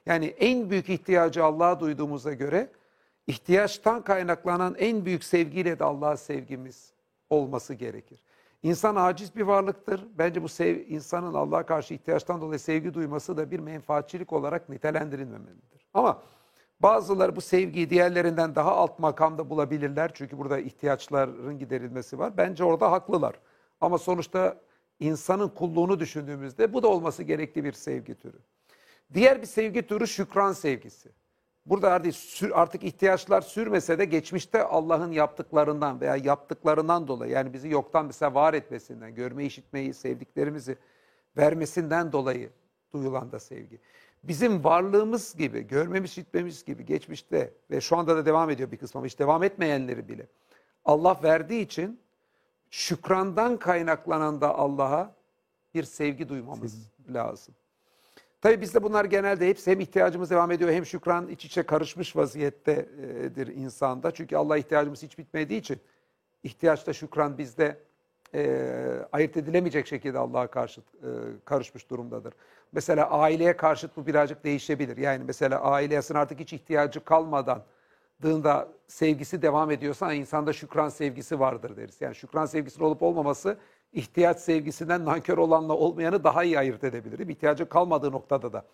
Yani 0.07 0.27
en 0.27 0.71
büyük 0.71 0.89
ihtiyacı 0.89 1.45
Allah'a 1.45 1.81
duyduğumuza 1.81 2.33
göre 2.33 2.69
ihtiyaçtan 3.27 4.03
kaynaklanan 4.03 4.75
en 4.79 5.05
büyük 5.05 5.25
sevgiyle 5.25 5.79
de 5.79 5.85
Allah'a 5.85 6.17
sevgimiz 6.17 6.93
olması 7.31 7.75
gerekir. 7.75 8.23
İnsan 8.67 8.97
aciz 8.97 9.37
bir 9.37 9.43
varlıktır. 9.43 10.07
Bence 10.19 10.43
bu 10.43 10.49
sev, 10.49 10.77
insanın 10.89 11.35
Allah'a 11.35 11.67
karşı 11.67 11.95
ihtiyaçtan 11.95 12.41
dolayı 12.41 12.59
sevgi 12.59 12.95
duyması 12.95 13.37
da 13.37 13.51
bir 13.51 13.59
menfaatçilik 13.61 14.33
olarak 14.33 14.69
nitelendirilmemelidir. 14.69 15.87
Ama 15.95 16.23
bazıları 16.81 17.37
bu 17.37 17.41
sevgiyi 17.41 17.91
diğerlerinden 17.91 18.55
daha 18.55 18.73
alt 18.73 18.99
makamda 18.99 19.51
bulabilirler. 19.51 20.11
Çünkü 20.15 20.39
burada 20.39 20.59
ihtiyaçların 20.59 21.59
giderilmesi 21.59 22.19
var. 22.19 22.37
Bence 22.37 22.65
orada 22.65 22.93
haklılar. 22.93 23.41
Ama 23.81 23.99
sonuçta 23.99 24.61
insanın 25.01 25.49
kulluğunu 25.49 26.01
düşündüğümüzde 26.01 26.73
bu 26.73 26.83
da 26.83 26.89
olması 26.89 27.23
gerekli 27.23 27.65
bir 27.65 27.73
sevgi 27.73 28.15
türü. 28.15 28.39
Diğer 29.15 29.43
bir 29.43 29.47
sevgi 29.47 29.87
türü 29.87 30.07
şükran 30.07 30.53
sevgisi. 30.53 31.11
Burada 31.67 32.03
artık 32.53 32.85
ihtiyaçlar 32.85 33.41
sürmese 33.41 33.99
de 33.99 34.05
geçmişte 34.05 34.65
Allah'ın 34.65 35.13
yaptıklarından 35.13 36.01
veya 36.01 36.17
yaptıklarından 36.17 37.09
dolayı 37.09 37.33
yani 37.33 37.53
bizi 37.53 37.69
yoktan 37.69 38.07
mesela 38.07 38.35
var 38.35 38.55
etmesinden, 38.55 39.15
görme 39.15 39.45
işitmeyi, 39.45 39.95
sevdiklerimizi 39.95 40.79
vermesinden 41.37 42.13
dolayı 42.13 42.51
duyulan 42.93 43.33
da 43.33 43.41
sevgi. 43.41 43.81
Bizim 44.23 44.65
varlığımız 44.65 45.37
gibi, 45.37 45.67
görmemiz, 45.67 46.11
işitmemiz 46.11 46.65
gibi 46.65 46.87
geçmişte 46.87 47.55
ve 47.71 47.81
şu 47.81 47.97
anda 47.97 48.17
da 48.17 48.27
devam 48.27 48.51
ediyor 48.51 48.71
bir 48.71 48.77
kısmı 48.77 48.99
ama 48.99 49.07
hiç 49.07 49.19
devam 49.19 49.43
etmeyenleri 49.43 50.09
bile 50.09 50.27
Allah 50.85 51.21
verdiği 51.23 51.61
için 51.61 52.01
şükrandan 52.71 53.57
kaynaklanan 53.57 54.41
da 54.41 54.59
Allah'a 54.59 55.15
bir 55.75 55.83
sevgi 55.83 56.29
duymamız 56.29 56.93
lazım. 57.09 57.55
Tabii 58.41 58.61
bizde 58.61 58.83
bunlar 58.83 59.05
genelde 59.05 59.49
hepsi 59.49 59.71
hem 59.71 59.81
ihtiyacımız 59.81 60.31
devam 60.31 60.51
ediyor 60.51 60.71
hem 60.71 60.87
şükran 60.87 61.29
iç 61.29 61.45
içe 61.45 61.63
karışmış 61.63 62.17
vaziyettedir 62.17 63.47
insanda. 63.47 64.11
Çünkü 64.11 64.37
Allah 64.37 64.57
ihtiyacımız 64.57 65.03
hiç 65.03 65.19
bitmediği 65.19 65.61
için 65.61 65.79
ihtiyaçta 66.43 66.93
şükran 66.93 67.39
bizde 67.39 67.79
e, 68.35 69.07
ayırt 69.13 69.37
edilemeyecek 69.37 69.87
şekilde 69.87 70.19
Allah'a 70.19 70.47
karşı 70.47 70.81
e, 70.81 70.85
karışmış 71.45 71.91
durumdadır. 71.91 72.35
Mesela 72.73 73.11
aileye 73.11 73.57
karşıt 73.57 73.97
bu 73.97 74.07
birazcık 74.07 74.45
değişebilir. 74.45 74.97
Yani 74.97 75.25
mesela 75.25 75.61
ailesine 75.61 76.19
artık 76.19 76.41
hiç 76.41 76.53
ihtiyacı 76.53 77.05
kalmadan 77.05 77.63
dığında 78.23 78.69
sevgisi 78.89 79.43
devam 79.43 79.71
ediyorsa 79.71 80.13
insanda 80.13 80.53
şükran 80.53 80.89
sevgisi 80.89 81.41
vardır 81.41 81.77
deriz. 81.77 82.01
Yani 82.01 82.15
şükran 82.15 82.47
sevgisinin 82.47 82.85
olup 82.85 83.03
olmaması 83.03 83.59
ihtiyaç 83.93 84.39
sevgisinden 84.41 85.05
nankör 85.05 85.39
olanla 85.39 85.73
olmayanı 85.77 86.25
daha 86.25 86.45
iyi 86.45 86.59
ayırt 86.59 86.85
edebilir. 86.85 87.19
değil 87.19 87.27
mi? 87.27 87.33
İhtiyacı 87.33 87.69
kalmadığı 87.69 88.13
noktada 88.13 88.53
da 88.53 88.65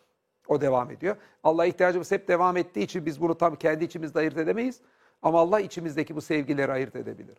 o 0.48 0.60
devam 0.60 0.90
ediyor. 0.90 1.16
Allah 1.44 1.66
ihtiyacımız 1.66 2.10
hep 2.10 2.28
devam 2.28 2.56
ettiği 2.56 2.80
için 2.80 3.06
biz 3.06 3.20
bunu 3.20 3.38
tabii 3.38 3.58
kendi 3.58 3.84
içimizde 3.84 4.18
ayırt 4.18 4.36
edemeyiz. 4.36 4.80
Ama 5.22 5.40
Allah 5.40 5.60
içimizdeki 5.60 6.16
bu 6.16 6.20
sevgileri 6.20 6.72
ayırt 6.72 6.96
edebilir. 6.96 7.38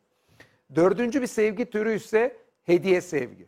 Dördüncü 0.75 1.21
bir 1.21 1.27
sevgi 1.27 1.65
türü 1.69 1.95
ise 1.95 2.37
hediye 2.63 3.01
sevgi. 3.01 3.47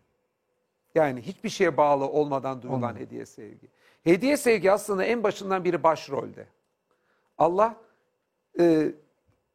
Yani 0.95 1.21
hiçbir 1.21 1.49
şeye 1.49 1.78
bağlı 1.78 2.05
olmadan 2.07 2.61
duyulan 2.61 2.80
Olmadan. 2.80 2.99
hediye 2.99 3.26
sevgi. 3.26 3.67
Hediye 4.03 4.38
sevgi 4.38 4.71
aslında 4.71 5.03
en 5.03 5.23
başından 5.23 5.63
biri 5.63 5.84
başrolde. 5.84 6.47
Allah 7.38 7.76
e, 8.59 8.91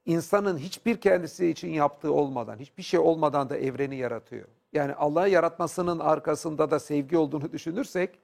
insanın 0.06 0.58
hiçbir 0.58 1.00
kendisi 1.00 1.46
için 1.46 1.68
yaptığı 1.68 2.12
olmadan, 2.12 2.58
hiçbir 2.58 2.82
şey 2.82 3.00
olmadan 3.00 3.50
da 3.50 3.58
evreni 3.58 3.96
yaratıyor. 3.96 4.48
Yani 4.72 4.94
Allah'ı 4.94 5.28
yaratmasının 5.28 5.98
arkasında 5.98 6.70
da 6.70 6.78
sevgi 6.78 7.16
olduğunu 7.16 7.52
düşünürsek, 7.52 8.18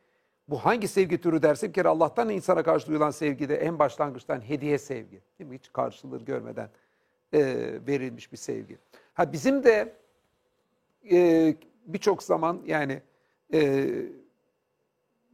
bu 0.49 0.59
hangi 0.59 0.89
sevgi 0.89 1.21
türü 1.21 1.43
bir 1.43 1.73
kere 1.73 1.89
Allah'tan 1.89 2.29
insana 2.29 2.63
karşı 2.63 2.87
duyulan 2.87 3.11
sevgi 3.11 3.49
de 3.49 3.57
en 3.57 3.79
başlangıçtan 3.79 4.41
hediye 4.41 4.79
sevgi. 4.79 5.21
Değil 5.39 5.51
mi? 5.51 5.59
Hiç 5.59 5.73
karşılığı 5.73 6.25
görmeden 6.25 6.69
e, 7.33 7.41
verilmiş 7.87 8.33
bir 8.33 8.37
sevgi. 8.37 8.79
Ha 9.15 9.33
bizim 9.33 9.65
de 9.65 9.95
e, 11.11 11.55
birçok 11.87 12.23
zaman 12.23 12.63
yani 12.67 13.03
e, 13.53 13.61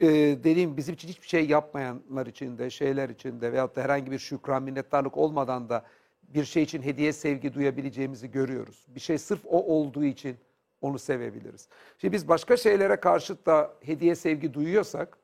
e, 0.01 0.09
dediğim 0.45 0.77
bizim 0.77 0.95
için 0.95 1.09
hiçbir 1.09 1.29
şey 1.29 1.47
yapmayanlar 1.47 2.27
için 2.27 2.59
de 2.59 2.71
şeyler 2.71 3.09
için 3.09 3.41
de 3.41 3.53
veyahut 3.53 3.77
da 3.77 3.83
herhangi 3.83 4.11
bir 4.11 4.19
şükran 4.19 4.63
minnettarlık 4.63 5.17
olmadan 5.17 5.69
da 5.69 5.85
bir 6.23 6.45
şey 6.45 6.63
için 6.63 6.83
hediye 6.83 7.13
sevgi 7.13 7.55
duyabileceğimizi 7.55 8.31
görüyoruz. 8.31 8.87
Bir 8.89 9.01
şey 9.01 9.19
sırf 9.19 9.41
o 9.47 9.77
olduğu 9.77 10.05
için 10.05 10.37
onu 10.83 10.99
sevebiliriz. 10.99 11.69
Şimdi 11.99 12.13
biz 12.13 12.29
başka 12.29 12.57
şeylere 12.57 12.97
karşıt 12.97 13.47
da 13.47 13.73
hediye 13.81 14.15
sevgi 14.15 14.55
duyuyorsak 14.55 15.19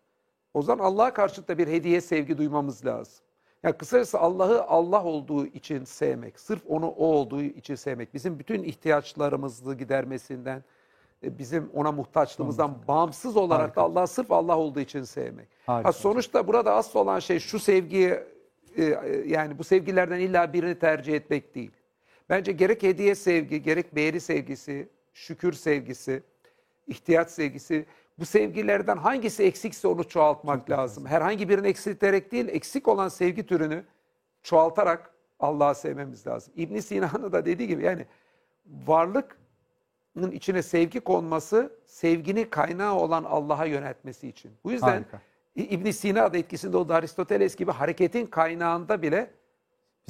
o 0.55 0.63
zaman 0.63 0.85
Allah'a 0.85 1.15
karşıt 1.15 1.49
da 1.49 1.59
bir 1.59 1.69
hediye 1.69 2.01
sevgi 2.01 2.39
duymamız 2.39 2.87
lazım. 2.87 3.25
Yani 3.63 3.77
kısacası 3.77 4.19
Allah'ı 4.19 4.63
Allah 4.63 5.05
olduğu 5.05 5.47
için 5.47 5.85
sevmek, 5.85 6.41
sırf 6.41 6.63
onu 6.69 6.89
o 6.89 7.07
olduğu 7.07 7.43
için 7.43 7.75
sevmek, 7.75 8.15
bizim 8.15 8.39
bütün 8.39 8.63
ihtiyaçlarımızı 8.63 9.75
gidermesinden, 9.75 10.65
e, 11.23 11.39
bizim 11.39 11.71
ona 11.75 11.93
muhtaçlığımızdan 11.93 12.75
bağımsız 12.89 13.37
olarak 13.37 13.63
Harika. 13.63 13.81
da 13.81 13.85
Allah'ı 13.85 14.07
sırf 14.09 14.33
Allah 14.33 14.59
olduğu 14.59 14.81
için 14.81 15.03
sevmek. 15.03 15.49
Harika 15.67 15.89
Ha, 15.89 15.93
sonuçta 15.93 16.47
burada 16.47 16.75
asıl 16.75 16.99
olan 16.99 17.19
şey 17.19 17.39
şu 17.39 17.59
sevgiyi 17.59 18.15
e, 18.77 18.85
e, 18.85 19.25
yani 19.27 19.59
bu 19.59 19.65
sevgilerden 19.65 20.21
illa 20.21 20.53
birini 20.53 20.79
tercih 20.79 21.15
etmek 21.15 21.55
değil. 21.55 21.71
Bence 22.29 22.53
gerek 22.53 22.83
hediye 22.83 23.15
sevgi, 23.15 23.63
gerek 23.63 23.95
beğeni 23.95 24.21
sevgisi, 24.21 24.89
şükür 25.19 25.53
sevgisi, 25.53 26.23
ihtiyaç 26.87 27.31
sevgisi 27.31 27.87
bu 28.19 28.27
sevgilerden 28.27 28.97
hangisi 28.97 29.43
eksikse 29.43 29.89
onu 29.89 30.09
çoğaltmak 30.09 30.71
lazım. 30.71 31.07
Herhangi 31.07 31.49
birini 31.49 31.67
eksilterek 31.67 32.33
değil, 32.33 32.49
eksik 32.49 32.89
olan 32.89 33.09
sevgi 33.09 33.47
türünü 33.47 33.85
çoğaltarak 34.43 35.11
Allah'ı 35.41 35.75
sevmemiz 35.75 36.27
lazım. 36.27 36.53
İbn 36.57 36.79
Sina'nın 36.79 37.33
da 37.33 37.45
dediği 37.47 37.69
gibi 37.69 37.85
yani 37.85 38.07
varlıkın 38.87 40.31
içine 40.33 40.63
sevgi 40.63 41.01
konması 41.01 41.73
sevginin 41.87 42.45
kaynağı 42.45 42.95
olan 42.95 43.25
Allah'a 43.25 43.65
yöneltmesi 43.65 44.29
için. 44.29 44.53
Bu 44.65 44.73
yüzden 44.73 44.87
Harika. 44.87 45.21
İbn 45.57 45.91
Sina 45.91 46.33
da 46.33 46.39
etkisinde 46.39 46.77
olduğu 46.77 46.93
Aristoteles 46.93 47.57
gibi 47.57 47.73
hareketin 47.73 48.27
kaynağında 48.27 49.03
bile 49.03 49.31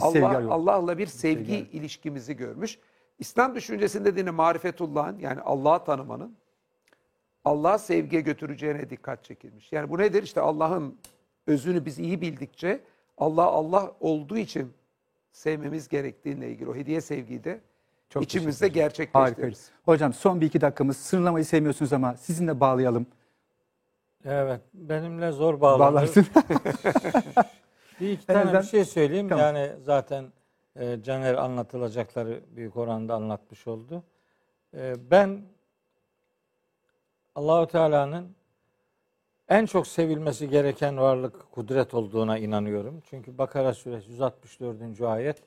Allah. 0.00 0.52
Allah'la 0.52 0.98
bir 0.98 1.06
sevgi 1.06 1.44
sevgi 1.44 1.70
ilişkimizi 1.72 2.36
görmüş. 2.36 2.78
İslam 3.19 3.55
düşüncesinde 3.55 4.16
dini 4.16 4.31
marifetullah'ın 4.31 5.19
yani 5.19 5.41
Allah'ı 5.41 5.85
tanımanın 5.85 6.37
Allah'a 7.45 7.79
sevgiye 7.79 8.23
götüreceğine 8.23 8.91
dikkat 8.91 9.25
çekilmiş. 9.25 9.73
Yani 9.73 9.91
bu 9.91 9.99
nedir? 9.99 10.23
İşte 10.23 10.41
Allah'ın 10.41 10.99
özünü 11.47 11.85
biz 11.85 11.99
iyi 11.99 12.21
bildikçe 12.21 12.81
Allah 13.19 13.45
Allah 13.45 13.93
olduğu 14.01 14.39
için 14.39 14.73
sevmemiz 15.33 15.89
gerektiğiyle 15.89 16.51
ilgili 16.51 16.71
o 16.71 16.75
hediye 16.75 17.01
sevgiyi 17.01 17.45
de 17.45 17.61
Çok 18.11 18.23
içimizde 18.23 18.69
gerçekleştiririz. 18.69 19.71
Hocam 19.85 20.12
son 20.12 20.41
bir 20.41 20.47
iki 20.47 20.61
dakikamız. 20.61 20.97
Sınırlamayı 20.97 21.45
sevmiyorsunuz 21.45 21.93
ama 21.93 22.16
sizinle 22.16 22.61
bağlayalım. 22.61 23.07
Evet, 24.25 24.61
benimle 24.75 25.33
zor 25.33 25.61
bağlanır. 25.61 25.81
Bağlarsın. 25.81 26.27
Bir 28.01 28.11
iki 28.12 28.27
tane 28.27 28.39
azından- 28.41 28.62
bir 28.62 28.66
şey 28.69 28.85
söyleyeyim. 28.85 29.29
Tamam. 29.29 29.45
Yani 29.45 29.73
zaten 29.85 30.25
e, 30.79 31.03
Caner 31.03 31.35
anlatılacakları 31.35 32.41
büyük 32.57 32.76
oranda 32.76 33.14
anlatmış 33.14 33.66
oldu. 33.66 34.03
E, 34.74 35.11
ben 35.11 35.43
Allahu 37.35 37.66
Teala'nın 37.66 38.39
En 39.49 39.66
çok 39.66 39.87
sevilmesi 39.87 40.49
gereken 40.49 40.99
varlık 40.99 41.53
kudret 41.53 41.95
olduğuna 41.95 42.39
inanıyorum. 42.39 43.03
Çünkü 43.11 43.39
Bakara 43.39 43.74
suresi 43.74 44.11
164. 44.11 45.01
ayet 45.01 45.43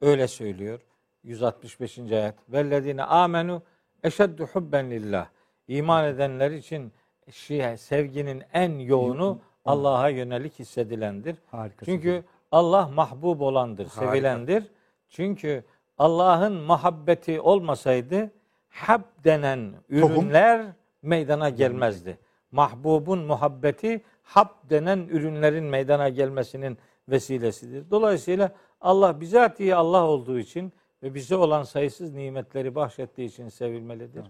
öyle 0.00 0.28
söylüyor. 0.28 0.80
165. 1.22 1.98
ayet. 1.98 2.34
Vellezine 2.48 3.02
amenu 3.02 3.62
eşeddu 4.02 4.46
hubben 4.46 4.90
lillah. 4.90 5.26
İman 5.68 6.04
edenler 6.04 6.50
için 6.50 6.92
şi- 7.30 7.76
sevginin 7.76 8.42
en 8.52 8.78
yoğunu 8.78 9.40
Allah'a 9.64 10.08
yönelik 10.08 10.58
hissedilendir. 10.58 11.36
Harikasınız 11.50 11.86
Çünkü 11.86 12.24
Allah 12.54 12.88
mahbub 12.88 13.40
olandır, 13.40 13.86
Harika. 13.86 14.06
sevilendir. 14.06 14.64
Çünkü 15.08 15.64
Allah'ın 15.98 16.52
muhabbeti 16.52 17.40
olmasaydı 17.40 18.30
hab 18.68 19.02
denen 19.24 19.74
ürünler 19.88 20.66
meydana 21.02 21.50
gelmezdi. 21.50 22.18
Mahbubun 22.52 23.18
muhabbeti 23.18 24.02
hab 24.22 24.48
denen 24.70 24.98
ürünlerin 24.98 25.64
meydana 25.64 26.08
gelmesinin 26.08 26.78
vesilesidir. 27.08 27.90
Dolayısıyla 27.90 28.52
Allah 28.80 29.20
bizatihi 29.20 29.74
Allah 29.74 30.04
olduğu 30.04 30.38
için 30.38 30.72
ve 31.02 31.14
bize 31.14 31.36
olan 31.36 31.62
sayısız 31.62 32.14
nimetleri 32.14 32.74
bahşettiği 32.74 33.28
için 33.28 33.48
sevilmelidir. 33.48 34.24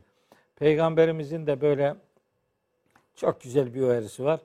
Peygamberimizin 0.57 1.47
de 1.47 1.61
böyle 1.61 1.97
çok 3.15 3.41
güzel 3.41 3.75
bir 3.75 3.81
uyarısı 3.81 4.25
var. 4.25 4.41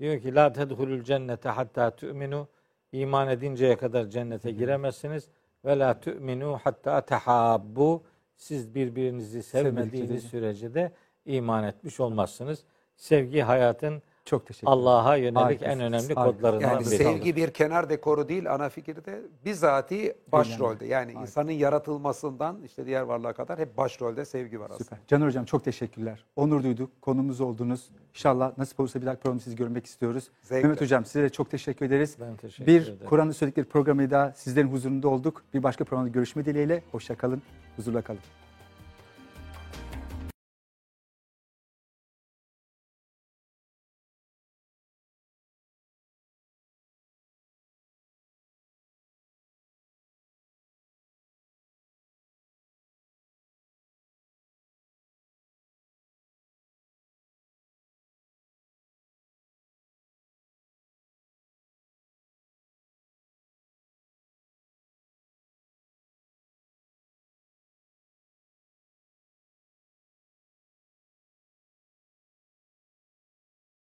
Diyor 0.00 0.20
ki 0.20 0.34
la 0.34 0.52
tedhulul 0.52 1.02
cennete 1.02 1.48
hatta 1.48 1.90
tu'minu 1.90 2.48
iman 2.92 3.28
edinceye 3.28 3.76
kadar 3.76 4.06
cennete 4.06 4.50
giremezsiniz. 4.50 5.28
Ve 5.64 5.78
la 5.78 6.00
tu'minu 6.00 6.58
hatta 6.64 7.00
tehabbu. 7.00 8.02
Siz 8.36 8.74
birbirinizi 8.74 9.42
sevmediğiniz 9.42 10.24
sürece 10.24 10.74
de 10.74 10.92
iman 11.26 11.64
etmiş 11.64 12.00
olmazsınız. 12.00 12.64
Sevgi 12.96 13.40
hayatın 13.40 14.02
Çok 14.24 14.46
teşekkür 14.46 14.66
ederim. 14.66 14.78
Allah'a 14.82 15.16
yönelik 15.16 15.36
en 15.36 15.40
Harikasınız, 15.42 15.80
önemli 15.80 16.14
harika. 16.14 16.24
kodlarından 16.24 16.68
Yani 16.68 16.80
biri. 16.80 16.96
sevgi 16.96 17.36
bir 17.36 17.50
kenar 17.50 17.90
dekoru 17.90 18.28
değil 18.28 18.54
ana 18.54 18.68
fikirde 18.68 19.22
bizatihi 19.44 20.14
başrolde. 20.32 20.86
Yani 20.86 21.12
insanın 21.12 21.50
yaratılmasından 21.50 22.62
işte 22.64 22.86
diğer 22.86 23.02
varlığa 23.02 23.32
kadar 23.32 23.58
hep 23.58 23.76
başrolde 23.76 24.24
sevgi 24.24 24.60
var 24.60 24.64
aslında. 24.70 24.84
Süper. 24.84 24.98
Caner 25.08 25.26
Hocam 25.26 25.44
çok 25.44 25.64
teşekkürler. 25.64 26.24
Onur 26.36 26.62
duyduk. 26.62 27.02
Konumuz 27.02 27.40
oldunuz. 27.40 27.88
İnşallah 28.14 28.58
nasip 28.58 28.80
olursa 28.80 29.00
bir 29.00 29.06
dahaki 29.06 29.20
programda 29.20 29.42
sizi 29.42 29.56
görmek 29.56 29.86
istiyoruz. 29.86 30.30
Zevkle. 30.42 30.62
Mehmet 30.68 30.80
Hocam 30.80 31.04
size 31.04 31.22
de 31.22 31.28
çok 31.28 31.50
teşekkür 31.50 31.86
ederiz. 31.86 32.16
Ben 32.20 32.36
teşekkür 32.36 32.66
bir 32.66 32.82
ederim. 32.82 32.98
Kur'an'ın 33.08 33.32
söyledikleri 33.32 33.66
programıyla 33.68 34.32
sizlerin 34.36 34.68
huzurunda 34.68 35.08
olduk. 35.08 35.42
Bir 35.54 35.62
başka 35.62 35.84
programda 35.84 36.08
görüşme 36.10 36.44
dileğiyle. 36.44 36.82
Hoşça 36.92 37.14
kalın. 37.16 37.42
Huzurla 37.76 38.02
kalın. 38.02 38.20